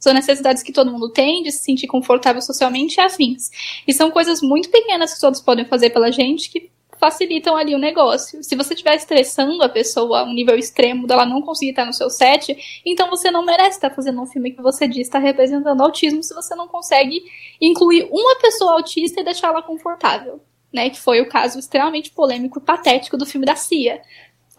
São 0.00 0.14
necessidades 0.14 0.62
que 0.62 0.72
todo 0.72 0.90
mundo 0.90 1.10
tem 1.10 1.42
de 1.42 1.52
se 1.52 1.62
sentir 1.62 1.86
confortável 1.86 2.40
socialmente 2.40 2.96
e 2.96 3.00
afins. 3.00 3.50
E 3.86 3.92
são 3.92 4.10
coisas 4.10 4.40
muito 4.40 4.70
pequenas 4.70 5.12
que 5.12 5.20
todos 5.20 5.42
podem 5.42 5.66
fazer 5.66 5.90
pela 5.90 6.10
gente 6.10 6.50
que 6.50 6.70
facilitam 7.00 7.56
ali 7.56 7.74
o 7.74 7.78
negócio. 7.78 8.42
Se 8.42 8.56
você 8.56 8.74
estiver 8.74 8.94
estressando 8.94 9.62
a 9.62 9.68
pessoa 9.68 10.20
a 10.20 10.24
um 10.24 10.32
nível 10.32 10.56
extremo 10.56 11.06
dela 11.06 11.26
não 11.26 11.42
conseguir 11.42 11.70
estar 11.70 11.86
no 11.86 11.92
seu 11.92 12.10
set, 12.10 12.82
então 12.84 13.08
você 13.08 13.30
não 13.30 13.44
merece 13.44 13.76
estar 13.76 13.90
fazendo 13.90 14.20
um 14.20 14.26
filme 14.26 14.52
que 14.52 14.62
você 14.62 14.88
diz 14.88 15.06
está 15.06 15.18
representando 15.18 15.80
autismo 15.82 16.22
se 16.22 16.34
você 16.34 16.54
não 16.54 16.68
consegue 16.68 17.22
incluir 17.60 18.08
uma 18.10 18.36
pessoa 18.36 18.74
autista 18.74 19.20
e 19.20 19.24
deixá-la 19.24 19.62
confortável. 19.62 20.40
Né, 20.72 20.88
que 20.88 21.00
foi 21.00 21.20
o 21.20 21.28
caso 21.28 21.58
extremamente 21.58 22.12
polêmico 22.12 22.60
e 22.60 22.62
patético 22.62 23.16
do 23.16 23.26
filme 23.26 23.44
da 23.44 23.56
Cia 23.56 24.00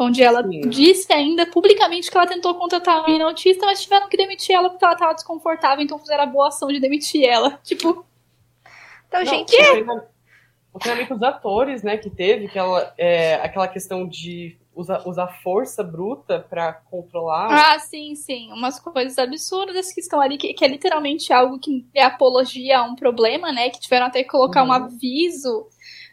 onde 0.02 0.24
ela 0.24 0.42
Sim. 0.44 0.62
disse 0.70 1.12
ainda 1.12 1.46
publicamente 1.46 2.10
que 2.10 2.18
ela 2.18 2.28
tentou 2.28 2.56
contratar 2.56 2.98
uma 2.98 3.08
menina 3.08 3.26
autista, 3.26 3.66
mas 3.66 3.82
tiveram 3.82 4.10
que 4.10 4.18
demitir 4.18 4.56
ela 4.56 4.70
porque 4.70 4.84
ela 4.84 4.94
estava 4.94 5.14
desconfortável, 5.14 5.84
então 5.84 6.00
fizeram 6.00 6.24
a 6.24 6.28
boa 6.28 6.48
ação 6.48 6.70
de 6.70 6.80
demitir 6.80 7.28
ela. 7.28 7.60
Tipo. 7.64 8.06
Então, 9.08 9.20
não, 9.20 9.26
gente. 9.26 9.56
O 10.74 10.80
treinamento 10.80 11.14
dos 11.14 11.24
atores, 11.24 11.84
né, 11.84 11.98
que 11.98 12.10
teve, 12.10 12.46
aquela, 12.46 12.94
é, 12.98 13.36
aquela 13.36 13.68
questão 13.68 14.08
de 14.08 14.58
usar, 14.74 15.06
usar 15.06 15.28
força 15.44 15.84
bruta 15.84 16.40
para 16.50 16.74
controlar. 16.74 17.50
Ah, 17.52 17.80
sim, 17.80 18.16
sim. 18.16 18.52
Umas 18.54 18.80
coisas 18.80 19.18
absurdas 19.18 19.92
que 19.94 20.00
estão 20.00 20.22
ali, 20.22 20.38
que, 20.38 20.54
que, 20.54 20.64
é 20.64 20.68
literalmente 20.68 21.34
algo 21.34 21.60
que 21.60 21.86
é 21.94 22.04
apologia 22.04 22.80
a 22.80 22.84
um 22.84 22.96
problema, 22.96 23.52
né? 23.52 23.70
Que 23.70 23.80
tiveram 23.80 24.06
até 24.06 24.24
que 24.24 24.30
colocar 24.30 24.64
uhum. 24.64 24.70
um 24.70 24.74
aviso 24.74 25.68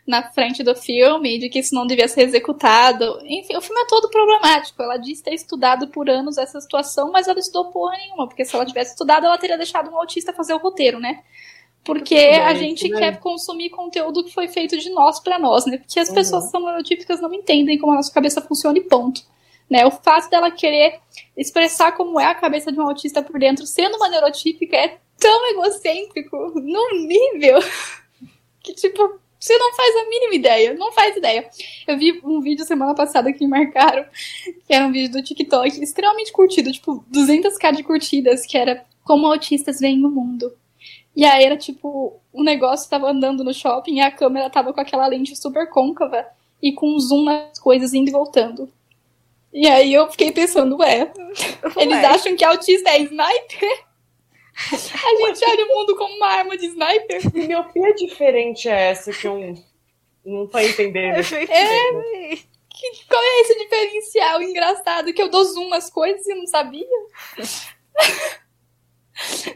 na 0.09 0.23
frente 0.23 0.63
do 0.63 0.75
filme 0.75 1.39
de 1.39 1.51
que 1.51 1.59
isso 1.59 1.75
não 1.75 1.87
devia 1.87 2.09
ser 2.09 2.23
executado. 2.23 3.21
Enfim, 3.27 3.55
o 3.57 3.61
filme 3.61 3.83
é 3.83 3.87
todo 3.87 4.09
problemático. 4.09 4.83
Ela 4.83 4.97
diz 4.97 5.21
ter 5.21 5.35
estudado 5.35 5.89
por 5.89 6.09
anos 6.09 6.39
essa 6.39 6.59
situação, 6.61 7.13
mas 7.13 7.29
ela 7.29 7.39
estudou 7.39 7.71
porra 7.71 7.95
nenhuma, 7.99 8.27
porque 8.27 8.45
se 8.45 8.57
ela 8.57 8.65
tivesse 8.65 8.93
estudado, 8.93 9.27
ela 9.27 9.37
teria 9.37 9.59
deixado 9.59 9.91
um 9.91 9.97
autista 9.99 10.33
fazer 10.33 10.55
o 10.55 10.59
roteiro, 10.59 10.99
né? 10.99 11.23
Porque 11.85 12.17
a 12.17 12.55
gente 12.55 12.89
quer 12.89 13.21
consumir 13.21 13.71
conteúdo 13.71 14.25
que 14.25 14.33
foi 14.33 14.49
feito 14.49 14.79
de 14.79 14.91
nós 14.91 15.21
para 15.21 15.39
nós, 15.39 15.67
né? 15.67 15.77
Porque 15.77 16.01
as 16.01 16.09
uhum. 16.09 16.15
pessoas 16.15 16.47
que 16.47 16.51
são 16.51 16.65
neurotípicas 16.65 17.21
não 17.21 17.33
entendem 17.33 17.79
como 17.79 17.93
a 17.93 17.97
nossa 17.97 18.13
cabeça 18.13 18.41
funciona 18.41 18.79
e 18.79 18.83
ponto. 18.83 19.21
Né? 19.69 19.85
O 19.85 19.91
fato 19.91 20.31
dela 20.31 20.51
querer 20.51 21.01
expressar 21.37 21.93
como 21.93 22.19
é 22.19 22.25
a 22.25 22.35
cabeça 22.35 22.73
de 22.73 22.81
um 22.81 22.89
autista 22.89 23.23
por 23.23 23.39
dentro, 23.39 23.67
sendo 23.67 23.97
uma 23.97 24.09
neurotípica, 24.09 24.77
é 24.77 24.99
tão 25.19 25.51
egocêntrico, 25.51 26.37
num 26.61 27.07
nível 27.07 27.59
que, 28.63 28.73
tipo, 28.73 29.21
você 29.39 29.57
não 29.57 29.75
faz 29.75 29.97
a 29.97 30.09
mínima 30.09 30.35
ideia, 30.35 30.75
não 30.75 30.93
faz 30.93 31.17
ideia. 31.17 31.49
Eu 31.87 31.97
vi 31.97 32.21
um 32.25 32.41
vídeo 32.41 32.65
semana 32.65 32.95
passada 32.95 33.33
que 33.33 33.45
me 33.45 33.51
marcaram, 33.51 34.05
que 34.67 34.75
era 34.75 34.87
um 34.87 34.93
vídeo 34.93 35.13
do 35.13 35.23
TikTok, 35.23 35.83
extremamente 35.83 36.33
curtido, 36.33 36.73
tipo, 36.73 37.05
200k 37.13 37.77
de 37.77 37.83
curtidas, 37.83 38.45
que 38.45 38.59
era 38.59 38.85
como 39.05 39.27
autistas 39.27 39.81
veem 39.81 40.05
o 40.05 40.11
mundo. 40.11 40.53
E 41.15 41.25
aí 41.25 41.45
era 41.45 41.57
tipo, 41.57 42.21
o 42.33 42.43
negócio 42.43 42.89
tava 42.89 43.11
andando 43.11 43.43
no 43.43 43.55
shopping 43.55 43.97
e 43.97 44.01
a 44.01 44.11
câmera 44.11 44.51
tava 44.51 44.73
com 44.73 44.81
aquela 44.81 45.07
lente 45.07 45.35
super 45.35 45.69
côncava 45.69 46.27
e 46.63 46.73
com 46.73 46.99
zoom 46.99 47.25
nas 47.25 47.59
coisas 47.59 47.95
indo 47.95 48.09
e 48.09 48.13
voltando. 48.13 48.71
E 49.53 49.67
aí 49.67 49.95
eu 49.95 50.09
fiquei 50.11 50.31
pensando, 50.31 50.77
ué, 50.77 51.11
eles 51.77 52.05
acham 52.05 52.37
que 52.37 52.45
autista 52.45 52.91
é 52.91 53.01
sniper? 53.01 53.88
A 54.73 55.27
gente 55.27 55.45
olha 55.45 55.65
o 55.65 55.69
mundo 55.69 55.97
como 55.97 56.15
uma 56.17 56.27
arma 56.27 56.57
de 56.57 56.67
sniper. 56.67 57.31
Que 57.31 57.47
miopia 57.47 57.95
diferente 57.95 58.69
é 58.69 58.91
essa 58.91 59.13
que 59.13 59.27
eu 59.27 59.55
não 60.25 60.47
tô 60.47 60.59
entendendo? 60.59 61.19
É, 61.19 62.37
que, 62.37 63.07
qual 63.09 63.23
é 63.23 63.41
esse 63.41 63.59
diferencial 63.59 64.43
engraçado 64.43 65.13
que 65.13 65.23
eu 65.23 65.31
dou 65.31 65.45
zoom 65.45 65.69
nas 65.69 65.91
coisas 65.91 66.27
e 66.27 66.35
não 66.35 66.47
sabia? 66.47 66.87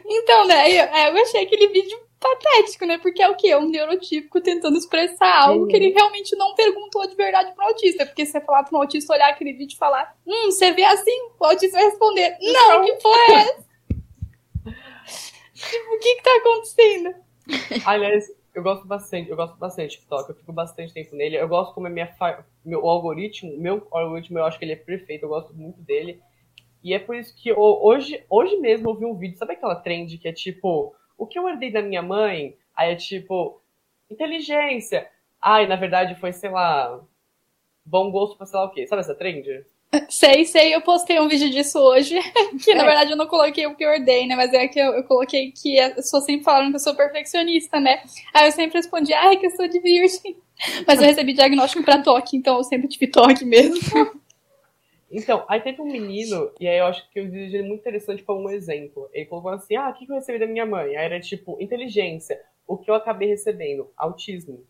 Então, 0.05 0.45
né, 0.47 0.71
eu, 0.71 0.83
é, 0.85 1.09
eu 1.09 1.23
achei 1.23 1.43
aquele 1.43 1.69
vídeo 1.69 1.97
patético, 2.19 2.85
né? 2.85 2.99
Porque 2.99 3.23
é 3.23 3.29
o 3.29 3.37
que? 3.37 3.49
É 3.49 3.59
um 3.59 3.69
neurotípico 3.69 4.41
tentando 4.41 4.77
expressar 4.77 5.43
algo 5.43 5.67
que 5.67 5.77
ele 5.77 5.91
realmente 5.91 6.37
não 6.37 6.55
perguntou 6.55 7.07
de 7.09 7.15
verdade 7.17 7.53
pro 7.55 7.65
autista. 7.67 8.07
Porque 8.07 8.25
se 8.25 8.33
você 8.33 8.41
falar 8.41 8.65
pro 8.65 8.79
autista 8.79 9.13
olhar 9.13 9.29
aquele 9.29 9.53
vídeo 9.53 9.75
e 9.75 9.79
falar, 9.79 10.17
hum, 10.27 10.51
você 10.51 10.73
vê 10.73 10.85
assim, 10.85 11.17
o 11.39 11.45
autista 11.45 11.77
vai 11.79 11.87
responder, 11.89 12.37
não, 12.41 12.85
que 12.85 12.93
porra 12.95 13.21
é 13.29 13.35
essa? 13.35 13.72
O 15.67 15.99
que 15.99 16.15
que 16.17 16.23
tá 16.23 16.37
acontecendo? 16.37 17.15
Aliás, 17.87 18.31
eu 18.55 18.63
gosto 18.63 18.87
bastante, 18.87 19.31
eu 19.31 19.37
gosto 19.37 19.57
bastante 19.57 19.91
de 19.91 19.97
TikTok, 19.97 20.29
eu 20.29 20.37
fico 20.37 20.53
bastante 20.53 20.93
tempo 20.93 21.17
nele. 21.17 21.37
Eu 21.37 21.49
gosto 21.49 21.75
como 21.75 21.87
é 21.87 21.91
minha 21.91 22.15
meu 22.65 22.87
algoritmo, 22.89 23.57
meu 23.59 23.87
algoritmo, 23.91 24.39
eu 24.39 24.45
acho 24.45 24.59
que 24.59 24.65
ele 24.65 24.73
é 24.73 24.77
perfeito, 24.77 25.25
eu 25.25 25.29
gosto 25.29 25.55
muito 25.55 25.81
dele. 25.81 26.21
E 26.83 26.93
é 26.93 26.99
por 26.99 27.15
isso 27.15 27.35
que 27.37 27.53
hoje, 27.53 28.25
hoje 28.29 28.57
mesmo 28.57 28.91
eu 28.91 28.95
vi 28.95 29.05
um 29.05 29.17
vídeo, 29.17 29.39
sabe 29.39 29.53
aquela 29.53 29.77
trend 29.77 30.19
que 30.19 30.29
é 30.29 30.33
tipo, 30.33 30.95
o 31.17 31.27
que 31.27 31.39
eu 31.39 31.49
herdei 31.49 31.71
da 31.71 31.81
minha 31.81 32.03
mãe? 32.03 32.57
Aí 32.77 32.93
é 32.93 32.97
tipo, 32.97 33.63
inteligência. 34.11 35.09
Ai, 35.41 35.67
na 35.67 35.77
verdade 35.77 36.15
foi, 36.17 36.33
sei 36.33 36.51
lá, 36.51 37.01
bom 37.85 38.11
gosto 38.11 38.37
pra 38.37 38.47
sei 38.47 38.59
lá 38.59 38.67
o 38.67 38.71
quê. 38.71 38.87
Sabe 38.87 39.01
essa 39.01 39.15
trend? 39.15 39.65
Sei, 40.09 40.47
sei, 40.47 40.75
eu 40.75 40.81
postei 40.81 41.21
um 41.21 41.29
vídeo 41.29 41.51
disso 41.51 41.79
hoje, 41.79 42.19
que 42.65 42.71
é. 42.71 42.75
na 42.75 42.85
verdade 42.85 43.11
eu 43.11 43.17
não 43.17 43.27
coloquei 43.27 43.67
o 43.67 43.75
que 43.75 43.85
eu 43.85 43.91
ordei, 43.91 44.27
né, 44.27 44.35
mas 44.35 44.51
é 44.55 44.67
que 44.67 44.79
eu, 44.79 44.91
eu 44.95 45.05
coloquei 45.05 45.53
que 45.53 45.79
as 45.79 45.95
pessoas 45.95 46.25
sempre 46.25 46.45
falaram 46.45 46.71
que 46.71 46.77
eu 46.77 46.81
sou 46.81 46.95
perfeccionista, 46.95 47.79
né, 47.79 48.03
aí 48.33 48.47
eu 48.47 48.53
sempre 48.53 48.79
respondi, 48.79 49.13
ai, 49.13 49.37
que 49.37 49.45
eu 49.45 49.51
sou 49.51 49.69
de 49.69 49.79
virgem, 49.81 50.37
mas 50.89 50.99
eu 50.99 51.07
recebi 51.07 51.35
diagnóstico 51.35 51.85
pra 51.85 52.03
toque, 52.03 52.39
então 52.39 52.57
eu 52.57 52.65
sempre 52.65 52.89
tive 52.89 53.07
toque 53.07 53.45
mesmo. 53.45 53.77
Então, 55.15 55.45
aí 55.47 55.61
teve 55.61 55.83
um 55.83 55.85
menino, 55.85 56.51
e 56.59 56.67
aí 56.67 56.79
eu 56.79 56.87
acho 56.87 57.07
que 57.11 57.21
eu 57.21 57.31
vi 57.31 57.41
ele 57.41 57.65
muito 57.65 57.81
interessante 57.81 58.23
como 58.23 58.49
um 58.49 58.51
exemplo. 58.51 59.11
Ele 59.13 59.27
colocou 59.27 59.51
assim: 59.51 59.77
ah, 59.77 59.91
o 59.91 59.93
que 59.93 60.11
eu 60.11 60.15
recebi 60.15 60.39
da 60.39 60.47
minha 60.47 60.65
mãe? 60.65 60.97
Aí 60.97 61.05
era 61.05 61.21
tipo, 61.21 61.61
inteligência. 61.61 62.41
O 62.67 62.79
que 62.79 62.91
eu 62.91 62.95
acabei 62.95 63.29
recebendo? 63.29 63.91
Autismo. 63.95 64.65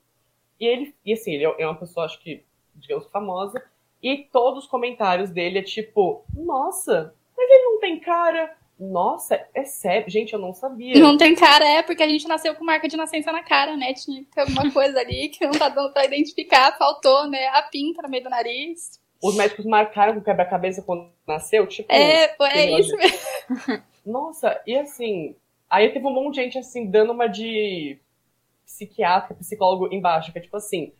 E 0.59 0.67
ele, 0.67 0.93
e 1.07 1.13
assim, 1.13 1.31
ele 1.35 1.45
é 1.45 1.65
uma 1.65 1.77
pessoa, 1.77 2.07
acho 2.07 2.21
que, 2.21 2.43
digamos, 2.75 3.07
famosa. 3.07 3.63
E 4.03 4.29
todos 4.33 4.65
os 4.65 4.71
comentários 4.71 5.31
dele 5.31 5.61
é 5.61 5.63
tipo, 5.63 6.25
nossa, 6.35 7.15
mas 7.37 7.51
ele 7.51 7.65
não 7.65 7.81
tem 7.81 8.01
cara. 8.01 8.57
Nossa, 8.81 9.41
é 9.55 9.65
sério. 9.65 10.11
Gente, 10.11 10.33
eu 10.33 10.41
não 10.41 10.53
sabia. 10.53 10.99
Não 10.99 11.17
tem 11.17 11.37
cara, 11.37 11.65
é, 11.65 11.83
porque 11.83 12.03
a 12.03 12.09
gente 12.09 12.27
nasceu 12.27 12.55
com 12.55 12.65
marca 12.65 12.89
de 12.89 12.97
nascença 12.97 13.31
na 13.31 13.43
cara, 13.43 13.77
né? 13.77 13.95
Tinha 13.95 14.25
alguma 14.37 14.73
coisa 14.73 14.99
ali 14.99 15.29
que 15.29 15.45
não 15.47 15.53
tá 15.53 15.69
dando 15.69 15.93
pra 15.93 16.05
identificar, 16.05 16.77
faltou, 16.77 17.29
né? 17.29 17.47
A 17.49 17.63
pinta 17.63 18.03
no 18.03 18.09
meio 18.09 18.25
do 18.25 18.31
nariz 18.31 19.01
os 19.23 19.37
médicos 19.37 19.65
marcaram 19.65 20.15
com 20.15 20.21
quebra-cabeça 20.21 20.83
quando 20.83 21.09
nasceu, 21.27 21.67
tipo. 21.69 21.91
É, 21.93 22.35
é 22.41 22.81
isso 22.81 22.97
mesmo. 22.97 23.19
Nossa, 24.05 24.61
e 24.67 24.77
assim, 24.77 25.37
aí 25.71 25.91
teve 25.91 26.05
um 26.05 26.13
monte 26.13 26.35
de 26.35 26.43
gente 26.43 26.59
assim, 26.59 26.91
dando 26.91 27.13
uma 27.13 27.29
de 27.29 28.01
psiquiatra, 28.67 29.37
psicólogo 29.37 29.95
embaixo, 29.95 30.33
que 30.33 30.39
é 30.39 30.43
tipo 30.43 30.57
assim. 30.57 30.93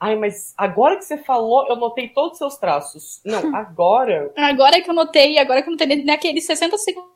Ai, 0.00 0.16
mas 0.16 0.54
agora 0.56 0.96
que 0.96 1.04
você 1.04 1.18
falou, 1.18 1.68
eu 1.68 1.76
notei 1.76 2.08
todos 2.08 2.32
os 2.32 2.38
seus 2.38 2.56
traços. 2.56 3.20
Não, 3.24 3.38
agora. 3.54 4.32
agora 4.34 4.80
que 4.80 4.88
eu 4.88 4.94
notei, 4.94 5.38
agora 5.38 5.62
que 5.62 5.68
eu 5.68 5.72
notei 5.72 6.02
naqueles 6.02 6.46
60 6.46 6.78
segundos 6.78 7.10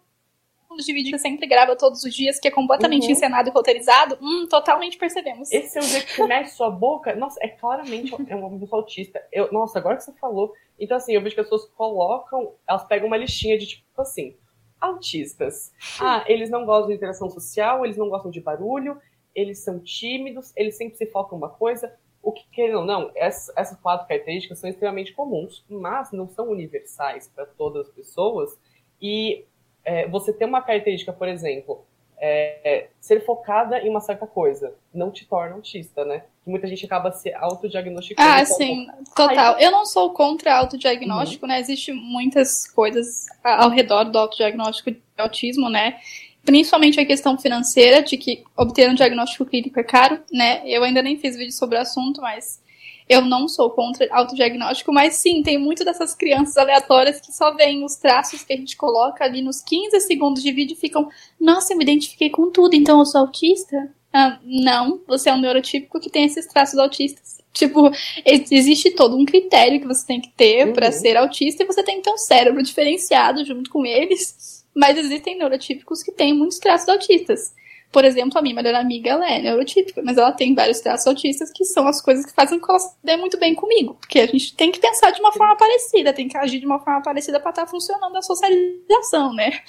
de 0.85 0.93
vídeo 0.93 1.13
que 1.13 1.19
sempre 1.19 1.47
grava 1.47 1.77
todos 1.77 2.03
os 2.03 2.13
dias, 2.13 2.39
que 2.39 2.49
é 2.49 2.51
completamente 2.51 3.05
uhum. 3.05 3.13
encenado 3.13 3.49
e 3.49 3.53
roteirizado, 3.53 4.19
hum, 4.21 4.47
totalmente 4.49 4.99
percebemos. 4.99 5.51
Esse 5.53 5.79
é 5.79 5.81
o 5.81 5.85
jeito 5.85 6.07
que 6.07 6.17
você 6.17 6.27
mexe 6.27 6.57
sua 6.57 6.69
boca. 6.69 7.15
Nossa, 7.15 7.39
é 7.43 7.49
claramente 7.49 8.13
é 8.29 8.35
uma 8.35 8.59
pessoa 8.59 8.83
autista. 8.83 9.25
Eu, 9.33 9.51
nossa, 9.53 9.79
agora 9.79 9.97
que 9.97 10.05
você 10.05 10.13
falou. 10.15 10.53
Então, 10.79 10.97
assim, 10.97 11.13
eu 11.13 11.23
vejo 11.23 11.37
que 11.37 11.41
as 11.41 11.47
pessoas 11.47 11.71
colocam, 11.77 12.55
elas 12.69 12.85
pegam 12.85 13.07
uma 13.07 13.17
listinha 13.17 13.57
de 13.57 13.67
tipo 13.67 14.03
assim, 14.03 14.37
autistas. 14.81 15.73
Ah, 16.01 16.25
eles 16.27 16.51
não 16.51 16.67
gostam 16.67 16.89
de 16.89 16.95
interação 16.95 17.31
social, 17.31 17.85
eles 17.85 17.97
não 17.97 18.09
gostam 18.09 18.31
de 18.31 18.41
barulho, 18.41 19.01
eles 19.35 19.61
são 19.61 19.79
tímidos, 19.79 20.53
eles 20.57 20.77
sempre 20.77 20.97
se 20.97 21.07
focam 21.07 21.39
uma 21.39 21.49
coisa. 21.49 21.95
O 22.25 22.33
que 22.33 22.45
querem 22.51 22.75
ou 22.75 22.85
não, 22.85 23.11
essas, 23.15 23.55
essas 23.57 23.79
quatro 23.79 24.09
características 24.09 24.59
são 24.59 24.71
extremamente 24.71 25.13
comuns, 25.13 25.65
mas 25.69 26.11
não 26.11 26.29
são 26.29 26.49
universais 26.51 27.31
para 27.35 27.45
todas 27.45 27.87
as 27.87 27.95
pessoas. 27.95 28.59
E 29.01 29.45
é, 29.85 30.09
você 30.09 30.33
ter 30.33 30.47
uma 30.47 30.63
característica, 30.63 31.13
por 31.13 31.29
exemplo, 31.29 31.85
é, 32.19 32.89
ser 33.01 33.25
focada 33.25 33.79
em 33.81 33.91
uma 33.91 34.01
certa 34.01 34.27
coisa, 34.27 34.75
não 34.93 35.11
te 35.11 35.27
torna 35.27 35.57
autista, 35.57 36.05
né? 36.05 36.25
Que 36.43 36.51
muita 36.51 36.67
gente 36.67 36.87
acaba 36.87 37.13
se 37.13 37.33
autodiagnosticando. 37.35 38.27
Ah, 38.27 38.45
sim, 38.47 38.87
total. 39.15 39.59
Eu 39.59 39.71
não 39.71 39.85
sou 39.85 40.11
contra 40.15 40.57
autodiagnóstico, 40.57 41.45
uhum. 41.45 41.53
né? 41.53 41.61
Existem 41.61 41.95
muitas 41.95 42.67
coisas 42.67 43.27
ao 43.43 43.69
redor 43.69 44.05
do 44.05 44.19
autodiagnóstico 44.19 44.91
de 44.91 45.03
autismo, 45.19 45.69
né? 45.69 45.99
Principalmente 46.45 47.01
a 47.01 47.07
questão 47.07 47.39
financeira, 47.39 48.03
de 48.03 48.17
que 48.17 48.45
obter 48.57 48.91
um 48.91 48.95
diagnóstico 48.95 49.47
clínico 49.47 49.81
é 49.81 49.85
caro, 49.85 50.21
né? 50.33 50.63
Eu 50.67 50.85
ainda 50.85 51.03
nem 51.03 51.19
fiz 51.19 51.37
vídeo 51.37 51.53
sobre 51.53 51.79
o 51.79 51.81
assunto, 51.81 52.21
mas 52.21 52.63
eu 53.09 53.23
não 53.23 53.49
sou 53.49 53.71
contra 53.71 54.09
autodiagnóstico, 54.11 54.93
mas 54.93 55.17
sim, 55.17 55.43
tem 55.43 55.59
muito 55.59 55.85
dessas 55.85 56.15
crianças 56.15 56.57
aleatórias 56.57 57.21
que 57.21 57.33
só 57.33 57.55
veem 57.55 57.85
os 57.85 57.97
traços 57.97 58.43
que 58.43 58.53
a 58.53 58.57
gente 58.57 58.77
coloca 58.77 59.25
ali 59.25 59.43
nos 59.43 59.61
15 59.61 60.01
segundos 60.01 60.43
de 60.43 60.53
vídeo 60.53 60.75
e 60.75 60.81
ficam, 60.81 61.09
nossa, 61.39 61.73
eu 61.73 61.77
me 61.77 61.85
identifiquei 61.85 62.31
com 62.31 62.51
tudo, 62.51 62.75
então 62.75 62.99
eu 62.99 63.05
sou 63.05 63.23
autista? 63.23 63.91
Ah, 64.13 64.39
não, 64.45 65.01
você 65.07 65.29
é 65.29 65.35
um 65.35 65.41
neurotípico 65.41 66.01
que 66.01 66.09
tem 66.09 66.25
esses 66.25 66.47
traços 66.47 66.79
autistas. 66.79 67.43
Tipo, 67.53 67.91
existe 68.25 68.91
todo 68.93 69.17
um 69.17 69.25
critério 69.25 69.81
que 69.81 69.87
você 69.87 70.07
tem 70.07 70.21
que 70.21 70.31
ter 70.31 70.67
uhum. 70.67 70.73
para 70.73 70.91
ser 70.91 71.17
autista 71.17 71.63
e 71.63 71.67
você 71.67 71.83
tem 71.83 71.97
que 71.97 72.03
ter 72.03 72.11
um 72.11 72.19
cérebro 72.19 72.63
diferenciado 72.63 73.45
junto 73.45 73.71
com 73.71 73.85
eles. 73.85 74.64
Mas 74.75 74.99
existem 74.99 75.39
neurotípicos 75.39 76.03
que 76.03 76.13
têm 76.13 76.35
muitos 76.35 76.59
traços 76.59 76.89
autistas. 76.89 77.55
Por 77.93 78.05
exemplo, 78.05 78.37
a 78.37 78.43
minha 78.43 78.57
melhor 78.57 78.75
amiga, 78.75 79.11
ela 79.11 79.31
é 79.31 79.41
neurotípica, 79.41 80.03
mas 80.03 80.19
ela 80.19 80.33
tem 80.33 80.53
vários 80.53 80.81
traços 80.81 81.07
autistas 81.07 81.53
que 81.53 81.65
são 81.65 81.87
as 81.87 82.01
coisas 82.01 82.27
que 82.27 82.33
fazem 82.33 82.59
com 82.59 82.67
que 82.67 82.73
ela 82.73 82.81
se 82.81 82.97
dê 83.05 83.17
muito 83.17 83.39
bem 83.39 83.55
comigo. 83.55 83.95
Porque 84.01 84.19
a 84.19 84.27
gente 84.27 84.57
tem 84.57 84.73
que 84.73 84.81
pensar 84.81 85.13
de 85.13 85.21
uma 85.21 85.33
forma 85.33 85.57
parecida, 85.57 86.13
tem 86.13 86.27
que 86.27 86.37
agir 86.37 86.59
de 86.59 86.67
uma 86.67 86.81
forma 86.81 87.01
parecida 87.03 87.39
para 87.39 87.51
estar 87.51 87.67
tá 87.67 87.71
funcionando 87.71 88.17
a 88.17 88.23
socialização, 88.23 89.33
né? 89.33 89.61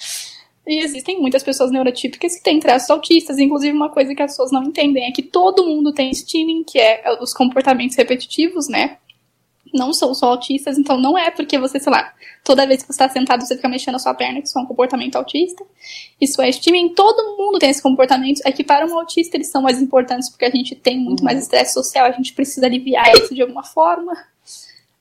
E 0.66 0.82
existem 0.82 1.20
muitas 1.20 1.44
pessoas 1.44 1.70
neurotípicas 1.70 2.34
que 2.36 2.42
têm 2.42 2.58
traços 2.58 2.90
autistas. 2.90 3.38
Inclusive, 3.38 3.72
uma 3.72 3.90
coisa 3.90 4.12
que 4.12 4.22
as 4.22 4.32
pessoas 4.32 4.50
não 4.50 4.64
entendem 4.64 5.04
é 5.04 5.12
que 5.12 5.22
todo 5.22 5.64
mundo 5.64 5.92
tem 5.92 6.12
steaming, 6.12 6.64
que 6.64 6.80
é 6.80 7.04
os 7.20 7.32
comportamentos 7.32 7.96
repetitivos, 7.96 8.68
né? 8.68 8.98
Não 9.76 9.92
são 9.92 10.14
só 10.14 10.30
autistas, 10.30 10.78
então 10.78 10.98
não 10.98 11.16
é 11.16 11.30
porque 11.30 11.58
você, 11.58 11.78
sei 11.78 11.92
lá, 11.92 12.12
toda 12.42 12.66
vez 12.66 12.82
que 12.82 12.88
você 12.88 12.92
está 12.92 13.08
sentado 13.08 13.44
você 13.44 13.56
fica 13.56 13.68
mexendo 13.68 13.96
a 13.96 13.98
sua 13.98 14.14
perna, 14.14 14.40
que 14.40 14.48
isso 14.48 14.58
é 14.58 14.62
um 14.62 14.66
comportamento 14.66 15.16
autista. 15.16 15.64
Isso 16.20 16.40
é 16.40 16.48
estímulo, 16.48 16.94
todo 16.94 17.36
mundo 17.36 17.58
tem 17.58 17.70
esse 17.70 17.82
comportamento. 17.82 18.40
É 18.44 18.52
que 18.52 18.64
para 18.64 18.86
um 18.86 18.98
autista 18.98 19.36
eles 19.36 19.48
são 19.48 19.62
mais 19.62 19.80
importantes 19.80 20.28
porque 20.30 20.44
a 20.44 20.50
gente 20.50 20.74
tem 20.74 20.98
muito 20.98 21.20
uhum. 21.20 21.26
mais 21.26 21.38
estresse 21.38 21.74
social, 21.74 22.06
a 22.06 22.10
gente 22.10 22.32
precisa 22.32 22.66
aliviar 22.66 23.12
isso 23.14 23.34
de 23.34 23.42
alguma 23.42 23.62
forma. 23.62 24.12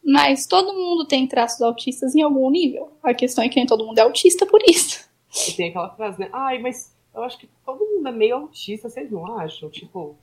Mas 0.03 0.45
todo 0.45 0.73
mundo 0.73 1.05
tem 1.05 1.25
traços 1.25 1.61
autistas 1.61 2.13
em 2.13 2.21
algum 2.21 2.47
nível. 2.51 2.91
A 3.01 3.13
questão 3.13 3.43
é 3.43 3.49
que 3.49 3.55
nem 3.55 3.65
todo 3.65 3.85
mundo 3.85 3.97
é 3.97 4.01
autista 4.01 4.45
por 4.45 4.61
isso. 4.67 5.03
E 5.47 5.53
tem 5.53 5.69
aquela 5.69 5.89
frase, 5.89 6.19
né? 6.19 6.29
Ai, 6.31 6.59
mas 6.59 6.93
eu 7.13 7.23
acho 7.23 7.37
que 7.39 7.49
todo 7.65 7.83
mundo 7.83 8.07
é 8.07 8.11
meio 8.11 8.35
autista, 8.35 8.87
vocês 8.87 9.09
não 9.09 9.37
acham? 9.37 9.69
Tipo, 9.69 10.15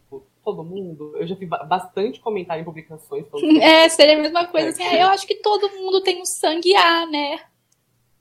todo 0.44 0.64
mundo. 0.64 1.14
Eu 1.16 1.26
já 1.26 1.34
vi 1.34 1.46
bastante 1.46 2.20
comentário 2.20 2.62
em 2.62 2.64
publicações. 2.64 3.24
É, 3.60 3.88
seria 3.88 4.18
a 4.18 4.22
mesma 4.22 4.46
coisa. 4.46 4.68
Assim, 4.68 4.82
ah, 4.82 4.94
eu 4.94 5.06
acho 5.08 5.26
que 5.26 5.36
todo 5.36 5.70
mundo 5.70 6.00
tem 6.00 6.18
o 6.18 6.22
um 6.22 6.26
sangue 6.26 6.74
A, 6.74 7.06
né? 7.06 7.40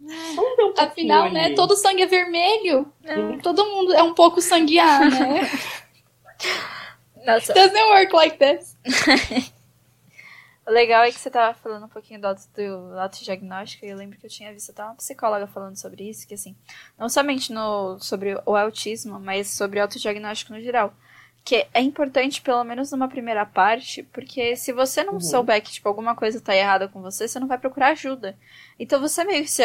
Um 0.02 0.74
Afinal, 0.78 1.26
ali. 1.26 1.34
né? 1.34 1.54
Todo 1.54 1.76
sangue 1.76 2.04
é 2.04 2.08
vermelho. 2.08 2.92
É. 3.04 3.38
Todo 3.38 3.66
mundo 3.66 3.94
é 3.94 4.02
um 4.02 4.14
pouco 4.14 4.42
sangue 4.42 4.80
A, 4.80 5.00
né? 5.00 5.42
Nossa. 7.26 7.54
Doesn't 7.54 7.84
work 7.90 8.16
like 8.16 8.38
this. 8.38 8.76
O 10.66 10.72
legal 10.72 11.04
é 11.04 11.12
que 11.12 11.20
você 11.20 11.30
tava 11.30 11.56
falando 11.56 11.86
um 11.86 11.90
pouquinho 11.90 12.22
do, 12.22 12.28
auto, 12.28 12.42
do 12.56 13.00
autodiagnóstico, 13.00 13.86
e 13.86 13.90
eu 13.90 13.98
lembro 13.98 14.18
que 14.18 14.26
eu 14.26 14.30
tinha 14.30 14.54
visto 14.54 14.72
até 14.72 14.84
uma 14.84 14.96
psicóloga 14.96 15.48
falando 15.48 15.76
sobre 15.76 16.08
isso, 16.08 16.28
que 16.28 16.36
assim, 16.36 16.56
não 16.98 17.10
somente 17.10 17.52
no, 17.52 18.00
sobre 18.00 18.40
o 18.46 18.56
autismo, 18.56 19.20
mas 19.20 19.50
sobre 19.50 19.80
o 19.80 19.82
autodiagnóstico 19.82 20.54
no 20.54 20.62
geral 20.62 20.94
que 21.44 21.68
é 21.74 21.82
importante, 21.82 22.42
pelo 22.42 22.64
menos 22.64 22.92
numa 22.92 23.08
primeira 23.08 23.46
parte, 23.46 24.04
porque 24.04 24.56
se 24.56 24.72
você 24.72 25.04
não 25.04 25.14
uhum. 25.14 25.20
souber 25.20 25.62
que, 25.62 25.72
tipo, 25.72 25.88
alguma 25.88 26.16
coisa 26.16 26.40
tá 26.40 26.56
errada 26.56 26.88
com 26.88 27.02
você, 27.02 27.28
você 27.28 27.40
não 27.40 27.48
vai 27.48 27.58
procurar 27.58 27.90
ajuda. 27.90 28.38
Então 28.80 29.00
você 29.00 29.24
meio 29.24 29.44
que 29.44 29.50
se 29.50 29.64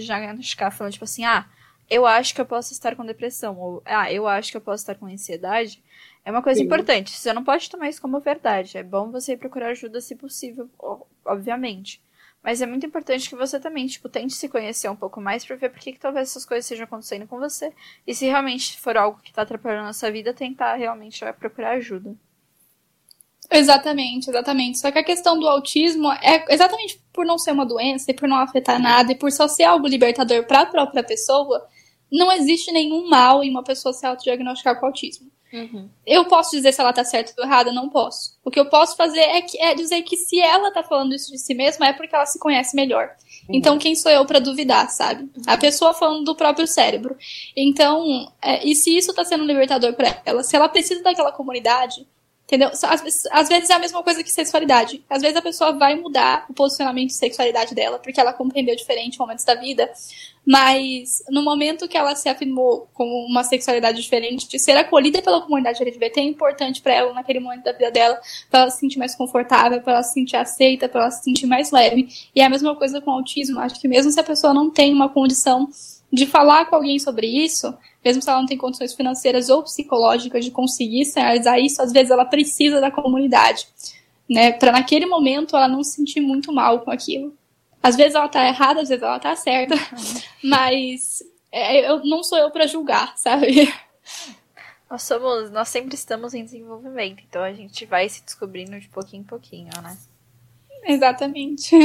diagnosticar 0.00 0.72
falando, 0.72 0.92
tipo 0.92 1.04
assim, 1.04 1.24
ah, 1.24 1.46
eu 1.90 2.06
acho 2.06 2.34
que 2.34 2.40
eu 2.40 2.46
posso 2.46 2.72
estar 2.72 2.96
com 2.96 3.04
depressão, 3.04 3.58
ou 3.58 3.82
ah, 3.84 4.10
eu 4.10 4.26
acho 4.26 4.50
que 4.50 4.56
eu 4.56 4.60
posso 4.60 4.82
estar 4.82 4.94
com 4.94 5.06
ansiedade, 5.06 5.82
é 6.24 6.30
uma 6.30 6.42
coisa 6.42 6.58
Sim. 6.58 6.66
importante. 6.66 7.10
Você 7.10 7.32
não 7.32 7.44
pode 7.44 7.68
tomar 7.68 7.88
isso 7.88 8.00
como 8.00 8.20
verdade. 8.20 8.78
É 8.78 8.82
bom 8.82 9.10
você 9.10 9.36
procurar 9.36 9.70
ajuda 9.70 10.00
se 10.00 10.14
possível, 10.14 10.68
obviamente. 11.24 12.00
Mas 12.42 12.62
é 12.62 12.66
muito 12.66 12.86
importante 12.86 13.28
que 13.28 13.36
você 13.36 13.60
também, 13.60 13.86
tipo, 13.86 14.08
tente 14.08 14.34
se 14.34 14.48
conhecer 14.48 14.88
um 14.88 14.96
pouco 14.96 15.20
mais 15.20 15.44
para 15.44 15.56
ver 15.56 15.70
por 15.70 15.78
que, 15.78 15.92
que 15.92 16.00
talvez 16.00 16.30
essas 16.30 16.46
coisas 16.46 16.64
estejam 16.64 16.84
acontecendo 16.84 17.26
com 17.26 17.38
você. 17.38 17.72
E 18.06 18.14
se 18.14 18.26
realmente 18.26 18.80
for 18.80 18.96
algo 18.96 19.20
que 19.22 19.32
tá 19.32 19.42
atrapalhando 19.42 19.88
a 19.88 19.92
sua 19.92 20.10
vida, 20.10 20.32
tentar 20.32 20.74
realmente 20.74 21.20
procurar 21.38 21.72
ajuda. 21.72 22.16
Exatamente, 23.50 24.30
exatamente. 24.30 24.78
Só 24.78 24.90
que 24.90 24.98
a 24.98 25.04
questão 25.04 25.38
do 25.38 25.46
autismo 25.46 26.10
é 26.12 26.44
exatamente 26.52 27.02
por 27.12 27.26
não 27.26 27.36
ser 27.36 27.52
uma 27.52 27.66
doença 27.66 28.10
e 28.10 28.14
por 28.14 28.28
não 28.28 28.36
afetar 28.36 28.80
nada 28.80 29.12
e 29.12 29.16
por 29.16 29.30
só 29.32 29.48
ser 29.48 29.64
algo 29.64 29.88
libertador 29.88 30.44
para 30.44 30.60
a 30.60 30.66
própria 30.66 31.02
pessoa, 31.02 31.66
não 32.10 32.30
existe 32.32 32.72
nenhum 32.72 33.08
mal 33.08 33.42
em 33.42 33.50
uma 33.50 33.64
pessoa 33.64 33.92
se 33.92 34.06
autodiagnosticar 34.06 34.78
com 34.78 34.86
autismo. 34.86 35.30
Uhum. 35.52 35.88
Eu 36.06 36.24
posso 36.26 36.52
dizer 36.52 36.72
se 36.72 36.80
ela 36.80 36.92
tá 36.92 37.04
certa 37.04 37.32
ou 37.38 37.44
errada? 37.44 37.72
Não 37.72 37.88
posso. 37.88 38.38
O 38.44 38.50
que 38.50 38.60
eu 38.60 38.66
posso 38.66 38.96
fazer 38.96 39.20
é, 39.20 39.42
que, 39.42 39.60
é 39.60 39.74
dizer 39.74 40.02
que 40.02 40.16
se 40.16 40.40
ela 40.40 40.72
tá 40.72 40.82
falando 40.82 41.14
isso 41.14 41.30
de 41.30 41.38
si 41.38 41.54
mesma, 41.54 41.88
é 41.88 41.92
porque 41.92 42.14
ela 42.14 42.26
se 42.26 42.38
conhece 42.38 42.76
melhor. 42.76 43.10
Uhum. 43.48 43.56
Então, 43.56 43.78
quem 43.78 43.94
sou 43.94 44.10
eu 44.10 44.24
para 44.24 44.38
duvidar, 44.38 44.90
sabe? 44.90 45.22
Uhum. 45.22 45.42
A 45.46 45.56
pessoa 45.56 45.92
falando 45.92 46.24
do 46.24 46.36
próprio 46.36 46.66
cérebro. 46.66 47.16
Então, 47.56 48.30
é, 48.40 48.66
e 48.66 48.74
se 48.74 48.96
isso 48.96 49.12
tá 49.12 49.24
sendo 49.24 49.44
libertador 49.44 49.94
para 49.94 50.22
ela? 50.24 50.42
Se 50.42 50.54
ela 50.54 50.68
precisa 50.68 51.02
daquela 51.02 51.32
comunidade, 51.32 52.06
Entendeu? 52.50 52.68
Às 52.82 53.00
vezes, 53.00 53.26
às 53.30 53.48
vezes 53.48 53.70
é 53.70 53.74
a 53.74 53.78
mesma 53.78 54.02
coisa 54.02 54.24
que 54.24 54.32
sexualidade. 54.32 55.04
Às 55.08 55.22
vezes 55.22 55.36
a 55.36 55.42
pessoa 55.42 55.70
vai 55.70 55.94
mudar 55.94 56.46
o 56.50 56.52
posicionamento 56.52 57.10
de 57.10 57.14
sexualidade 57.14 57.76
dela, 57.76 58.00
porque 58.00 58.20
ela 58.20 58.32
compreendeu 58.32 58.74
diferente 58.74 59.20
momentos 59.20 59.44
da 59.44 59.54
vida. 59.54 59.88
Mas 60.44 61.22
no 61.30 61.44
momento 61.44 61.86
que 61.86 61.96
ela 61.96 62.16
se 62.16 62.28
afirmou 62.28 62.88
como 62.92 63.24
uma 63.24 63.44
sexualidade 63.44 64.02
diferente, 64.02 64.48
de 64.48 64.58
ser 64.58 64.76
acolhida 64.76 65.22
pela 65.22 65.40
comunidade 65.40 65.80
LGBT 65.80 66.18
é 66.18 66.24
importante 66.24 66.82
para 66.82 66.92
ela 66.92 67.14
naquele 67.14 67.38
momento 67.38 67.62
da 67.62 67.72
vida 67.72 67.92
dela, 67.92 68.20
para 68.50 68.62
ela 68.62 68.70
se 68.70 68.80
sentir 68.80 68.98
mais 68.98 69.14
confortável, 69.14 69.80
para 69.80 69.92
ela 69.92 70.02
se 70.02 70.14
sentir 70.14 70.34
aceita, 70.34 70.88
para 70.88 71.02
ela 71.02 71.10
se 71.12 71.22
sentir 71.22 71.46
mais 71.46 71.70
leve. 71.70 72.08
E 72.34 72.40
é 72.40 72.44
a 72.44 72.50
mesma 72.50 72.74
coisa 72.74 73.00
com 73.00 73.12
o 73.12 73.14
autismo. 73.14 73.60
Acho 73.60 73.80
que 73.80 73.86
mesmo 73.86 74.10
se 74.10 74.18
a 74.18 74.24
pessoa 74.24 74.52
não 74.52 74.70
tem 74.70 74.92
uma 74.92 75.08
condição 75.08 75.68
de 76.12 76.26
falar 76.26 76.64
com 76.64 76.74
alguém 76.74 76.98
sobre 76.98 77.28
isso, 77.28 77.72
mesmo 78.04 78.22
se 78.22 78.28
ela 78.28 78.40
não 78.40 78.46
tem 78.46 78.56
condições 78.56 78.94
financeiras 78.94 79.48
ou 79.48 79.62
psicológicas 79.62 80.44
de 80.44 80.50
conseguir 80.50 81.10
realizar 81.14 81.58
isso, 81.58 81.82
às 81.82 81.92
vezes 81.92 82.10
ela 82.10 82.24
precisa 82.24 82.80
da 82.80 82.90
comunidade, 82.90 83.66
né? 84.28 84.52
Para 84.52 84.72
naquele 84.72 85.06
momento 85.06 85.56
ela 85.56 85.68
não 85.68 85.84
se 85.84 85.96
sentir 85.96 86.20
muito 86.20 86.52
mal 86.52 86.80
com 86.80 86.90
aquilo. 86.90 87.34
Às 87.82 87.96
vezes 87.96 88.14
ela 88.14 88.28
tá 88.28 88.46
errada, 88.46 88.80
às 88.80 88.88
vezes 88.88 89.02
ela 89.02 89.18
tá 89.18 89.34
certa, 89.36 89.74
mas 90.44 91.22
é, 91.52 91.90
eu, 91.90 92.04
não 92.04 92.22
sou 92.22 92.38
eu 92.38 92.50
para 92.50 92.66
julgar, 92.66 93.16
sabe? 93.16 93.72
Nós 94.90 95.04
somos, 95.04 95.52
nós 95.52 95.68
sempre 95.68 95.94
estamos 95.94 96.34
em 96.34 96.42
desenvolvimento, 96.42 97.22
então 97.22 97.44
a 97.44 97.52
gente 97.52 97.86
vai 97.86 98.08
se 98.08 98.24
descobrindo 98.24 98.80
de 98.80 98.88
pouquinho 98.88 99.20
em 99.20 99.24
pouquinho, 99.24 99.70
né? 99.80 99.96
Exatamente. 100.82 101.76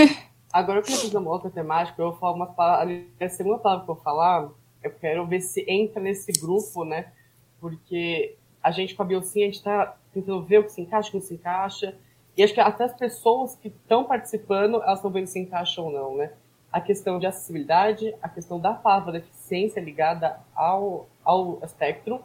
Agora 0.52 0.80
eu 0.80 0.84
quero 0.84 0.98
fazer 0.98 1.18
uma 1.18 1.30
outra 1.30 1.52
temática, 1.52 2.02
eu 2.02 2.10
vou 2.10 2.20
falar 2.20 2.34
uma 2.34 2.48
palavra, 2.48 3.06
a 3.22 3.30
segunda 3.30 3.60
palavra 3.60 3.86
que 3.86 3.92
eu 3.92 3.96
vou 3.96 4.04
falar, 4.04 4.50
eu 4.86 4.92
quero 4.92 5.26
ver 5.26 5.42
se 5.42 5.66
entra 5.68 6.00
nesse 6.00 6.32
grupo, 6.32 6.86
né? 6.86 7.12
Porque 7.60 8.36
a 8.62 8.72
gente 8.72 8.96
com 8.96 9.02
a 9.02 9.06
Biocinha, 9.06 9.48
a 9.48 9.52
gente 9.52 9.64
tá 9.64 9.98
tentando 10.14 10.44
ver 10.44 10.60
o 10.60 10.64
que 10.64 10.72
se 10.72 10.82
encaixa, 10.82 11.10
o 11.10 11.12
que 11.12 11.18
não 11.18 11.26
se 11.26 11.34
encaixa. 11.34 11.98
E 12.38 12.44
acho 12.44 12.54
que 12.54 12.60
até 12.60 12.84
as 12.84 12.94
pessoas 12.94 13.56
que 13.56 13.70
estão 13.70 14.04
participando, 14.04 14.82
elas 14.84 15.00
estão 15.00 15.12
vendo 15.12 15.28
se 15.28 15.40
encaixa 15.40 15.82
ou 15.82 15.92
não, 15.92 16.16
né? 16.16 16.34
A 16.72 16.80
questão 16.80 17.18
de 17.18 17.26
acessibilidade, 17.26 18.14
a 18.22 18.30
questão 18.30 18.60
da 18.60 18.74
palavra 18.74 19.14
deficiência 19.14 19.80
ligada 19.80 20.40
ao, 20.54 21.08
ao 21.24 21.60
espectro, 21.64 22.24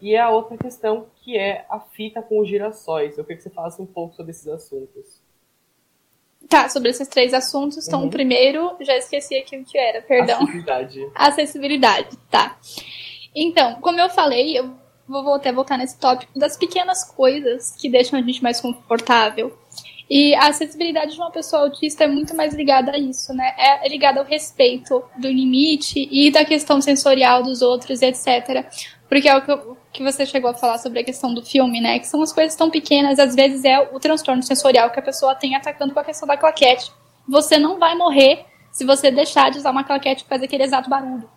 e 0.00 0.16
a 0.16 0.30
outra 0.30 0.56
questão 0.56 1.06
que 1.16 1.36
é 1.36 1.66
a 1.68 1.80
fita 1.80 2.22
com 2.22 2.40
os 2.40 2.48
girassóis. 2.48 3.18
Eu 3.18 3.24
queria 3.24 3.36
que 3.36 3.42
você 3.42 3.50
falasse 3.50 3.82
um 3.82 3.86
pouco 3.86 4.14
sobre 4.14 4.30
esses 4.30 4.46
assuntos. 4.46 5.20
Tá, 6.48 6.68
sobre 6.68 6.88
esses 6.88 7.06
três 7.06 7.34
assuntos. 7.34 7.86
Então, 7.86 8.00
uhum. 8.00 8.06
o 8.06 8.10
primeiro, 8.10 8.74
já 8.80 8.96
esqueci 8.96 9.36
aqui 9.36 9.56
o 9.58 9.64
que 9.64 9.76
era, 9.76 10.00
perdão. 10.00 10.38
Acessibilidade. 10.38 11.10
Acessibilidade, 11.14 12.16
tá. 12.30 12.56
Então, 13.34 13.74
como 13.82 14.00
eu 14.00 14.08
falei, 14.08 14.58
eu 14.58 14.74
vou 15.06 15.34
até 15.34 15.52
voltar 15.52 15.76
nesse 15.76 15.98
tópico 15.98 16.38
das 16.38 16.56
pequenas 16.56 17.04
coisas 17.04 17.74
que 17.76 17.88
deixam 17.88 18.18
a 18.18 18.22
gente 18.22 18.42
mais 18.42 18.60
confortável. 18.60 19.56
E 20.10 20.34
a 20.36 20.48
acessibilidade 20.48 21.12
de 21.12 21.18
uma 21.18 21.30
pessoa 21.30 21.62
autista 21.62 22.04
é 22.04 22.06
muito 22.06 22.34
mais 22.34 22.54
ligada 22.54 22.92
a 22.92 22.98
isso, 22.98 23.34
né? 23.34 23.54
É 23.58 23.86
ligada 23.88 24.20
ao 24.20 24.24
respeito 24.24 25.04
do 25.18 25.28
limite 25.28 26.08
e 26.10 26.30
da 26.30 26.46
questão 26.46 26.80
sensorial 26.80 27.42
dos 27.42 27.60
outros, 27.60 28.00
etc. 28.00 28.66
Porque 29.08 29.28
é 29.28 29.36
o 29.36 29.42
que, 29.42 29.50
eu, 29.50 29.76
que 29.92 30.02
você 30.02 30.26
chegou 30.26 30.50
a 30.50 30.54
falar 30.54 30.78
sobre 30.78 31.00
a 31.00 31.04
questão 31.04 31.32
do 31.32 31.42
filme, 31.42 31.80
né? 31.80 31.98
Que 31.98 32.06
são 32.06 32.22
as 32.22 32.32
coisas 32.32 32.54
tão 32.54 32.70
pequenas, 32.70 33.18
às 33.18 33.34
vezes 33.34 33.64
é 33.64 33.80
o 33.80 33.98
transtorno 33.98 34.42
sensorial 34.42 34.90
que 34.90 35.00
a 35.00 35.02
pessoa 35.02 35.34
tem 35.34 35.56
atacando 35.56 35.94
com 35.94 36.00
a 36.00 36.04
questão 36.04 36.28
da 36.28 36.36
claquete. 36.36 36.92
Você 37.26 37.58
não 37.58 37.78
vai 37.78 37.94
morrer 37.94 38.44
se 38.70 38.84
você 38.84 39.10
deixar 39.10 39.50
de 39.50 39.58
usar 39.58 39.70
uma 39.70 39.84
claquete 39.84 40.24
que 40.24 40.28
faz 40.28 40.42
aquele 40.42 40.62
exato 40.62 40.90
barulho. 40.90 41.28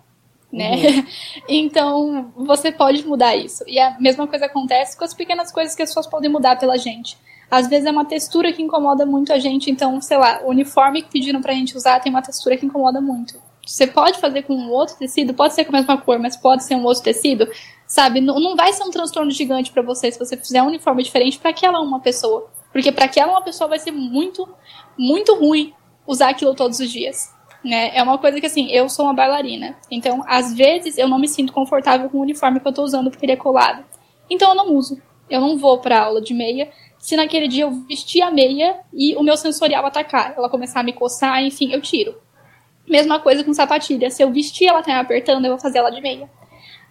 Né? 0.52 0.72
Uhum. 0.76 1.06
então, 1.48 2.34
você 2.36 2.72
pode 2.72 3.08
mudar 3.08 3.36
isso. 3.36 3.64
E 3.66 3.80
a 3.80 3.98
mesma 4.00 4.28
coisa 4.28 4.48
acontece 4.48 4.98
com 4.98 5.06
as 5.06 5.14
pequenas 5.14 5.52
coisas 5.52 5.74
que 5.74 5.82
as 5.82 5.90
pessoas 5.90 6.08
podem 6.08 6.30
mudar 6.30 6.58
pela 6.58 6.78
gente. 6.78 7.18
Às 7.50 7.68
vezes 7.68 7.86
é 7.86 7.92
uma 7.92 8.06
textura 8.06 8.52
que 8.54 8.62
incomoda 8.62 9.06
muito 9.06 9.34
a 9.34 9.40
gente, 9.40 9.70
então, 9.70 10.00
sei 10.00 10.18
lá, 10.18 10.42
o 10.44 10.50
uniforme 10.50 11.02
que 11.02 11.12
pediram 11.12 11.42
pra 11.42 11.54
gente 11.54 11.76
usar 11.76 12.00
tem 12.00 12.10
uma 12.10 12.22
textura 12.22 12.56
que 12.56 12.66
incomoda 12.66 13.02
muito. 13.02 13.51
Você 13.66 13.86
pode 13.86 14.20
fazer 14.20 14.44
com 14.44 14.54
um 14.54 14.72
outro 14.72 14.96
tecido, 14.98 15.34
pode 15.34 15.54
ser 15.54 15.66
com 15.66 15.76
a 15.76 15.80
mesma 15.80 15.98
cor, 15.98 16.18
mas 16.20 16.36
pode 16.36 16.64
ser 16.64 16.76
um 16.76 16.84
outro 16.84 17.04
tecido, 17.04 17.48
sabe? 17.88 18.20
Não, 18.20 18.40
não 18.40 18.56
vai 18.56 18.74
ser 18.74 18.84
um 18.84 18.90
transtorno 18.90 19.32
gigante 19.32 19.72
para 19.72 19.82
você 19.82 20.12
se 20.12 20.18
você 20.18 20.36
fizer 20.36 20.62
um 20.64 20.68
uniforme 20.68 21.04
diferente 21.04 21.38
para 21.38 21.52
aquela 21.52 21.80
uma 21.80 22.00
pessoa. 22.00 22.50
Porque 22.72 22.92
para 22.92 23.06
aquela 23.06 23.32
uma 23.32 23.44
pessoa 23.44 23.70
vai 23.70 23.80
ser 23.80 23.92
muito, 23.92 24.48
muito 24.98 25.36
ruim 25.36 25.74
usar 26.08 26.30
aquilo 26.30 26.56
todos 26.56 26.80
os 26.80 26.90
dias. 26.90 27.34
Né? 27.64 27.96
É 27.96 28.02
uma 28.02 28.18
coisa 28.18 28.40
que 28.40 28.48
assim, 28.48 28.72
eu 28.72 28.90
sou 28.90 29.06
uma 29.06 29.14
bailarina. 29.14 29.78
Então, 29.90 30.24
às 30.28 30.54
vezes, 30.54 30.98
eu 30.98 31.08
não 31.08 31.20
me 31.20 31.28
sinto 31.28 31.54
confortável 31.54 32.10
com 32.10 32.18
o 32.18 32.22
uniforme 32.22 32.60
que 32.60 32.68
eu 32.68 32.74
tô 32.74 32.84
usando 32.84 33.12
porque 33.12 33.26
ele 33.26 33.34
é 33.34 33.38
colado. 33.38 33.86
Então 34.30 34.50
eu 34.50 34.56
não 34.56 34.74
uso. 34.74 35.00
Eu 35.30 35.40
não 35.40 35.58
vou 35.58 35.80
pra 35.80 36.02
aula 36.02 36.22
de 36.22 36.34
meia. 36.34 36.72
Se 36.98 37.16
naquele 37.16 37.48
dia 37.48 37.64
eu 37.64 37.72
vestir 37.72 38.22
a 38.22 38.32
meia 38.32 38.80
e 38.94 39.16
o 39.16 39.24
meu 39.24 39.38
sensorial 39.38 39.86
atacar, 39.86 40.34
ela 40.38 40.50
começar 40.50 40.80
a 40.80 40.84
me 40.84 40.94
coçar, 40.94 41.44
enfim, 41.44 41.72
eu 41.72 41.82
tiro. 41.82 42.16
Mesma 42.88 43.20
coisa 43.20 43.44
com 43.44 43.54
sapatilha. 43.54 44.10
Se 44.10 44.22
eu 44.22 44.32
vestir 44.32 44.68
ela 44.68 44.82
tá 44.82 45.00
apertando, 45.00 45.46
eu 45.46 45.52
vou 45.52 45.60
fazer 45.60 45.80
ela 45.80 45.90
de 45.90 46.02
meia. 46.02 46.30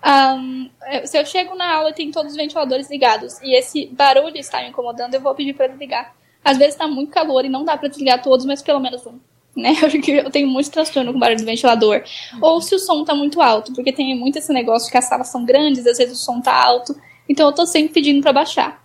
Um, 0.03 0.71
se 1.05 1.19
eu 1.19 1.27
chego 1.27 1.55
na 1.55 1.75
aula 1.75 1.91
e 1.91 1.95
tem 1.95 2.11
todos 2.11 2.33
os 2.33 2.37
ventiladores 2.37 2.89
ligados 2.89 3.39
e 3.43 3.55
esse 3.55 3.87
barulho 3.87 4.39
está 4.39 4.63
me 4.63 4.69
incomodando, 4.69 5.15
eu 5.15 5.21
vou 5.21 5.35
pedir 5.35 5.53
para 5.53 5.67
desligar. 5.67 6.15
Às 6.43 6.57
vezes 6.57 6.75
está 6.75 6.89
muito 6.89 7.13
calor 7.13 7.45
e 7.45 7.51
não 7.51 7.65
dá 7.65 7.77
para 7.77 7.89
desligar 7.89 8.23
todos, 8.23 8.47
mas 8.47 8.63
pelo 8.63 8.81
menos 8.81 9.07
um. 9.07 9.19
Né? 9.55 9.75
Porque 9.91 10.13
eu 10.13 10.31
tenho 10.31 10.49
muito 10.49 10.71
transtorno 10.71 11.13
com 11.13 11.19
barulho 11.19 11.39
do 11.39 11.45
ventilador. 11.45 12.03
Ou 12.41 12.61
se 12.63 12.75
o 12.75 12.79
som 12.79 13.05
tá 13.05 13.15
muito 13.15 13.43
alto, 13.43 13.75
porque 13.75 13.93
tem 13.93 14.17
muito 14.17 14.39
esse 14.39 14.53
negócio 14.53 14.87
de 14.87 14.93
que 14.93 14.99
as 14.99 15.05
salas 15.05 15.29
são 15.29 15.45
grandes, 15.45 15.87
às 15.87 15.99
vezes 15.99 16.19
o 16.19 16.25
som 16.25 16.41
tá 16.41 16.55
alto. 16.55 16.95
Então 17.29 17.47
eu 17.47 17.55
tô 17.55 17.67
sempre 17.67 17.93
pedindo 17.93 18.23
para 18.23 18.33
baixar. 18.33 18.83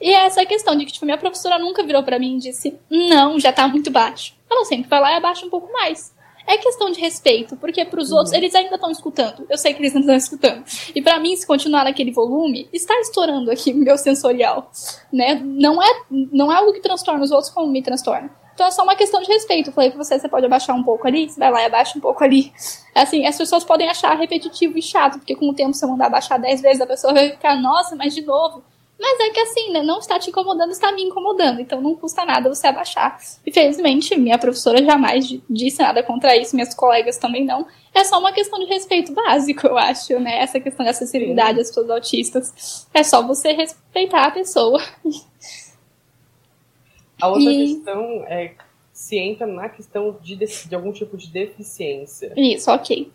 E 0.00 0.10
é 0.10 0.26
essa 0.26 0.44
questão 0.46 0.76
de 0.76 0.84
que, 0.84 0.92
tipo, 0.92 1.04
minha 1.04 1.18
professora 1.18 1.58
nunca 1.58 1.82
virou 1.82 2.02
para 2.02 2.18
mim 2.18 2.36
e 2.36 2.40
disse, 2.40 2.78
não, 2.88 3.38
já 3.40 3.52
tá 3.52 3.66
muito 3.66 3.90
baixo. 3.90 4.34
Ela 4.48 4.64
sempre 4.64 4.88
vai 4.88 5.00
lá 5.00 5.12
e 5.12 5.16
abaixa 5.16 5.44
um 5.44 5.50
pouco 5.50 5.72
mais. 5.72 6.14
É 6.48 6.56
questão 6.56 6.90
de 6.90 6.98
respeito, 6.98 7.56
porque 7.56 7.84
pros 7.84 8.10
uhum. 8.10 8.16
outros, 8.16 8.34
eles 8.34 8.54
ainda 8.54 8.76
estão 8.76 8.90
escutando. 8.90 9.46
Eu 9.50 9.58
sei 9.58 9.74
que 9.74 9.82
eles 9.82 9.94
ainda 9.94 10.14
estão 10.14 10.16
escutando. 10.16 10.64
E 10.94 11.02
para 11.02 11.20
mim, 11.20 11.36
se 11.36 11.46
continuar 11.46 11.84
naquele 11.84 12.10
volume, 12.10 12.66
está 12.72 12.98
estourando 13.00 13.50
aqui 13.50 13.70
meu 13.76 13.98
sensorial, 13.98 14.70
né? 15.12 15.34
Não 15.44 15.82
é, 15.82 15.88
não 16.10 16.50
é 16.50 16.56
algo 16.56 16.72
que 16.72 16.80
transtorna 16.80 17.22
os 17.22 17.30
outros 17.30 17.50
como 17.50 17.70
me 17.70 17.82
transtorna. 17.82 18.30
Então 18.54 18.66
é 18.66 18.70
só 18.70 18.82
uma 18.82 18.96
questão 18.96 19.20
de 19.20 19.28
respeito. 19.28 19.68
Eu 19.68 19.74
falei 19.74 19.90
pra 19.90 20.02
você, 20.02 20.18
você 20.18 20.26
pode 20.26 20.46
abaixar 20.46 20.74
um 20.74 20.82
pouco 20.82 21.06
ali, 21.06 21.28
você 21.28 21.38
vai 21.38 21.50
lá 21.50 21.62
e 21.62 21.66
abaixa 21.66 21.96
um 21.98 22.00
pouco 22.00 22.24
ali. 22.24 22.50
Assim, 22.94 23.26
as 23.26 23.36
pessoas 23.36 23.62
podem 23.62 23.88
achar 23.88 24.16
repetitivo 24.16 24.78
e 24.78 24.82
chato, 24.82 25.18
porque 25.18 25.36
com 25.36 25.50
o 25.50 25.54
tempo 25.54 25.74
você 25.74 25.86
mandar 25.86 26.06
abaixar 26.06 26.40
10 26.40 26.62
vezes, 26.62 26.80
a 26.80 26.86
pessoa 26.86 27.12
vai 27.12 27.30
ficar, 27.30 27.54
nossa, 27.60 27.94
mas 27.94 28.14
de 28.14 28.22
novo. 28.22 28.64
Mas 28.98 29.20
é 29.20 29.30
que 29.30 29.38
assim, 29.38 29.70
né? 29.70 29.82
Não 29.82 29.98
está 29.98 30.18
te 30.18 30.30
incomodando, 30.30 30.72
está 30.72 30.90
me 30.90 31.04
incomodando. 31.04 31.60
Então 31.60 31.80
não 31.80 31.94
custa 31.94 32.24
nada 32.24 32.48
você 32.48 32.66
abaixar. 32.66 33.18
Infelizmente, 33.46 34.18
minha 34.18 34.38
professora 34.38 34.84
jamais 34.84 35.26
disse 35.48 35.80
nada 35.80 36.02
contra 36.02 36.36
isso, 36.36 36.56
minhas 36.56 36.74
colegas 36.74 37.16
também 37.16 37.44
não. 37.44 37.66
É 37.94 38.02
só 38.02 38.18
uma 38.18 38.32
questão 38.32 38.58
de 38.58 38.66
respeito 38.66 39.12
básico, 39.12 39.66
eu 39.66 39.78
acho, 39.78 40.18
né? 40.18 40.40
Essa 40.40 40.58
questão 40.58 40.84
de 40.84 40.90
acessibilidade 40.90 41.60
às 41.60 41.68
pessoas 41.68 41.90
autistas. 41.90 42.88
É 42.92 43.04
só 43.04 43.24
você 43.24 43.52
respeitar 43.52 44.24
a 44.24 44.30
pessoa. 44.32 44.82
A 47.20 47.28
outra 47.28 47.50
e... 47.50 47.74
questão 47.74 48.24
é 48.26 48.54
se 48.98 49.16
entra 49.16 49.46
na 49.46 49.68
questão 49.68 50.18
de, 50.20 50.34
de 50.34 50.74
algum 50.74 50.90
tipo 50.90 51.16
de 51.16 51.28
deficiência. 51.28 52.32
Isso, 52.36 52.68
ok. 52.68 53.08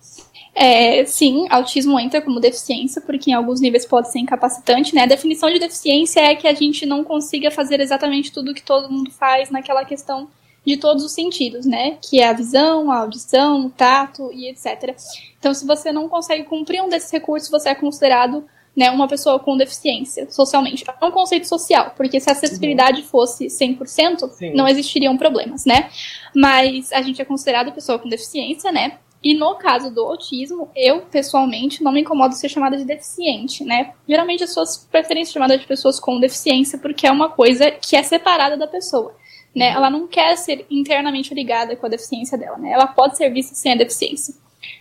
É, 0.56 1.04
sim, 1.04 1.46
autismo 1.50 2.00
entra 2.00 2.22
como 2.22 2.40
deficiência, 2.40 3.02
porque 3.02 3.32
em 3.32 3.34
alguns 3.34 3.60
níveis 3.60 3.86
pode 3.86 4.10
ser 4.10 4.20
incapacitante, 4.20 4.96
né? 4.96 5.02
A 5.02 5.06
definição 5.06 5.52
de 5.52 5.60
deficiência 5.60 6.22
é 6.22 6.36
que 6.36 6.48
a 6.48 6.54
gente 6.54 6.86
não 6.86 7.04
consiga 7.04 7.52
fazer 7.52 7.82
exatamente 7.82 8.32
tudo 8.32 8.54
que 8.54 8.64
todo 8.64 8.90
mundo 8.90 9.12
faz 9.12 9.52
naquela 9.52 9.84
questão 9.84 10.30
de 10.66 10.78
todos 10.78 11.04
os 11.04 11.12
sentidos, 11.12 11.66
né? 11.66 11.98
Que 12.02 12.22
é 12.22 12.30
a 12.30 12.34
visão, 12.34 12.90
a 12.90 13.00
audição, 13.00 13.66
o 13.66 13.70
tato 13.70 14.32
e 14.32 14.50
etc. 14.50 14.96
Então, 15.38 15.54
se 15.54 15.68
você 15.68 15.92
não 15.92 16.08
consegue 16.08 16.46
cumprir 16.46 16.82
um 16.82 16.88
desses 16.88 17.12
recursos, 17.12 17.50
você 17.50 17.68
é 17.70 17.76
considerado 17.76 18.46
né, 18.76 18.90
uma 18.90 19.08
pessoa 19.08 19.40
com 19.40 19.56
deficiência 19.56 20.30
socialmente. 20.30 20.84
É 20.88 21.06
um 21.06 21.12
conceito 21.12 21.48
social, 21.48 21.94
porque 21.96 22.20
se 22.20 22.30
a 22.30 22.34
acessibilidade 22.34 23.02
uhum. 23.02 23.08
fosse 23.08 23.46
100%, 23.46 24.30
Sim. 24.32 24.54
não 24.54 24.68
existiriam 24.68 25.16
problemas, 25.18 25.66
né? 25.66 25.90
Mas 26.36 26.92
a 26.92 27.02
gente 27.02 27.22
é 27.22 27.26
considerado 27.26 27.72
pessoa 27.72 28.00
com 28.00 28.10
deficiência, 28.10 28.72
né? 28.72 28.98
E 29.24 29.36
no 29.36 29.56
caso 29.56 29.90
do 29.94 30.02
autismo, 30.02 30.70
eu, 30.76 31.02
pessoalmente, 31.04 31.82
não 31.82 31.94
me 31.94 32.02
incomodo 32.02 32.36
ser 32.36 32.50
chamada 32.50 32.76
de 32.76 32.84
deficiente, 32.84 33.64
né? 33.64 33.94
Geralmente 34.08 34.44
as 34.44 34.50
pessoas 34.50 34.78
preferem 34.92 35.24
ser 35.24 35.34
chamadas 35.34 35.62
de 35.62 35.68
pessoas 35.68 36.00
com 36.00 36.20
deficiência 36.20 36.78
porque 36.78 37.08
é 37.08 37.12
uma 37.12 37.30
coisa 37.30 37.72
que 37.72 37.96
é 37.96 38.04
separada 38.04 38.58
da 38.58 38.68
pessoa, 38.68 39.16
né? 39.56 39.68
Ela 39.70 39.90
não 39.90 40.08
quer 40.08 40.36
ser 40.36 40.66
internamente 40.70 41.34
ligada 41.34 41.76
com 41.76 41.86
a 41.86 41.90
deficiência 41.90 42.38
dela, 42.38 42.58
né? 42.58 42.72
Ela 42.72 42.88
pode 42.88 43.16
ser 43.16 43.30
vista 43.30 43.56
sem 43.56 43.72
a 43.72 43.78
deficiência. 43.78 44.34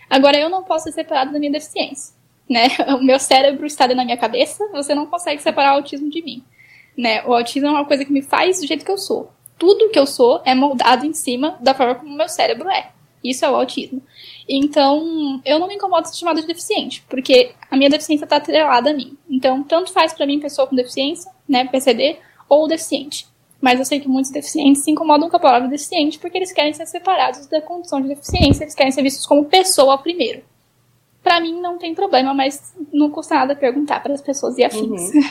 Agora, 0.09 0.37
eu 0.37 0.49
não 0.49 0.63
posso 0.63 0.85
ser 0.85 0.93
separada 0.93 1.31
da 1.31 1.39
minha 1.39 1.51
deficiência 1.51 2.22
né? 2.49 2.67
O 2.97 3.03
meu 3.03 3.19
cérebro 3.19 3.65
está 3.65 3.85
dentro 3.85 3.97
da 3.97 4.05
minha 4.05 4.17
cabeça, 4.17 4.67
você 4.71 4.93
não 4.93 5.05
consegue 5.05 5.41
separar 5.41 5.73
o 5.73 5.77
autismo 5.77 6.09
de 6.09 6.21
mim, 6.21 6.43
né? 6.97 7.23
O 7.25 7.33
autismo 7.33 7.67
é 7.67 7.71
uma 7.71 7.85
coisa 7.85 8.05
que 8.05 8.11
me 8.11 8.21
faz 8.21 8.59
do 8.59 8.67
jeito 8.67 8.85
que 8.85 8.91
eu 8.91 8.97
sou. 8.97 9.31
Tudo 9.57 9.89
que 9.89 9.99
eu 9.99 10.05
sou 10.05 10.41
é 10.45 10.53
moldado 10.53 11.05
em 11.05 11.13
cima 11.13 11.57
da 11.61 11.73
forma 11.73 11.95
como 11.95 12.13
o 12.13 12.17
meu 12.17 12.27
cérebro 12.27 12.69
é. 12.69 12.91
Isso 13.23 13.45
é 13.45 13.49
o 13.49 13.55
autismo. 13.55 14.01
Então, 14.49 15.41
eu 15.45 15.57
não 15.57 15.67
me 15.67 15.75
incomodo 15.75 16.07
ser 16.07 16.17
chamada 16.17 16.41
de 16.41 16.47
deficiente, 16.47 17.03
porque 17.07 17.53
a 17.71 17.77
minha 17.77 17.89
deficiência 17.89 18.25
está 18.25 18.35
atrelada 18.35 18.89
a 18.89 18.93
mim. 18.93 19.17
Então, 19.29 19.63
tanto 19.63 19.93
faz 19.93 20.11
para 20.11 20.25
mim 20.25 20.39
pessoa 20.39 20.67
com 20.67 20.75
deficiência, 20.75 21.31
né, 21.47 21.63
PCD, 21.65 22.17
ou 22.49 22.67
deficiente. 22.67 23.25
Mas 23.61 23.79
eu 23.79 23.85
sei 23.85 24.01
que 24.01 24.09
muitos 24.09 24.29
deficientes 24.29 24.83
se 24.83 24.91
incomodam 24.91 25.29
com 25.29 25.37
a 25.37 25.39
palavra 25.39 25.69
deficiente 25.69 26.19
porque 26.19 26.37
eles 26.37 26.51
querem 26.51 26.73
ser 26.73 26.85
separados 26.85 27.47
da 27.47 27.61
condição 27.61 28.01
de 28.01 28.09
deficiência, 28.09 28.65
eles 28.65 28.75
querem 28.75 28.91
ser 28.91 29.01
vistos 29.01 29.25
como 29.25 29.45
pessoa 29.45 29.97
primeiro. 29.97 30.43
Para 31.23 31.39
mim 31.39 31.61
não 31.61 31.77
tem 31.77 31.95
problema, 31.95 32.33
mas 32.33 32.75
não 32.91 33.09
custa 33.09 33.35
nada 33.35 33.55
perguntar 33.55 34.03
para 34.03 34.13
as 34.13 34.21
pessoas 34.21 34.57
e 34.57 34.63
afins. 34.63 35.13
Uhum. 35.13 35.21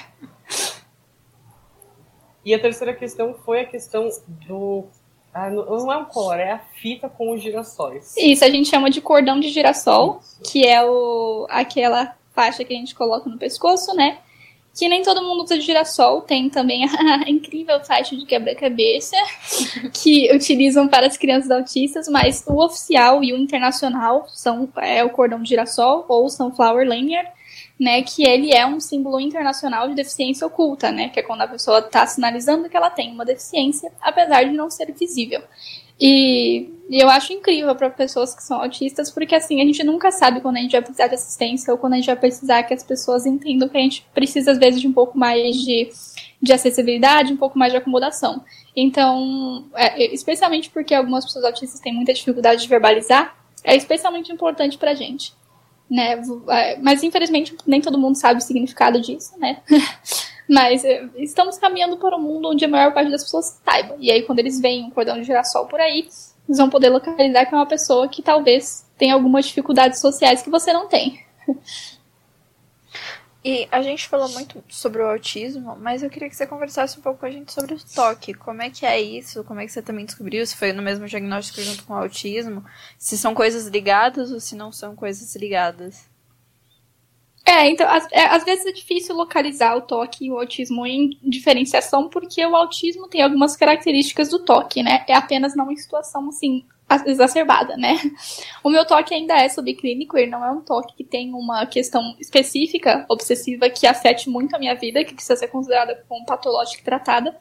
E 2.44 2.54
a 2.54 2.58
terceira 2.58 2.92
questão 2.92 3.34
foi 3.34 3.60
a 3.60 3.64
questão 3.64 4.08
do. 4.48 4.84
Ah, 5.32 5.48
não 5.48 5.90
é 5.90 5.96
um 5.96 6.04
colar, 6.04 6.40
é 6.40 6.52
a 6.52 6.58
fita 6.58 7.08
com 7.08 7.32
os 7.32 7.40
girassóis. 7.40 8.14
Isso, 8.16 8.44
a 8.44 8.50
gente 8.50 8.68
chama 8.68 8.90
de 8.90 9.00
cordão 9.00 9.40
de 9.40 9.48
girassol, 9.48 10.20
Isso. 10.20 10.40
que 10.50 10.66
é 10.66 10.84
o, 10.84 11.46
aquela 11.48 12.14
faixa 12.34 12.64
que 12.64 12.74
a 12.74 12.76
gente 12.76 12.94
coloca 12.94 13.30
no 13.30 13.38
pescoço, 13.38 13.94
né? 13.94 14.18
Que 14.74 14.88
nem 14.88 15.02
todo 15.02 15.22
mundo 15.22 15.44
usa 15.44 15.58
de 15.58 15.64
girassol, 15.64 16.22
tem 16.22 16.48
também 16.48 16.84
a 16.86 17.28
incrível 17.28 17.78
faixa 17.84 18.16
de 18.16 18.24
quebra-cabeça 18.24 19.16
que 19.92 20.34
utilizam 20.34 20.88
para 20.88 21.06
as 21.06 21.16
crianças 21.16 21.50
autistas, 21.50 22.08
mas 22.08 22.42
o 22.46 22.62
oficial 22.64 23.22
e 23.22 23.32
o 23.32 23.36
internacional 23.36 24.26
são 24.28 24.68
é 24.76 25.04
o 25.04 25.10
cordão 25.10 25.42
de 25.42 25.50
girassol 25.50 26.06
ou 26.08 26.28
sunflower 26.30 26.88
lanyard, 26.88 27.28
né, 27.78 28.02
que 28.02 28.24
ele 28.24 28.52
é 28.52 28.64
um 28.64 28.80
símbolo 28.80 29.20
internacional 29.20 29.88
de 29.88 29.94
deficiência 29.94 30.46
oculta, 30.46 30.90
né, 30.90 31.08
que 31.08 31.20
é 31.20 31.22
quando 31.22 31.42
a 31.42 31.48
pessoa 31.48 31.80
está 31.80 32.06
sinalizando 32.06 32.68
que 32.68 32.76
ela 32.76 32.90
tem 32.90 33.12
uma 33.12 33.24
deficiência, 33.24 33.92
apesar 34.00 34.44
de 34.44 34.52
não 34.52 34.70
ser 34.70 34.92
visível. 34.92 35.42
E, 36.00 36.70
e 36.88 37.02
eu 37.02 37.08
acho 37.08 37.32
incrível 37.32 37.74
para 37.74 37.88
pessoas 37.90 38.34
que 38.34 38.42
são 38.42 38.60
autistas, 38.60 39.10
porque 39.10 39.34
assim, 39.34 39.60
a 39.60 39.64
gente 39.64 39.82
nunca 39.84 40.10
sabe 40.10 40.40
quando 40.40 40.56
a 40.56 40.60
gente 40.60 40.72
vai 40.72 40.82
precisar 40.82 41.06
de 41.06 41.14
assistência 41.14 41.72
ou 41.72 41.78
quando 41.78 41.94
a 41.94 41.96
gente 41.96 42.06
vai 42.06 42.16
precisar 42.16 42.62
que 42.64 42.74
as 42.74 42.82
pessoas 42.82 43.24
entendam 43.24 43.68
que 43.68 43.76
a 43.76 43.80
gente 43.80 44.06
precisa, 44.14 44.52
às 44.52 44.58
vezes, 44.58 44.80
de 44.80 44.88
um 44.88 44.92
pouco 44.92 45.16
mais 45.16 45.56
de, 45.56 45.90
de 46.40 46.52
acessibilidade, 46.52 47.32
um 47.32 47.36
pouco 47.36 47.58
mais 47.58 47.72
de 47.72 47.78
acomodação. 47.78 48.44
Então, 48.76 49.66
é, 49.74 50.12
especialmente 50.14 50.70
porque 50.70 50.94
algumas 50.94 51.24
pessoas 51.24 51.44
autistas 51.44 51.80
têm 51.80 51.94
muita 51.94 52.12
dificuldade 52.12 52.62
de 52.62 52.68
verbalizar, 52.68 53.36
é 53.64 53.76
especialmente 53.76 54.32
importante 54.32 54.76
pra 54.78 54.94
gente. 54.94 55.32
Né? 55.90 56.20
É, 56.48 56.78
mas 56.78 57.02
infelizmente 57.02 57.54
nem 57.66 57.80
todo 57.80 57.98
mundo 57.98 58.16
sabe 58.16 58.38
o 58.38 58.42
significado 58.42 58.98
disso, 59.00 59.38
né? 59.38 59.60
Mas 60.52 60.84
é, 60.84 61.08
estamos 61.16 61.56
caminhando 61.56 61.96
para 61.96 62.14
um 62.14 62.20
mundo 62.20 62.50
onde 62.50 62.62
a 62.62 62.68
maior 62.68 62.92
parte 62.92 63.10
das 63.10 63.24
pessoas 63.24 63.58
saiba. 63.64 63.96
E 63.98 64.10
aí, 64.10 64.22
quando 64.22 64.40
eles 64.40 64.60
veem 64.60 64.84
um 64.84 64.90
cordão 64.90 65.16
de 65.16 65.24
girassol 65.24 65.66
por 65.66 65.80
aí, 65.80 66.00
eles 66.46 66.58
vão 66.58 66.68
poder 66.68 66.90
localizar 66.90 67.46
que 67.46 67.54
é 67.54 67.56
uma 67.56 67.66
pessoa 67.66 68.06
que 68.06 68.20
talvez 68.20 68.86
tenha 68.98 69.14
algumas 69.14 69.46
dificuldades 69.46 69.98
sociais 69.98 70.42
que 70.42 70.50
você 70.50 70.70
não 70.70 70.86
tem. 70.86 71.24
E 73.44 73.66
a 73.72 73.82
gente 73.82 74.08
falou 74.08 74.28
muito 74.28 74.62
sobre 74.68 75.02
o 75.02 75.06
autismo, 75.06 75.74
mas 75.80 76.02
eu 76.02 76.10
queria 76.10 76.28
que 76.28 76.36
você 76.36 76.46
conversasse 76.46 76.96
um 76.96 77.02
pouco 77.02 77.20
com 77.20 77.26
a 77.26 77.30
gente 77.30 77.50
sobre 77.50 77.74
o 77.74 77.78
toque. 77.92 78.34
Como 78.34 78.62
é 78.62 78.70
que 78.70 78.86
é 78.86 79.00
isso? 79.00 79.42
Como 79.42 79.58
é 79.58 79.66
que 79.66 79.72
você 79.72 79.82
também 79.82 80.04
descobriu? 80.04 80.46
Se 80.46 80.54
foi 80.54 80.72
no 80.72 80.80
mesmo 80.80 81.08
diagnóstico 81.08 81.60
junto 81.60 81.82
com 81.82 81.94
o 81.94 81.96
autismo? 81.96 82.64
Se 82.96 83.18
são 83.18 83.34
coisas 83.34 83.66
ligadas 83.66 84.30
ou 84.30 84.38
se 84.38 84.54
não 84.54 84.70
são 84.70 84.94
coisas 84.94 85.34
ligadas? 85.34 86.11
É, 87.44 87.68
então, 87.68 87.88
às, 87.88 88.06
é, 88.12 88.24
às, 88.26 88.44
vezes 88.44 88.66
é 88.66 88.72
difícil 88.72 89.16
localizar 89.16 89.76
o 89.76 89.80
toque 89.80 90.26
e 90.26 90.30
o 90.30 90.38
autismo 90.38 90.86
em 90.86 91.18
diferenciação, 91.22 92.08
porque 92.08 92.44
o 92.46 92.54
autismo 92.54 93.08
tem 93.08 93.20
algumas 93.20 93.56
características 93.56 94.28
do 94.28 94.38
toque, 94.38 94.82
né? 94.82 95.04
É 95.08 95.14
apenas 95.14 95.56
não 95.56 95.70
em 95.70 95.76
situação, 95.76 96.28
assim, 96.28 96.64
exacerbada, 97.06 97.76
né? 97.76 97.98
O 98.62 98.70
meu 98.70 98.86
toque 98.86 99.14
ainda 99.14 99.34
é 99.34 99.48
subclínico, 99.48 100.16
ele 100.16 100.30
não 100.30 100.44
é 100.44 100.50
um 100.50 100.60
toque 100.60 100.94
que 100.94 101.04
tem 101.04 101.32
uma 101.32 101.66
questão 101.66 102.14
específica, 102.20 103.04
obsessiva, 103.08 103.68
que 103.68 103.86
afete 103.86 104.30
muito 104.30 104.54
a 104.54 104.58
minha 104.58 104.74
vida, 104.74 105.04
que 105.04 105.14
precisa 105.14 105.36
ser 105.36 105.48
considerada 105.48 106.04
como 106.08 106.24
patológica 106.24 106.80
e 106.80 106.84
tratada, 106.84 107.36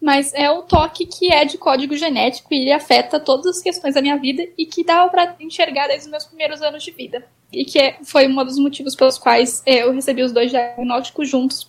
mas 0.00 0.34
é 0.34 0.50
o 0.50 0.62
toque 0.62 1.06
que 1.06 1.32
é 1.32 1.44
de 1.44 1.56
código 1.56 1.96
genético 1.96 2.52
e 2.52 2.58
ele 2.62 2.72
afeta 2.72 3.18
todas 3.18 3.46
as 3.46 3.62
questões 3.62 3.94
da 3.94 4.02
minha 4.02 4.18
vida 4.18 4.46
e 4.58 4.66
que 4.66 4.84
dá 4.84 5.06
para 5.08 5.34
enxergar 5.40 5.86
desde 5.86 6.06
os 6.06 6.10
meus 6.10 6.24
primeiros 6.24 6.60
anos 6.60 6.82
de 6.82 6.90
vida. 6.90 7.26
E 7.52 7.64
que 7.64 7.78
é, 7.78 7.98
foi 8.04 8.26
um 8.26 8.44
dos 8.44 8.58
motivos 8.58 8.94
pelos 8.94 9.16
quais 9.16 9.62
é, 9.64 9.82
eu 9.82 9.92
recebi 9.92 10.22
os 10.22 10.32
dois 10.32 10.50
diagnósticos 10.50 11.28
juntos. 11.28 11.68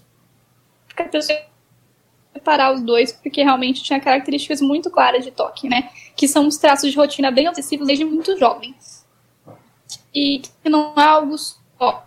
Porque 0.88 1.04
separar 2.34 2.74
os 2.74 2.82
dois, 2.82 3.12
porque 3.12 3.42
realmente 3.42 3.82
tinha 3.82 4.00
características 4.00 4.62
muito 4.62 4.92
claras 4.92 5.24
de 5.24 5.32
toque, 5.32 5.70
né? 5.70 5.90
Que 6.16 6.28
são 6.28 6.48
os 6.48 6.58
traços 6.58 6.92
de 6.92 6.98
rotina 6.98 7.32
bem 7.32 7.48
obsessivos 7.48 7.88
desde 7.88 8.04
muito 8.06 8.38
jovem. 8.38 8.76
E 10.14 10.40
que 10.40 10.70
não 10.70 10.94
é 10.98 11.04
algo 11.04 11.38
só 11.38 12.05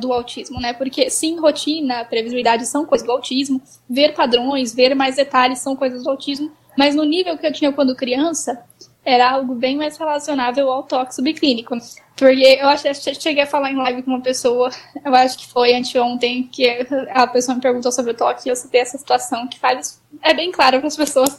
do 0.00 0.12
autismo, 0.12 0.60
né? 0.60 0.72
Porque 0.72 1.10
sim, 1.10 1.38
rotina, 1.38 2.04
previsibilidade 2.04 2.66
são 2.66 2.84
coisas 2.84 3.06
do 3.06 3.12
autismo, 3.12 3.60
ver 3.88 4.14
padrões, 4.14 4.74
ver 4.74 4.94
mais 4.94 5.16
detalhes 5.16 5.58
são 5.58 5.74
coisas 5.74 6.04
do 6.04 6.10
autismo, 6.10 6.50
mas 6.76 6.94
no 6.94 7.04
nível 7.04 7.36
que 7.36 7.46
eu 7.46 7.52
tinha 7.52 7.72
quando 7.72 7.96
criança, 7.96 8.62
era 9.06 9.30
algo 9.30 9.54
bem 9.54 9.76
mais 9.76 9.96
relacionável 9.96 10.70
ao 10.70 10.82
toque 10.82 11.14
subclínico. 11.14 11.78
Porque 12.16 12.58
eu 12.60 12.68
acho 12.68 12.82
que 12.82 13.14
cheguei 13.14 13.42
a 13.42 13.46
falar 13.46 13.70
em 13.70 13.76
live 13.76 14.02
com 14.02 14.10
uma 14.10 14.22
pessoa, 14.22 14.70
eu 15.04 15.14
acho 15.14 15.38
que 15.38 15.46
foi 15.46 15.74
anteontem, 15.74 16.48
que 16.50 16.86
a 17.10 17.26
pessoa 17.26 17.54
me 17.54 17.60
perguntou 17.60 17.92
sobre 17.92 18.12
o 18.12 18.14
toque 18.14 18.48
e 18.48 18.50
eu 18.50 18.56
citei 18.56 18.80
essa 18.80 18.98
situação 18.98 19.46
que 19.46 19.60
faz. 19.60 20.02
É 20.22 20.34
bem 20.34 20.50
claro 20.50 20.78
para 20.78 20.88
as 20.88 20.96
pessoas. 20.96 21.38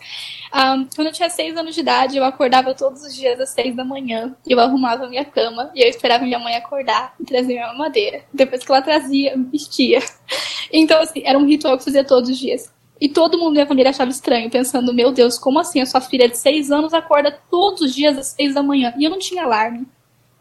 Um, 0.53 0.88
quando 0.95 1.07
eu 1.07 1.13
tinha 1.13 1.30
seis 1.30 1.57
anos 1.57 1.76
de 1.76 1.82
idade, 1.82 2.15
eu 2.15 2.24
acordava 2.24 2.74
todos 2.74 3.01
os 3.03 3.13
dias 3.13 3.39
às 3.39 3.49
seis 3.49 3.76
da 3.76 3.84
manhã. 3.84 4.36
Eu 4.47 4.59
arrumava 4.59 5.09
minha 5.09 5.26
cama 5.26 5.72
e 5.76 5.84
eu 5.84 5.89
esperava 5.89 6.24
minha 6.24 6.39
mãe 6.39 6.55
acordar 6.55 7.15
e 7.20 7.26
trazer 7.26 7.53
minha 7.53 7.74
madeira. 7.74 8.22
Depois 8.32 8.63
que 8.63 8.72
ela 8.72 8.82
trazia, 8.82 9.34
eu 9.34 9.39
me 9.39 9.45
vestia. 9.45 9.99
Então, 10.70 10.99
assim, 10.99 11.22
era 11.24 11.38
um 11.39 11.45
ritual 11.45 11.78
que 11.78 11.82
eu 11.82 11.86
fazia 11.86 12.03
todos 12.03 12.30
os 12.30 12.38
dias. 12.38 12.70
E 13.00 13.08
todo 13.08 13.38
mundo 13.38 13.50
da 13.50 13.52
minha 13.52 13.68
família 13.68 13.89
achava 13.91 14.10
estranho, 14.10 14.50
pensando, 14.50 14.93
meu 14.93 15.12
Deus, 15.12 15.38
como 15.38 15.60
assim? 15.60 15.82
A 15.82 15.86
sua 15.86 16.02
filha 16.02 16.28
de 16.28 16.38
seis 16.38 16.72
anos 16.72 16.93
acorda 16.93 17.39
todos 17.50 17.82
os 17.82 17.93
dias 17.93 18.18
às 18.18 18.28
seis 18.28 18.56
da 18.56 18.64
manhã. 18.64 18.93
E 18.98 19.04
eu 19.04 19.10
não 19.10 19.20
tinha 19.20 19.43
alarme. 19.43 19.88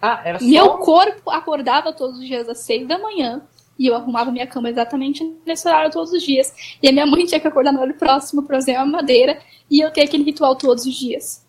Ah, 0.00 0.22
era 0.24 0.38
só... 0.38 0.44
Meu 0.44 0.70
corpo 0.78 1.30
acordava 1.30 1.92
todos 1.92 2.18
os 2.18 2.26
dias 2.26 2.48
às 2.48 2.58
seis 2.60 2.86
da 2.86 2.98
manhã. 2.98 3.42
E 3.78 3.86
eu 3.86 3.94
arrumava 3.94 4.32
minha 4.32 4.46
cama 4.46 4.70
exatamente 4.70 5.22
nesse 5.44 5.68
horário 5.68 5.90
todos 5.90 6.10
os 6.12 6.22
dias. 6.22 6.52
E 6.82 6.88
a 6.88 6.92
minha 6.92 7.06
mãe 7.06 7.26
tinha 7.26 7.38
que 7.38 7.46
acordar 7.46 7.72
no 7.72 7.78
horário 7.78 7.98
próximo 7.98 8.42
para 8.42 8.56
fazer 8.56 8.76
uma 8.76 8.86
madeira. 8.86 9.38
E 9.70 9.80
eu 9.80 9.90
ter 9.90 10.02
aquele 10.02 10.24
ritual 10.24 10.56
todos 10.56 10.86
os 10.86 10.94
dias. 10.94 11.44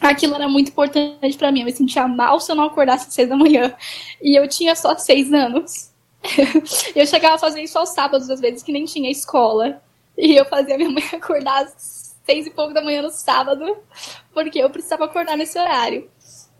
Aquilo 0.00 0.36
era 0.36 0.48
muito 0.48 0.70
importante 0.70 1.36
para 1.36 1.50
mim. 1.50 1.60
Eu 1.60 1.66
me 1.66 1.72
sentia 1.72 2.06
mal 2.06 2.38
se 2.38 2.52
eu 2.52 2.54
não 2.54 2.64
acordasse 2.64 3.08
às 3.08 3.14
seis 3.14 3.28
da 3.28 3.36
manhã. 3.36 3.74
E 4.22 4.38
eu 4.38 4.48
tinha 4.48 4.76
só 4.76 4.96
seis 4.96 5.32
anos. 5.32 5.90
eu 6.94 7.06
chegava 7.06 7.34
a 7.34 7.38
fazer 7.38 7.62
isso 7.62 7.76
aos 7.76 7.88
sábados, 7.90 8.30
às 8.30 8.40
vezes, 8.40 8.62
que 8.62 8.70
nem 8.70 8.84
tinha 8.84 9.10
escola. 9.10 9.82
E 10.18 10.34
eu 10.34 10.44
fazia 10.44 10.76
minha 10.76 10.90
mãe 10.90 11.04
acordar 11.14 11.62
às 11.62 12.16
seis 12.26 12.46
e 12.46 12.50
pouco 12.50 12.74
da 12.74 12.82
manhã 12.82 13.00
no 13.00 13.10
sábado, 13.10 13.78
porque 14.34 14.58
eu 14.58 14.68
precisava 14.68 15.04
acordar 15.04 15.36
nesse 15.36 15.56
horário. 15.56 16.10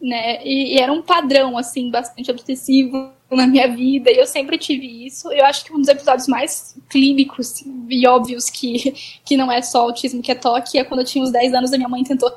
Né? 0.00 0.42
E, 0.44 0.76
e, 0.76 0.78
era 0.78 0.92
um 0.92 1.02
padrão, 1.02 1.58
assim, 1.58 1.90
bastante 1.90 2.30
obsessivo 2.30 3.10
na 3.28 3.48
minha 3.48 3.66
vida, 3.66 4.10
e 4.12 4.16
eu 4.16 4.26
sempre 4.26 4.56
tive 4.56 5.04
isso. 5.04 5.30
Eu 5.32 5.44
acho 5.44 5.64
que 5.64 5.72
um 5.72 5.78
dos 5.78 5.88
episódios 5.88 6.28
mais 6.28 6.78
clínicos 6.88 7.64
e 7.90 8.06
óbvios 8.06 8.48
que, 8.48 8.94
que 9.24 9.36
não 9.36 9.50
é 9.50 9.60
só 9.60 9.80
autismo, 9.80 10.22
que 10.22 10.30
é 10.30 10.36
toque, 10.36 10.78
é 10.78 10.84
quando 10.84 11.00
eu 11.00 11.06
tinha 11.06 11.24
uns 11.24 11.32
10 11.32 11.52
anos, 11.52 11.72
a 11.72 11.76
minha 11.76 11.88
mãe 11.88 12.04
tentou 12.04 12.32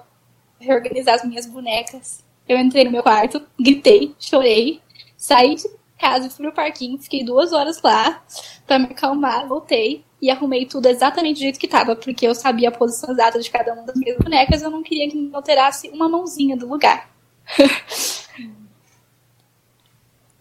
reorganizar 0.59 1.15
as 1.15 1.23
minhas 1.23 1.45
bonecas. 1.45 2.23
Eu 2.49 2.57
entrei 2.57 2.83
no 2.83 2.91
meu 2.91 3.03
quarto, 3.03 3.41
gritei, 3.59 4.13
chorei, 4.19 4.81
saí 5.15 5.55
casa, 6.01 6.29
fui 6.29 6.45
pro 6.45 6.55
parquinho, 6.55 6.97
fiquei 6.97 7.23
duas 7.23 7.53
horas 7.53 7.79
lá 7.81 8.23
para 8.65 8.79
me 8.79 8.85
acalmar, 8.85 9.47
voltei 9.47 10.03
e 10.19 10.31
arrumei 10.31 10.65
tudo 10.65 10.87
exatamente 10.87 11.37
do 11.37 11.41
jeito 11.41 11.59
que 11.59 11.67
tava, 11.67 11.95
porque 11.95 12.27
eu 12.27 12.33
sabia 12.33 12.69
a 12.69 12.71
posição 12.71 13.11
exata 13.11 13.39
de 13.39 13.49
cada 13.49 13.73
uma 13.73 13.83
das 13.83 13.95
minhas 13.95 14.17
bonecas, 14.17 14.63
eu 14.63 14.71
não 14.71 14.81
queria 14.81 15.09
que 15.09 15.15
me 15.15 15.33
alterasse 15.33 15.89
uma 15.89 16.09
mãozinha 16.09 16.57
do 16.57 16.67
lugar. 16.67 17.09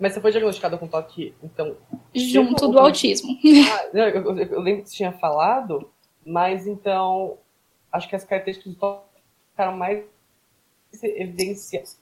Mas 0.00 0.14
você 0.14 0.20
foi 0.22 0.30
diagnosticada 0.30 0.78
com 0.78 0.88
toque, 0.88 1.34
então. 1.42 1.76
Junto 2.14 2.68
do 2.68 2.78
autismo. 2.78 3.36
Ah, 3.70 3.90
eu, 3.92 4.08
eu, 4.08 4.38
eu, 4.38 4.61
lembro 4.61 4.84
que 4.84 4.88
você 4.88 4.96
tinha 4.96 5.12
falado, 5.12 5.90
mas 6.24 6.66
então. 6.66 7.36
Acho 7.92 8.08
que 8.08 8.16
as 8.16 8.24
características 8.24 8.72
do 8.72 8.78
toque 8.78 9.20
ficaram 9.50 9.76
mais 9.76 10.02
evidenciadas 11.02 11.98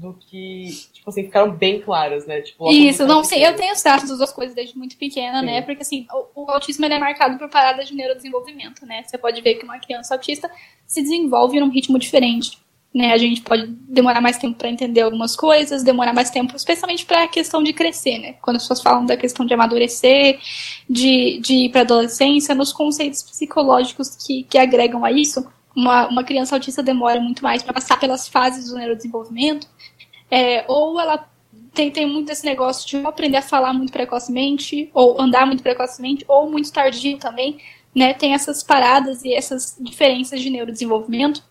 do 0.00 0.14
que, 0.14 0.68
tipo 0.92 1.10
assim, 1.10 1.24
ficaram 1.24 1.50
bem 1.50 1.80
claras, 1.80 2.24
né? 2.24 2.40
Tipo, 2.40 2.70
Isso, 2.70 3.04
não 3.04 3.24
sei, 3.24 3.44
eu 3.44 3.56
tenho 3.56 3.74
status 3.74 4.08
das 4.08 4.18
duas 4.18 4.32
coisas 4.32 4.54
desde 4.54 4.78
muito 4.78 4.96
pequena, 4.96 5.42
né? 5.42 5.48
Sim. 5.48 5.54
né? 5.54 5.62
Porque 5.62 5.82
assim, 5.82 6.06
o, 6.34 6.42
o, 6.42 6.50
autismo 6.50 6.84
ele 6.84 6.94
é 6.94 6.98
marcado 6.98 7.36
por 7.36 7.48
paradas 7.48 7.88
de 7.88 7.94
neurodesenvolvimento, 7.94 8.86
né? 8.86 9.02
Você 9.04 9.18
pode 9.18 9.40
ver 9.40 9.54
que 9.54 9.64
uma 9.64 9.78
criança 9.78 10.14
autista 10.14 10.48
se 10.86 11.02
desenvolve 11.02 11.58
num 11.58 11.68
ritmo 11.68 11.98
diferente. 11.98 12.58
Né, 12.94 13.12
a 13.12 13.18
gente 13.18 13.42
pode 13.42 13.66
demorar 13.66 14.20
mais 14.20 14.38
tempo 14.38 14.56
para 14.56 14.70
entender 14.70 15.02
algumas 15.02 15.36
coisas, 15.36 15.84
demorar 15.84 16.14
mais 16.14 16.30
tempo, 16.30 16.56
especialmente 16.56 17.04
para 17.04 17.24
a 17.24 17.28
questão 17.28 17.62
de 17.62 17.74
crescer, 17.74 18.18
né? 18.18 18.32
Quando 18.40 18.56
as 18.56 18.62
pessoas 18.62 18.80
falam 18.80 19.04
da 19.04 19.14
questão 19.14 19.44
de 19.44 19.52
amadurecer, 19.52 20.40
de, 20.88 21.38
de 21.38 21.54
ir 21.66 21.68
para 21.68 21.82
adolescência, 21.82 22.54
nos 22.54 22.72
conceitos 22.72 23.22
psicológicos 23.22 24.16
que, 24.16 24.42
que 24.44 24.56
agregam 24.56 25.04
a 25.04 25.12
isso, 25.12 25.46
uma, 25.74 26.08
uma 26.08 26.24
criança 26.24 26.56
autista 26.56 26.82
demora 26.82 27.20
muito 27.20 27.42
mais 27.42 27.62
para 27.62 27.72
passar 27.72 27.98
pelas 27.98 28.28
fases 28.28 28.68
do 28.68 28.76
neurodesenvolvimento, 28.76 29.66
é, 30.30 30.64
ou 30.68 31.00
ela 31.00 31.28
tem, 31.72 31.90
tem 31.90 32.06
muito 32.06 32.30
esse 32.30 32.44
negócio 32.44 32.88
de 32.88 33.06
aprender 33.06 33.38
a 33.38 33.42
falar 33.42 33.72
muito 33.72 33.92
precocemente, 33.92 34.90
ou 34.92 35.20
andar 35.20 35.46
muito 35.46 35.62
precocemente, 35.62 36.24
ou 36.26 36.50
muito 36.50 36.72
tardio 36.72 37.18
também, 37.18 37.58
né? 37.94 38.12
Tem 38.14 38.34
essas 38.34 38.62
paradas 38.62 39.24
e 39.24 39.32
essas 39.32 39.76
diferenças 39.80 40.40
de 40.40 40.50
neurodesenvolvimento 40.50 41.42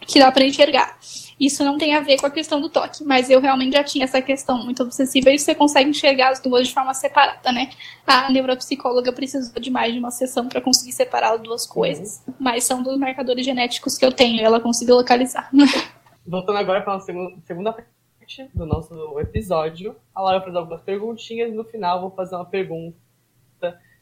que 0.00 0.18
dá 0.18 0.30
para 0.30 0.44
enxergar. 0.44 0.98
Isso 1.38 1.64
não 1.64 1.76
tem 1.76 1.94
a 1.94 2.00
ver 2.00 2.18
com 2.20 2.26
a 2.26 2.30
questão 2.30 2.60
do 2.60 2.68
toque, 2.68 3.02
mas 3.04 3.28
eu 3.28 3.40
realmente 3.40 3.72
já 3.72 3.82
tinha 3.82 4.04
essa 4.04 4.22
questão 4.22 4.62
muito 4.64 4.82
obsessiva 4.82 5.30
e 5.30 5.38
você 5.38 5.54
consegue 5.54 5.90
enxergar 5.90 6.30
as 6.30 6.40
duas 6.40 6.68
de 6.68 6.74
forma 6.74 6.94
separada, 6.94 7.50
né? 7.50 7.70
A 8.06 8.30
neuropsicóloga 8.30 9.12
precisou 9.12 9.60
de 9.60 9.70
mais 9.70 9.92
de 9.92 9.98
uma 9.98 10.10
sessão 10.10 10.48
para 10.48 10.60
conseguir 10.60 10.92
separar 10.92 11.34
as 11.34 11.40
duas 11.40 11.66
coisas, 11.66 12.24
mas 12.38 12.64
são 12.64 12.82
dos 12.82 12.96
marcadores 12.96 13.44
genéticos 13.44 13.98
que 13.98 14.04
eu 14.04 14.12
tenho 14.12 14.36
e 14.36 14.44
ela 14.44 14.60
conseguiu 14.60 14.94
localizar. 14.96 15.50
Voltando 16.26 16.58
agora 16.58 16.80
para 16.82 16.94
a 16.94 17.00
segunda 17.00 17.72
parte 17.72 18.50
do 18.54 18.64
nosso 18.64 19.18
episódio, 19.18 19.96
a 20.14 20.22
Laura 20.22 20.40
fazer 20.40 20.56
algumas 20.56 20.82
perguntinhas 20.82 21.52
e 21.52 21.54
no 21.54 21.64
final 21.64 22.00
vou 22.00 22.10
fazer 22.10 22.36
uma 22.36 22.46
pergunta 22.46 22.96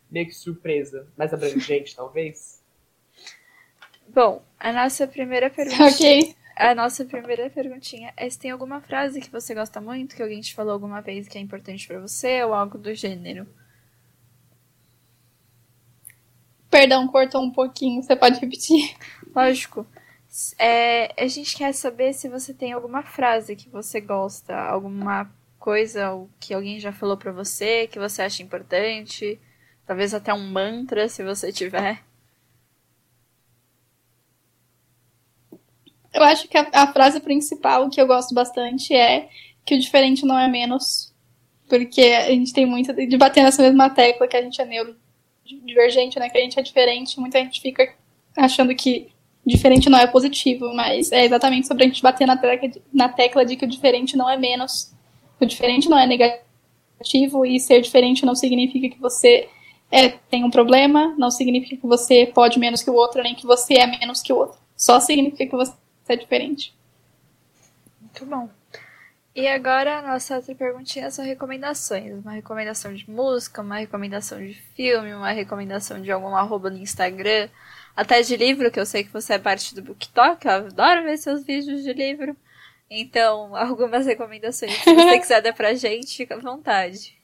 meio 0.08 0.26
que 0.26 0.34
surpresa, 0.34 1.08
mais 1.16 1.32
abrangente, 1.32 1.94
talvez. 1.96 2.61
Bom, 4.08 4.42
a 4.58 4.72
nossa 4.72 5.06
primeira 5.06 5.50
pergunta. 5.50 5.82
Ok. 5.88 6.34
A 6.54 6.74
nossa 6.74 7.04
primeira 7.04 7.48
perguntinha 7.48 8.12
é 8.14 8.28
se 8.28 8.38
tem 8.38 8.50
alguma 8.50 8.80
frase 8.80 9.20
que 9.20 9.30
você 9.30 9.54
gosta 9.54 9.80
muito, 9.80 10.14
que 10.14 10.22
alguém 10.22 10.40
te 10.40 10.54
falou 10.54 10.74
alguma 10.74 11.00
vez 11.00 11.26
que 11.26 11.38
é 11.38 11.40
importante 11.40 11.88
para 11.88 11.98
você, 11.98 12.44
ou 12.44 12.52
algo 12.52 12.76
do 12.76 12.94
gênero. 12.94 13.46
Perdão, 16.70 17.08
cortou 17.08 17.42
um 17.42 17.50
pouquinho, 17.50 18.02
você 18.02 18.14
pode 18.14 18.38
repetir? 18.38 18.94
Lógico. 19.34 19.86
É, 20.58 21.12
a 21.22 21.26
gente 21.26 21.56
quer 21.56 21.72
saber 21.74 22.12
se 22.12 22.28
você 22.28 22.54
tem 22.54 22.72
alguma 22.72 23.02
frase 23.02 23.56
que 23.56 23.68
você 23.68 24.00
gosta, 24.00 24.54
alguma 24.54 25.30
coisa 25.58 26.26
que 26.40 26.54
alguém 26.54 26.80
já 26.80 26.92
falou 26.92 27.16
para 27.16 27.32
você, 27.32 27.86
que 27.86 27.98
você 27.98 28.22
acha 28.22 28.42
importante, 28.42 29.38
talvez 29.86 30.14
até 30.14 30.32
um 30.32 30.50
mantra, 30.50 31.08
se 31.08 31.22
você 31.22 31.52
tiver. 31.52 32.02
Eu 36.12 36.22
acho 36.22 36.48
que 36.48 36.56
a, 36.58 36.68
a 36.72 36.92
frase 36.92 37.20
principal 37.20 37.88
que 37.88 38.00
eu 38.00 38.06
gosto 38.06 38.34
bastante 38.34 38.94
é 38.94 39.28
que 39.64 39.74
o 39.74 39.78
diferente 39.78 40.26
não 40.26 40.38
é 40.38 40.48
menos, 40.48 41.14
porque 41.68 42.02
a 42.02 42.30
gente 42.30 42.52
tem 42.52 42.66
muito 42.66 42.92
de 42.92 43.16
bater 43.16 43.42
nessa 43.42 43.62
mesma 43.62 43.88
tecla 43.88 44.28
que 44.28 44.36
a 44.36 44.42
gente 44.42 44.60
é 44.60 44.66
neurodivergente, 44.66 46.18
né? 46.18 46.28
Que 46.28 46.38
a 46.38 46.40
gente 46.40 46.58
é 46.58 46.62
diferente, 46.62 47.18
muita 47.18 47.38
gente 47.38 47.60
fica 47.60 47.94
achando 48.36 48.74
que 48.74 49.08
diferente 49.44 49.90
não 49.90 49.98
é 49.98 50.06
positivo, 50.06 50.72
mas 50.74 51.10
é 51.10 51.24
exatamente 51.24 51.66
sobre 51.66 51.84
a 51.84 51.86
gente 51.86 52.02
bater 52.02 52.26
na 52.26 52.36
tecla, 52.36 52.68
de, 52.68 52.82
na 52.92 53.08
tecla 53.08 53.44
de 53.44 53.56
que 53.56 53.64
o 53.64 53.68
diferente 53.68 54.16
não 54.16 54.28
é 54.28 54.36
menos, 54.36 54.92
o 55.40 55.46
diferente 55.46 55.88
não 55.88 55.98
é 55.98 56.06
negativo 56.06 57.44
e 57.44 57.58
ser 57.58 57.80
diferente 57.80 58.24
não 58.24 58.34
significa 58.34 58.88
que 58.88 59.00
você 59.00 59.48
é, 59.90 60.08
tem 60.08 60.44
um 60.44 60.50
problema, 60.50 61.14
não 61.18 61.30
significa 61.30 61.76
que 61.76 61.86
você 61.86 62.26
pode 62.26 62.58
menos 62.58 62.82
que 62.82 62.90
o 62.90 62.94
outro, 62.94 63.22
nem 63.22 63.34
que 63.34 63.46
você 63.46 63.74
é 63.74 63.86
menos 63.86 64.22
que 64.22 64.32
o 64.32 64.36
outro. 64.36 64.58
Só 64.76 65.00
significa 65.00 65.46
que 65.46 65.56
você 65.56 65.74
é 66.08 66.16
diferente. 66.16 66.74
Muito 68.00 68.26
bom. 68.26 68.48
E 69.34 69.48
agora 69.48 69.98
a 69.98 70.02
nossa 70.02 70.36
outra 70.36 70.54
perguntinha 70.54 71.10
são 71.10 71.24
recomendações. 71.24 72.12
Uma 72.22 72.32
recomendação 72.32 72.92
de 72.92 73.08
música, 73.10 73.62
uma 73.62 73.78
recomendação 73.78 74.38
de 74.38 74.54
filme, 74.74 75.14
uma 75.14 75.30
recomendação 75.32 76.02
de 76.02 76.12
algum 76.12 76.36
arroba 76.36 76.68
no 76.68 76.76
Instagram, 76.76 77.48
até 77.96 78.20
de 78.20 78.36
livro, 78.36 78.70
que 78.70 78.78
eu 78.78 78.84
sei 78.84 79.04
que 79.04 79.12
você 79.12 79.34
é 79.34 79.38
parte 79.38 79.74
do 79.74 79.82
BookTok, 79.82 80.46
eu 80.46 80.52
adoro 80.52 81.04
ver 81.04 81.16
seus 81.16 81.44
vídeos 81.44 81.82
de 81.82 81.92
livro. 81.94 82.36
Então, 82.90 83.56
algumas 83.56 84.04
recomendações, 84.04 84.72
se 84.72 84.94
você 84.94 85.18
quiser 85.18 85.40
dar 85.40 85.54
pra 85.54 85.74
gente, 85.74 86.16
fica 86.16 86.34
à 86.34 86.38
vontade. 86.38 87.16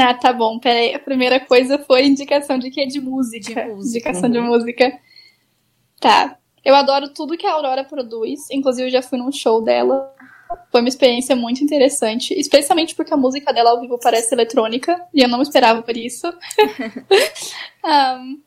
Ah, 0.00 0.14
tá 0.14 0.32
bom, 0.32 0.58
peraí. 0.58 0.94
A 0.94 0.98
primeira 0.98 1.40
coisa 1.40 1.78
foi 1.78 2.04
indicação 2.04 2.58
de 2.58 2.70
que 2.70 2.86
De 2.86 3.00
música. 3.00 3.54
De 3.54 3.70
música. 3.70 4.10
Indicação 4.10 4.30
de 4.30 4.40
música. 4.40 4.98
Tá. 6.00 6.38
Eu 6.64 6.74
adoro 6.74 7.08
tudo 7.08 7.36
que 7.36 7.46
a 7.46 7.52
Aurora 7.52 7.84
produz. 7.84 8.50
Inclusive, 8.50 8.88
eu 8.88 8.92
já 8.92 9.02
fui 9.02 9.18
num 9.18 9.32
show 9.32 9.62
dela. 9.62 10.14
Foi 10.70 10.80
uma 10.80 10.88
experiência 10.88 11.36
muito 11.36 11.62
interessante, 11.62 12.34
especialmente 12.38 12.94
porque 12.94 13.12
a 13.12 13.16
música 13.16 13.52
dela 13.52 13.70
ao 13.70 13.80
vivo 13.80 13.98
parece 13.98 14.34
eletrônica, 14.34 14.98
e 15.12 15.22
eu 15.22 15.28
não 15.28 15.42
esperava 15.42 15.82
por 15.82 15.96
isso. 15.96 16.26
um, 17.84 18.40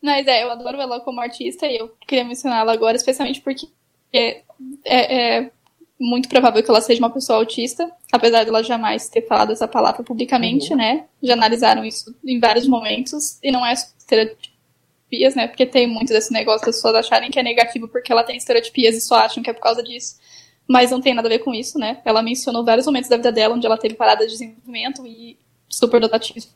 mas 0.00 0.26
é, 0.26 0.44
eu 0.44 0.50
adoro 0.50 0.80
ela 0.80 1.00
como 1.00 1.20
artista 1.20 1.66
e 1.66 1.76
eu 1.76 1.88
queria 2.06 2.24
mencioná-la 2.24 2.72
agora, 2.72 2.96
especialmente 2.96 3.40
porque 3.40 3.66
é, 4.12 4.42
é, 4.84 5.38
é, 5.38 5.50
muito 6.00 6.28
provável 6.28 6.62
que 6.62 6.70
ela 6.70 6.80
seja 6.80 7.00
uma 7.00 7.10
pessoa 7.10 7.38
autista, 7.38 7.90
apesar 8.12 8.44
dela 8.44 8.62
jamais 8.62 9.08
ter 9.08 9.26
falado 9.26 9.52
essa 9.52 9.66
palavra 9.66 10.04
publicamente, 10.04 10.70
uhum. 10.70 10.78
né? 10.78 11.06
Já 11.22 11.32
analisaram 11.32 11.84
isso 11.84 12.14
em 12.24 12.38
vários 12.38 12.68
momentos, 12.68 13.38
e 13.42 13.50
não 13.50 13.66
é 13.66 13.74
estereotipias, 15.08 15.34
né? 15.34 15.48
Porque 15.48 15.66
tem 15.66 15.86
muito 15.86 16.12
desse 16.12 16.32
negócio 16.32 16.66
das 16.66 16.76
pessoas 16.76 16.94
acharem 16.94 17.30
que 17.30 17.38
é 17.38 17.42
negativo 17.42 17.88
porque 17.88 18.12
ela 18.12 18.22
tem 18.22 18.36
estereotipias 18.36 18.96
e 18.96 19.00
só 19.00 19.16
acham 19.16 19.42
que 19.42 19.50
é 19.50 19.52
por 19.52 19.62
causa 19.62 19.82
disso 19.82 20.16
mas 20.68 20.90
não 20.90 21.00
tem 21.00 21.14
nada 21.14 21.26
a 21.26 21.30
ver 21.30 21.38
com 21.38 21.54
isso, 21.54 21.78
né? 21.78 22.02
Ela 22.04 22.22
mencionou 22.22 22.62
vários 22.62 22.84
momentos 22.84 23.08
da 23.08 23.16
vida 23.16 23.32
dela 23.32 23.54
onde 23.54 23.64
ela 23.64 23.78
teve 23.78 23.94
parada 23.94 24.26
de 24.26 24.32
desenvolvimento 24.32 25.06
e 25.06 25.38
super 25.66 25.98
dotatismo. 25.98 26.52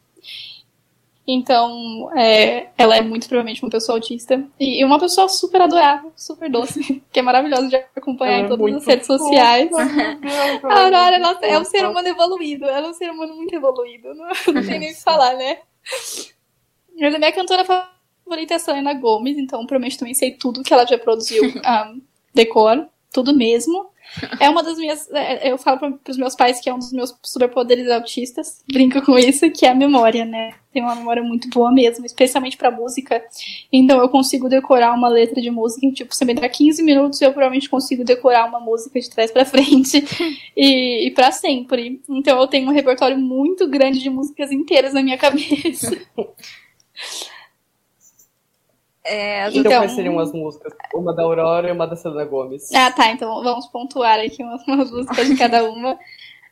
Então, 1.26 2.10
é, 2.14 2.68
ela 2.76 2.96
é 2.96 3.00
muito 3.00 3.26
provavelmente 3.26 3.62
uma 3.62 3.70
pessoa 3.70 3.96
autista 3.96 4.44
e 4.60 4.84
uma 4.84 4.98
pessoa 4.98 5.28
super 5.28 5.62
adorável, 5.62 6.12
super 6.14 6.50
doce, 6.50 7.02
que 7.10 7.20
é 7.20 7.22
maravilhosa 7.22 7.68
de 7.68 7.76
acompanhar 7.96 8.32
ela 8.32 8.42
em 8.42 8.44
é 8.44 8.48
todas 8.48 8.74
as 8.74 8.86
redes 8.86 9.06
sociais. 9.06 9.70
a 9.72 10.80
Aurora 10.80 11.16
ela 11.16 11.38
é 11.40 11.58
um 11.58 11.64
ser 11.64 11.86
humano 11.86 12.08
evoluído, 12.08 12.66
ela 12.66 12.88
é 12.88 12.90
um 12.90 12.94
ser 12.94 13.10
humano 13.10 13.34
muito 13.34 13.54
evoluído, 13.54 14.12
não, 14.14 14.26
não 14.52 14.66
tem 14.66 14.78
nem 14.78 14.90
o 14.90 14.94
que 14.94 15.02
falar, 15.02 15.36
né? 15.36 15.58
Mas 17.00 17.14
a 17.14 17.18
minha 17.18 17.32
cantora 17.32 17.64
favorita 17.64 18.01
é 18.38 18.54
a 18.54 18.58
Selena 18.58 18.94
Gomez, 18.94 19.38
então 19.38 19.60
provavelmente 19.66 19.98
também 19.98 20.14
sei 20.14 20.32
tudo 20.32 20.62
que 20.62 20.72
ela 20.72 20.86
já 20.86 20.98
produziu 20.98 21.44
um, 21.44 22.00
decor, 22.34 22.86
tudo 23.12 23.36
mesmo. 23.36 23.92
É 24.38 24.48
uma 24.48 24.62
das 24.62 24.76
minhas. 24.76 25.10
é, 25.12 25.50
Eu 25.50 25.56
falo 25.56 25.78
para 25.78 26.10
os 26.10 26.16
meus 26.18 26.34
pais 26.34 26.60
que 26.60 26.68
é 26.68 26.74
um 26.74 26.78
dos 26.78 26.92
meus 26.92 27.14
superpoderes 27.22 27.88
autistas. 27.90 28.62
Brinco 28.70 29.00
com 29.02 29.16
isso, 29.18 29.50
que 29.50 29.64
é 29.64 29.70
a 29.70 29.74
memória, 29.74 30.24
né? 30.24 30.52
Tem 30.72 30.82
uma 30.82 30.94
memória 30.94 31.22
muito 31.22 31.48
boa 31.48 31.72
mesmo, 31.72 32.04
especialmente 32.04 32.56
para 32.56 32.70
música. 32.70 33.22
Então 33.72 34.00
eu 34.00 34.08
consigo 34.08 34.48
decorar 34.48 34.92
uma 34.92 35.08
letra 35.08 35.40
de 35.40 35.50
música. 35.50 35.90
Tipo, 35.92 36.14
você 36.14 36.24
me 36.24 36.34
dá 36.34 36.48
15 36.48 36.82
minutos, 36.82 37.20
eu 37.22 37.32
provavelmente 37.32 37.68
consigo 37.70 38.04
decorar 38.04 38.46
uma 38.46 38.60
música 38.60 39.00
de 39.00 39.08
trás 39.08 39.30
para 39.30 39.44
frente. 39.44 40.04
E, 40.54 41.06
e 41.06 41.10
para 41.10 41.32
sempre. 41.32 42.02
Então 42.08 42.38
eu 42.38 42.46
tenho 42.46 42.68
um 42.68 42.72
repertório 42.72 43.16
muito 43.16 43.66
grande 43.66 44.00
de 44.00 44.10
músicas 44.10 44.52
inteiras 44.52 44.92
na 44.92 45.02
minha 45.02 45.16
cabeça. 45.16 45.98
É, 49.04 49.48
Então, 49.48 49.60
Então- 49.60 49.72
quais 49.72 49.92
seriam 49.92 50.18
as 50.18 50.32
músicas? 50.32 50.72
Uma 50.94 51.14
da 51.14 51.22
Aurora 51.22 51.68
e 51.68 51.72
uma 51.72 51.86
da 51.86 51.96
Selena 51.96 52.24
Gomes. 52.24 52.72
Ah, 52.72 52.90
tá. 52.92 53.10
Então 53.10 53.42
vamos 53.42 53.66
pontuar 53.66 54.20
aqui 54.20 54.42
umas, 54.42 54.62
umas 54.66 54.90
músicas 54.90 55.28
de 55.28 55.36
cada 55.36 55.64
uma. 55.68 55.98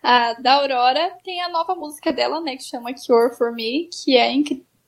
A 0.02 0.32
da 0.34 0.54
Aurora 0.54 1.12
tem 1.22 1.40
a 1.42 1.48
nova 1.48 1.74
música 1.74 2.12
dela, 2.12 2.40
né, 2.40 2.56
que 2.56 2.64
chama 2.64 2.92
Cure 2.94 3.34
for 3.36 3.52
Me, 3.52 3.88
que 3.92 4.16
é 4.16 4.32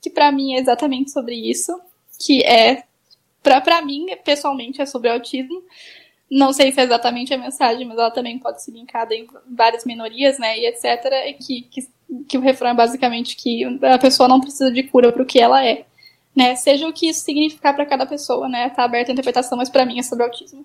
que 0.00 0.10
para 0.10 0.32
mim 0.32 0.54
é 0.54 0.58
exatamente 0.58 1.12
sobre 1.12 1.34
isso, 1.36 1.78
que 2.18 2.42
é 2.44 2.82
pra, 3.42 3.60
pra 3.60 3.80
mim, 3.82 4.06
pessoalmente, 4.24 4.80
é 4.82 4.86
sobre 4.86 5.10
autismo. 5.10 5.62
Não 6.30 6.52
sei 6.52 6.72
se 6.72 6.80
é 6.80 6.84
exatamente 6.84 7.32
a 7.32 7.38
mensagem, 7.38 7.86
mas 7.86 7.98
ela 7.98 8.10
também 8.10 8.38
pode 8.38 8.62
ser 8.64 8.72
linkada 8.72 9.14
em 9.14 9.28
várias 9.48 9.84
minorias, 9.84 10.38
né, 10.38 10.58
e 10.58 10.66
etc. 10.66 11.36
Que, 11.46 11.62
que, 11.62 11.88
que 12.26 12.38
o 12.38 12.40
refrão 12.40 12.70
é 12.70 12.74
basicamente 12.74 13.36
que 13.36 13.64
a 13.84 13.98
pessoa 13.98 14.28
não 14.28 14.40
precisa 14.40 14.72
de 14.72 14.82
cura 14.84 15.12
pro 15.12 15.26
que 15.26 15.38
ela 15.38 15.64
é. 15.64 15.84
Né, 16.35 16.55
seja 16.55 16.89
o 16.89 16.93
que 16.95 17.09
isso 17.09 17.20
significar 17.20 17.74
para 17.74 17.85
cada 17.85 18.07
pessoa, 18.07 18.49
né? 18.49 18.70
Tá 18.70 18.85
aberta 18.85 19.11
a 19.11 19.12
interpretação, 19.12 19.59
mas 19.59 19.68
para 19.68 19.85
mim 19.85 19.99
é 19.99 20.03
sobre 20.03 20.24
autismo. 20.24 20.64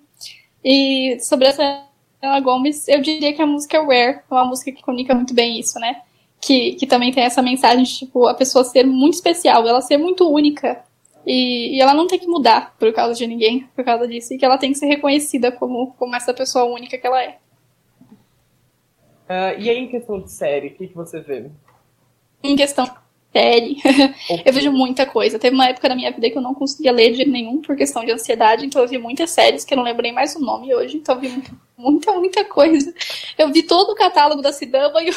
E 0.64 1.18
sobre 1.20 1.46
essa 1.46 1.84
Selena 2.20 2.40
Gomes, 2.40 2.88
eu 2.88 3.00
diria 3.00 3.32
que 3.32 3.42
a 3.42 3.46
música 3.46 3.76
é 3.76 3.80
Where 3.80 4.18
é 4.18 4.34
uma 4.34 4.44
música 4.44 4.72
que 4.72 4.82
comunica 4.82 5.14
muito 5.14 5.34
bem 5.34 5.58
isso, 5.58 5.78
né? 5.78 6.02
Que, 6.40 6.74
que 6.74 6.86
também 6.86 7.12
tem 7.12 7.24
essa 7.24 7.42
mensagem 7.42 7.84
de, 7.84 7.98
tipo, 7.98 8.26
a 8.26 8.34
pessoa 8.34 8.64
ser 8.64 8.84
muito 8.86 9.14
especial, 9.14 9.66
ela 9.66 9.80
ser 9.80 9.96
muito 9.96 10.28
única. 10.28 10.84
E, 11.26 11.76
e 11.76 11.80
ela 11.80 11.94
não 11.94 12.06
tem 12.06 12.18
que 12.18 12.26
mudar 12.26 12.74
por 12.78 12.92
causa 12.92 13.14
de 13.14 13.26
ninguém, 13.26 13.68
por 13.74 13.84
causa 13.84 14.06
disso. 14.06 14.32
E 14.32 14.38
que 14.38 14.44
ela 14.44 14.58
tem 14.58 14.72
que 14.72 14.78
ser 14.78 14.86
reconhecida 14.86 15.52
como, 15.52 15.92
como 15.98 16.16
essa 16.16 16.32
pessoa 16.32 16.64
única 16.64 16.96
que 16.96 17.06
ela 17.06 17.22
é. 17.22 17.38
Ah, 19.28 19.52
e 19.54 19.68
aí, 19.68 19.78
em 19.78 19.88
questão 19.88 20.20
de 20.20 20.32
série, 20.32 20.68
o 20.68 20.74
que, 20.74 20.88
que 20.88 20.94
você 20.94 21.20
vê? 21.20 21.50
Em 22.42 22.56
questão 22.56 22.88
série, 23.32 23.76
eu 24.44 24.52
vejo 24.52 24.72
muita 24.72 25.06
coisa. 25.06 25.38
Teve 25.38 25.54
uma 25.54 25.68
época 25.68 25.88
da 25.88 25.94
minha 25.94 26.10
vida 26.10 26.30
que 26.30 26.38
eu 26.38 26.42
não 26.42 26.54
conseguia 26.54 26.92
ler 26.92 27.12
de 27.12 27.24
nenhum 27.26 27.60
por 27.60 27.76
questão 27.76 28.04
de 28.04 28.12
ansiedade, 28.12 28.64
então 28.66 28.82
eu 28.82 28.88
vi 28.88 28.98
muitas 28.98 29.30
séries 29.30 29.64
que 29.64 29.74
eu 29.74 29.76
não 29.76 29.84
lembro 29.84 30.02
nem 30.02 30.12
mais 30.12 30.34
o 30.36 30.40
nome 30.40 30.74
hoje, 30.74 30.96
então 30.96 31.14
eu 31.16 31.20
vi 31.20 31.28
muita, 31.28 31.52
muita, 31.76 32.12
muita 32.14 32.44
coisa. 32.44 32.92
Eu 33.36 33.52
vi 33.52 33.62
todo 33.62 33.90
o 33.90 33.94
catálogo 33.94 34.42
da 34.42 34.52
Cidama, 34.52 35.02
eu- 35.04 35.14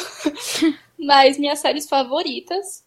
mas 0.98 1.38
minhas 1.38 1.58
séries 1.58 1.88
favoritas, 1.88 2.84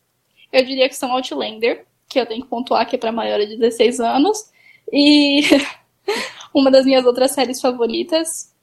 eu 0.52 0.64
diria 0.64 0.88
que 0.90 0.96
são 0.96 1.12
Outlander, 1.12 1.86
que 2.08 2.20
eu 2.20 2.26
tenho 2.26 2.44
que 2.44 2.50
pontuar 2.50 2.88
que 2.88 2.96
é 2.96 3.00
para 3.00 3.12
maiores 3.12 3.50
de 3.50 3.58
16 3.58 4.00
anos, 4.00 4.52
e 4.92 5.42
uma 6.54 6.72
das 6.72 6.86
minhas 6.86 7.06
outras 7.06 7.32
séries 7.32 7.60
favoritas, 7.62 8.54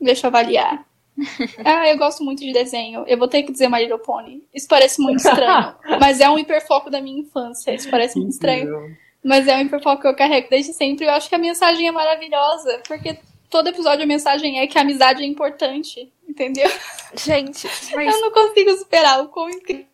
deixa 0.00 0.26
eu 0.26 0.28
avaliar. 0.28 0.84
Ah, 1.64 1.86
eu 1.88 1.98
gosto 1.98 2.24
muito 2.24 2.40
de 2.40 2.52
desenho. 2.52 3.04
Eu 3.06 3.18
vou 3.18 3.28
ter 3.28 3.42
que 3.42 3.52
dizer 3.52 3.68
My 3.68 3.80
Little 3.80 3.98
Pony. 3.98 4.42
Isso 4.54 4.66
parece 4.66 5.00
muito 5.00 5.18
estranho, 5.18 5.74
mas 6.00 6.20
é 6.20 6.28
um 6.28 6.38
hiperfoco 6.38 6.90
da 6.90 7.00
minha 7.00 7.20
infância. 7.20 7.72
Isso 7.74 7.90
parece 7.90 8.18
muito 8.18 8.32
estranho, 8.32 8.96
mas 9.22 9.46
é 9.46 9.56
um 9.56 9.60
hiperfoco 9.60 10.02
que 10.02 10.08
eu 10.08 10.16
carrego 10.16 10.48
desde 10.50 10.72
sempre. 10.72 11.04
Eu 11.06 11.10
acho 11.10 11.28
que 11.28 11.34
a 11.34 11.38
mensagem 11.38 11.86
é 11.86 11.92
maravilhosa, 11.92 12.80
porque 12.88 13.18
todo 13.50 13.68
episódio 13.68 14.02
a 14.04 14.06
mensagem 14.06 14.58
é 14.60 14.66
que 14.66 14.78
a 14.78 14.80
amizade 14.80 15.22
é 15.22 15.26
importante, 15.26 16.10
entendeu? 16.28 16.68
Gente, 17.14 17.68
mas 17.94 18.14
Eu 18.14 18.20
não 18.22 18.30
consigo 18.32 18.70
superar 18.78 19.20
o 19.22 19.28
quão 19.28 19.50
incrível 19.50 19.86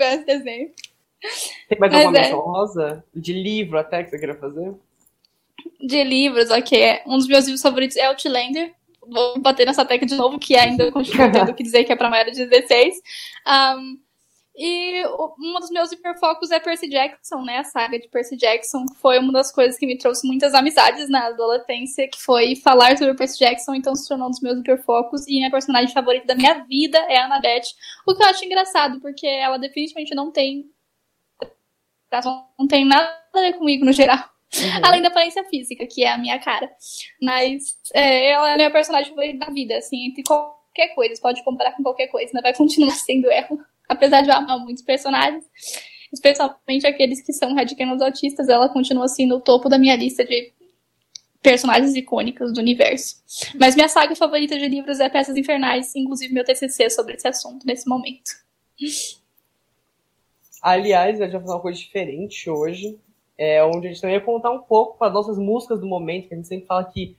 é 0.00 0.14
esse 0.14 0.24
desenho. 0.26 0.70
Tem 1.68 1.78
mais 1.78 1.92
Mas 1.92 2.04
alguma 2.04 2.18
é. 2.18 2.22
menção 2.22 2.40
rosa? 2.40 3.04
De 3.14 3.32
livro 3.32 3.78
até 3.78 4.04
que 4.04 4.10
você 4.10 4.18
queira 4.18 4.34
fazer? 4.34 4.74
De 5.80 6.04
livros, 6.04 6.50
ok. 6.50 6.80
é- 6.80 7.02
Um 7.06 7.16
dos 7.16 7.26
meus 7.26 7.44
livros 7.46 7.62
favoritos 7.62 7.96
é 7.96 8.04
Outlander. 8.06 8.72
Vou 9.08 9.40
bater 9.40 9.66
nessa 9.66 9.84
tecla 9.84 10.06
de 10.06 10.16
novo, 10.16 10.38
que 10.38 10.56
ainda 10.56 10.90
continuo 10.90 11.30
tendo 11.30 11.52
que 11.54 11.62
dizer 11.62 11.84
que 11.84 11.92
é 11.92 11.96
pra 11.96 12.10
maior 12.10 12.24
de 12.26 12.46
16. 12.46 12.94
Um, 13.46 13.98
e 14.58 15.06
um 15.06 15.60
dos 15.60 15.70
meus 15.70 15.92
hiperfocos 15.92 16.50
é 16.50 16.58
Percy 16.58 16.88
Jackson, 16.88 17.42
né? 17.42 17.58
A 17.58 17.64
saga 17.64 17.98
de 17.98 18.08
Percy 18.08 18.38
Jackson 18.38 18.86
foi 18.96 19.18
uma 19.18 19.30
das 19.30 19.52
coisas 19.52 19.78
que 19.78 19.86
me 19.86 19.98
trouxe 19.98 20.26
muitas 20.26 20.54
amizades 20.54 21.10
na 21.10 21.26
adolescência, 21.26 22.08
que 22.08 22.18
foi 22.18 22.56
falar 22.56 22.96
sobre 22.96 23.14
Percy 23.14 23.38
Jackson, 23.38 23.74
então 23.74 23.94
se 23.94 24.08
tornou 24.08 24.28
um 24.28 24.30
dos 24.30 24.40
meus 24.40 24.58
hiperfocos. 24.58 25.26
E 25.28 25.32
minha 25.32 25.50
personagem 25.50 25.92
favorita 25.92 26.26
da 26.26 26.34
minha 26.34 26.64
vida 26.64 26.96
é 27.00 27.18
a 27.18 27.26
Annabeth. 27.26 27.74
O 28.06 28.14
que 28.14 28.22
eu 28.22 28.28
acho 28.28 28.46
engraçado, 28.46 28.98
porque 29.00 29.26
ela 29.26 29.58
definitivamente 29.58 30.14
não 30.14 30.30
tem. 30.30 30.70
Não 32.58 32.66
tem 32.66 32.86
nada 32.86 33.14
a 33.34 33.40
ver 33.40 33.52
comigo 33.54 33.84
no 33.84 33.92
geral. 33.92 34.35
Uhum. 34.54 34.80
Além 34.82 35.02
da 35.02 35.08
aparência 35.08 35.44
física, 35.44 35.86
que 35.86 36.04
é 36.04 36.12
a 36.12 36.18
minha 36.18 36.38
cara. 36.38 36.70
Mas 37.20 37.78
é, 37.92 38.30
ela 38.30 38.52
é 38.52 38.56
minha 38.56 38.70
personagem 38.70 39.14
da 39.38 39.46
vida, 39.46 39.76
assim, 39.76 40.06
entre 40.06 40.22
qualquer 40.22 40.94
coisa. 40.94 41.14
Você 41.14 41.20
pode 41.20 41.42
comparar 41.44 41.72
com 41.72 41.82
qualquer 41.82 42.06
coisa, 42.08 42.30
né? 42.34 42.40
Vai 42.40 42.54
continuar 42.54 42.94
sendo 42.96 43.30
ela. 43.30 43.58
Apesar 43.88 44.22
de 44.22 44.28
eu 44.28 44.34
amar 44.34 44.58
muitos 44.58 44.82
personagens, 44.82 45.44
especialmente 46.12 46.86
aqueles 46.86 47.20
que 47.20 47.32
são 47.32 47.54
radicais 47.54 48.00
autistas, 48.00 48.48
ela 48.48 48.68
continua 48.68 49.04
assim 49.04 49.26
no 49.26 49.40
topo 49.40 49.68
da 49.68 49.78
minha 49.78 49.96
lista 49.96 50.24
de 50.24 50.52
personagens 51.42 51.94
icônicos 51.94 52.52
do 52.52 52.60
universo. 52.60 53.22
Mas 53.54 53.76
minha 53.76 53.88
saga 53.88 54.16
favorita 54.16 54.58
de 54.58 54.66
livros 54.66 54.98
é 54.98 55.08
Peças 55.08 55.36
Infernais, 55.36 55.94
inclusive 55.94 56.34
meu 56.34 56.44
TCC 56.44 56.90
sobre 56.90 57.14
esse 57.14 57.28
assunto 57.28 57.64
nesse 57.64 57.88
momento. 57.88 58.32
Aliás, 60.60 61.20
a 61.20 61.24
gente 61.24 61.32
vai 61.32 61.40
fazer 61.40 61.52
uma 61.52 61.60
coisa 61.60 61.78
diferente 61.78 62.50
hoje, 62.50 62.98
é, 63.38 63.62
onde 63.64 63.86
a 63.86 63.90
gente 63.90 64.00
também 64.00 64.16
vai 64.16 64.24
contar 64.24 64.50
um 64.50 64.62
pouco 64.62 64.98
para 64.98 65.12
nossas 65.12 65.38
músicas 65.38 65.80
do 65.80 65.86
momento, 65.86 66.28
que 66.28 66.34
a 66.34 66.36
gente 66.36 66.48
sempre 66.48 66.66
fala 66.66 66.84
que 66.84 67.16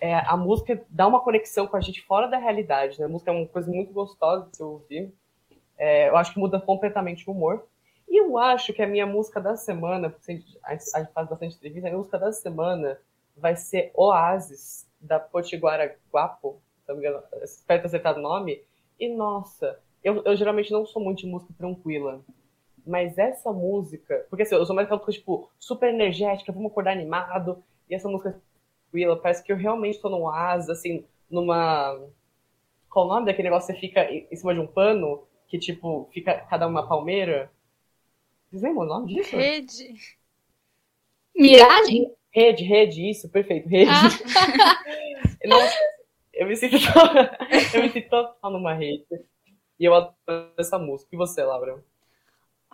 é, 0.00 0.16
a 0.16 0.36
música 0.36 0.82
dá 0.90 1.06
uma 1.06 1.20
conexão 1.20 1.66
com 1.66 1.76
a 1.76 1.80
gente 1.80 2.02
fora 2.02 2.26
da 2.26 2.36
realidade, 2.36 2.98
né? 2.98 3.06
A 3.06 3.08
música 3.08 3.30
é 3.30 3.34
uma 3.34 3.46
coisa 3.46 3.70
muito 3.70 3.92
gostosa 3.92 4.48
de 4.50 4.56
se 4.56 4.62
ouvir. 4.62 5.12
É, 5.78 6.08
eu 6.08 6.16
acho 6.16 6.32
que 6.32 6.40
muda 6.40 6.60
completamente 6.60 7.28
o 7.28 7.32
humor. 7.32 7.64
E 8.08 8.20
eu 8.20 8.36
acho 8.36 8.72
que 8.72 8.82
a 8.82 8.86
minha 8.86 9.06
música 9.06 9.40
da 9.40 9.56
semana, 9.56 10.10
porque 10.10 10.42
a 10.64 10.72
gente, 10.72 10.92
faz 11.14 11.28
bastante 11.28 11.56
entrevista, 11.56 11.86
a 11.86 11.90
minha 11.90 11.98
música 11.98 12.18
da 12.18 12.32
semana 12.32 12.98
vai 13.36 13.54
ser 13.54 13.90
Oasis, 13.94 14.86
da 15.00 15.18
Potiguara 15.18 15.96
Guapo, 16.12 16.60
se 16.84 16.92
engano, 16.92 17.22
espero 17.42 17.80
ter 17.80 17.86
acertado 17.86 18.18
o 18.18 18.22
nome. 18.22 18.62
E 18.98 19.08
nossa, 19.08 19.78
eu, 20.02 20.22
eu 20.24 20.36
geralmente 20.36 20.72
não 20.72 20.84
sou 20.84 21.02
muito 21.02 21.20
de 21.20 21.26
música 21.26 21.54
tranquila. 21.56 22.20
Mas 22.86 23.16
essa 23.18 23.52
música. 23.52 24.26
Porque 24.28 24.42
assim, 24.42 24.54
eu 24.54 24.66
sou 24.66 24.74
mais 24.74 24.86
aquela 24.86 25.00
música, 25.00 25.18
tipo, 25.18 25.50
super 25.58 25.88
energética, 25.88 26.52
vamos 26.52 26.70
acordar 26.70 26.92
animado. 26.92 27.62
E 27.88 27.94
essa 27.94 28.08
música 28.08 28.40
tranquila, 28.90 29.16
parece 29.16 29.42
que 29.42 29.52
eu 29.52 29.56
realmente 29.56 30.00
tô 30.00 30.08
num 30.08 30.22
oásis, 30.22 30.68
assim, 30.68 31.04
numa. 31.30 31.98
Qual 32.90 33.06
o 33.06 33.08
nome 33.08 33.26
daquele 33.26 33.48
negócio 33.48 33.74
que 33.74 33.80
você 33.80 33.86
fica 33.86 34.10
em 34.10 34.36
cima 34.36 34.52
de 34.54 34.60
um 34.60 34.66
pano? 34.66 35.24
Que, 35.46 35.58
tipo, 35.58 36.08
fica 36.12 36.34
cada 36.48 36.66
uma 36.66 36.86
palmeira? 36.86 37.50
Vocês 38.50 38.62
lembram 38.62 38.82
o 38.82 38.86
nome 38.86 39.14
disso? 39.14 39.36
rede. 39.36 39.96
Miragem? 41.34 42.14
Rede, 42.30 42.64
rede, 42.64 43.10
isso, 43.10 43.28
perfeito, 43.28 43.68
rede. 43.68 43.90
Ah, 43.90 44.78
Nossa, 45.46 45.78
eu 46.32 46.46
me 46.46 46.56
sinto 46.56 46.78
total, 46.80 47.14
eu 47.74 47.82
me 47.82 47.90
sinto 47.90 48.08
total 48.08 48.50
numa 48.50 48.74
rede. 48.74 49.04
E 49.78 49.84
eu 49.84 49.94
adoro 49.94 50.52
essa 50.58 50.78
música. 50.78 51.10
E 51.12 51.16
você, 51.16 51.42
Laura? 51.42 51.82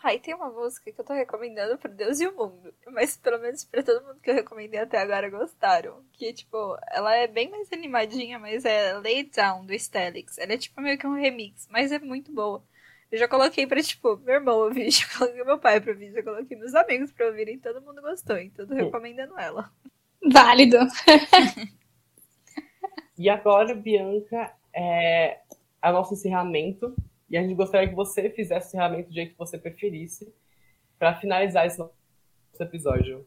Ai, 0.03 0.19
tem 0.19 0.35
uma 0.35 0.51
música 0.51 0.93
que 0.93 1.01
eu 1.01 1.05
tô 1.05 1.13
recomendando 1.13 1.77
pro 1.79 1.93
Deus 1.93 2.21
e 2.21 2.27
o 2.27 2.37
mundo. 2.37 2.73
Mas 2.87 3.17
pelo 3.17 3.39
menos 3.39 3.65
pra 3.65 3.83
todo 3.83 4.05
mundo 4.07 4.21
que 4.21 4.31
eu 4.31 4.35
recomendei 4.35 4.81
até 4.81 4.99
agora 4.99 5.29
gostaram. 5.29 6.05
Que, 6.13 6.33
tipo, 6.33 6.77
ela 6.91 7.15
é 7.17 7.27
bem 7.27 7.51
mais 7.51 7.73
animadinha, 7.73 8.39
mas 8.39 8.65
é 8.65 8.95
Lay 8.95 9.25
Down, 9.25 9.67
do 9.67 9.77
Stelix. 9.79 10.39
Ela 10.39 10.55
é 10.55 10.59
tipo 10.59 10.81
meio 10.81 10.99
que 10.99 11.07
um 11.07 11.15
remix, 11.15 11.67
mas 11.71 11.91
é 11.91 11.99
muito 11.99 12.33
boa. 12.33 12.63
Eu 13.11 13.19
já 13.19 13.27
coloquei 13.27 13.67
pra, 13.67 13.83
tipo, 13.83 14.17
meu 14.19 14.35
irmão 14.35 14.59
ouvir, 14.59 14.91
já 14.93 15.07
coloquei 15.17 15.43
meu 15.45 15.59
pai 15.59 15.81
pra 15.81 15.93
ouvir, 15.93 16.13
já 16.13 16.23
coloquei 16.23 16.57
meus 16.57 16.75
amigos 16.75 17.11
pra 17.13 17.27
ouvirem, 17.27 17.59
todo 17.59 17.81
mundo 17.81 18.03
gostou, 18.03 18.39
então 18.39 18.67
tô 18.67 18.75
recomendando 18.75 19.39
ela. 19.39 19.73
válido. 20.23 20.79
E 23.19 23.29
agora, 23.29 23.75
Bianca, 23.75 24.53
é, 24.73 25.41
é 25.83 25.91
o 25.91 25.93
nosso 25.93 26.15
encerramento. 26.15 26.95
E 27.31 27.37
a 27.37 27.43
gente 27.43 27.55
gostaria 27.55 27.89
que 27.89 27.95
você 27.95 28.31
fizesse 28.31 28.67
o 28.67 28.69
encerramento 28.69 29.09
do 29.09 29.15
jeito 29.15 29.33
que 29.33 29.39
você 29.39 29.59
preferisse 29.59 30.33
para 30.99 31.15
finalizar 31.15 31.67
esse 31.67 31.79
nosso 31.79 31.93
episódio. 32.61 33.27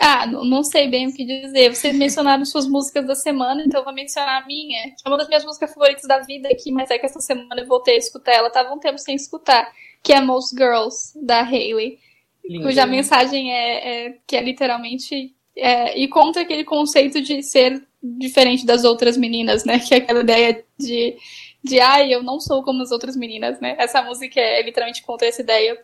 Ah, 0.00 0.26
não, 0.26 0.64
sei 0.64 0.88
bem 0.88 1.08
o 1.08 1.14
que 1.14 1.24
dizer. 1.24 1.74
Vocês 1.74 1.94
mencionaram 1.94 2.44
suas 2.44 2.66
músicas 2.66 3.06
da 3.06 3.14
semana, 3.14 3.62
então 3.62 3.80
eu 3.80 3.84
vou 3.84 3.92
mencionar 3.92 4.42
a 4.42 4.46
minha, 4.46 4.84
que 4.90 5.02
é 5.04 5.08
uma 5.08 5.18
das 5.18 5.28
minhas 5.28 5.44
músicas 5.44 5.72
favoritas 5.72 6.04
da 6.08 6.20
vida 6.20 6.48
aqui, 6.48 6.72
mas 6.72 6.90
é 6.90 6.98
que 6.98 7.04
essa 7.04 7.20
semana 7.20 7.60
eu 7.60 7.66
voltei 7.66 7.94
a 7.94 7.98
escutar 7.98 8.32
ela, 8.32 8.50
tava 8.50 8.72
um 8.72 8.78
tempo 8.78 8.98
sem 8.98 9.14
escutar, 9.14 9.70
que 10.02 10.12
é 10.12 10.20
Most 10.20 10.56
Girls, 10.56 11.12
da 11.24 11.42
Hailey. 11.42 11.98
Lindo. 12.44 12.64
Cuja 12.64 12.86
mensagem 12.86 13.52
é, 13.52 14.06
é 14.06 14.18
que 14.26 14.34
é 14.34 14.42
literalmente 14.42 15.34
é, 15.54 15.98
e 15.98 16.08
contra 16.08 16.42
aquele 16.42 16.64
conceito 16.64 17.20
de 17.20 17.42
ser 17.42 17.86
diferente 18.02 18.66
das 18.66 18.84
outras 18.84 19.16
meninas, 19.16 19.64
né? 19.64 19.78
Que 19.78 19.94
é 19.94 19.98
aquela 19.98 20.20
ideia 20.20 20.64
de, 20.78 21.16
de 21.62 21.80
ai, 21.80 22.12
eu 22.12 22.22
não 22.22 22.40
sou 22.40 22.62
como 22.62 22.82
as 22.82 22.90
outras 22.90 23.16
meninas, 23.16 23.60
né? 23.60 23.76
Essa 23.78 24.02
música 24.02 24.40
é 24.40 24.62
literalmente 24.62 25.02
contra 25.02 25.28
essa 25.28 25.42
ideia. 25.42 25.80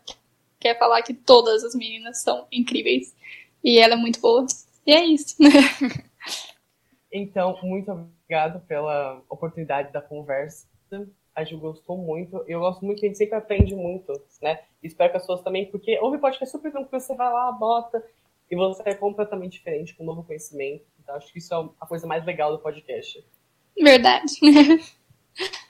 Quer 0.59 0.79
falar 0.79 1.03
que 1.03 1.15
todas 1.15 1.63
as 1.63 1.75
meninas 1.75 2.23
são 2.23 2.47
incríveis. 2.51 3.15
E 3.63 3.79
ela 3.79 3.95
é 3.95 3.97
muito 3.97 4.21
boa. 4.21 4.47
E 4.87 4.93
é 4.93 5.05
isso. 5.05 5.37
Então, 7.11 7.59
muito 7.63 7.91
obrigado 7.91 8.61
pela 8.67 9.23
oportunidade 9.29 9.93
da 9.93 10.01
conversa. 10.01 10.67
A 11.35 11.45
Ju 11.45 11.59
gostou 11.59 11.97
muito. 11.97 12.45
Eu 12.47 12.61
gosto 12.61 12.85
muito 12.85 13.03
a 13.03 13.09
gente 13.09 13.17
sempre 13.17 13.37
aprende 13.37 13.75
muito, 13.75 14.13
né? 14.43 14.61
Espero 14.83 15.11
que 15.11 15.17
as 15.17 15.23
pessoas 15.23 15.43
também, 15.43 15.71
porque 15.71 15.99
ouve 16.01 16.19
podcast 16.19 16.53
super 16.53 16.71
tranquilo, 16.71 17.01
você 17.01 17.15
vai 17.15 17.33
lá, 17.33 17.51
bota, 17.53 18.05
e 18.51 18.57
você 18.57 18.83
é 18.85 18.95
completamente 18.95 19.53
diferente, 19.53 19.95
com 19.95 20.05
novo 20.05 20.23
conhecimento. 20.23 20.85
Então, 21.03 21.15
acho 21.15 21.33
que 21.33 21.39
isso 21.39 21.55
é 21.55 21.69
a 21.81 21.87
coisa 21.87 22.07
mais 22.07 22.25
legal 22.25 22.53
do 22.53 22.59
podcast. 22.59 23.25
Verdade. 23.81 24.35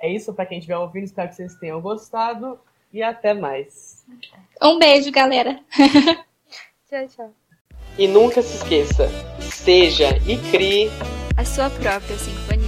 É 0.00 0.10
isso, 0.10 0.32
para 0.32 0.46
quem 0.46 0.58
estiver 0.58 0.76
ouvindo, 0.76 1.04
espero 1.04 1.28
que 1.28 1.34
vocês 1.34 1.54
tenham 1.56 1.80
gostado 1.80 2.58
e 2.92 3.02
até 3.02 3.34
mais. 3.34 4.04
Um 4.62 4.78
beijo, 4.78 5.10
galera. 5.10 5.60
Tchau, 6.88 7.06
tchau. 7.08 7.30
E 7.98 8.06
nunca 8.06 8.40
se 8.40 8.56
esqueça, 8.56 9.08
seja 9.40 10.16
e 10.26 10.38
crie 10.50 10.88
A 11.36 11.44
sua 11.44 11.68
própria 11.68 12.16
sinfonia. 12.16 12.67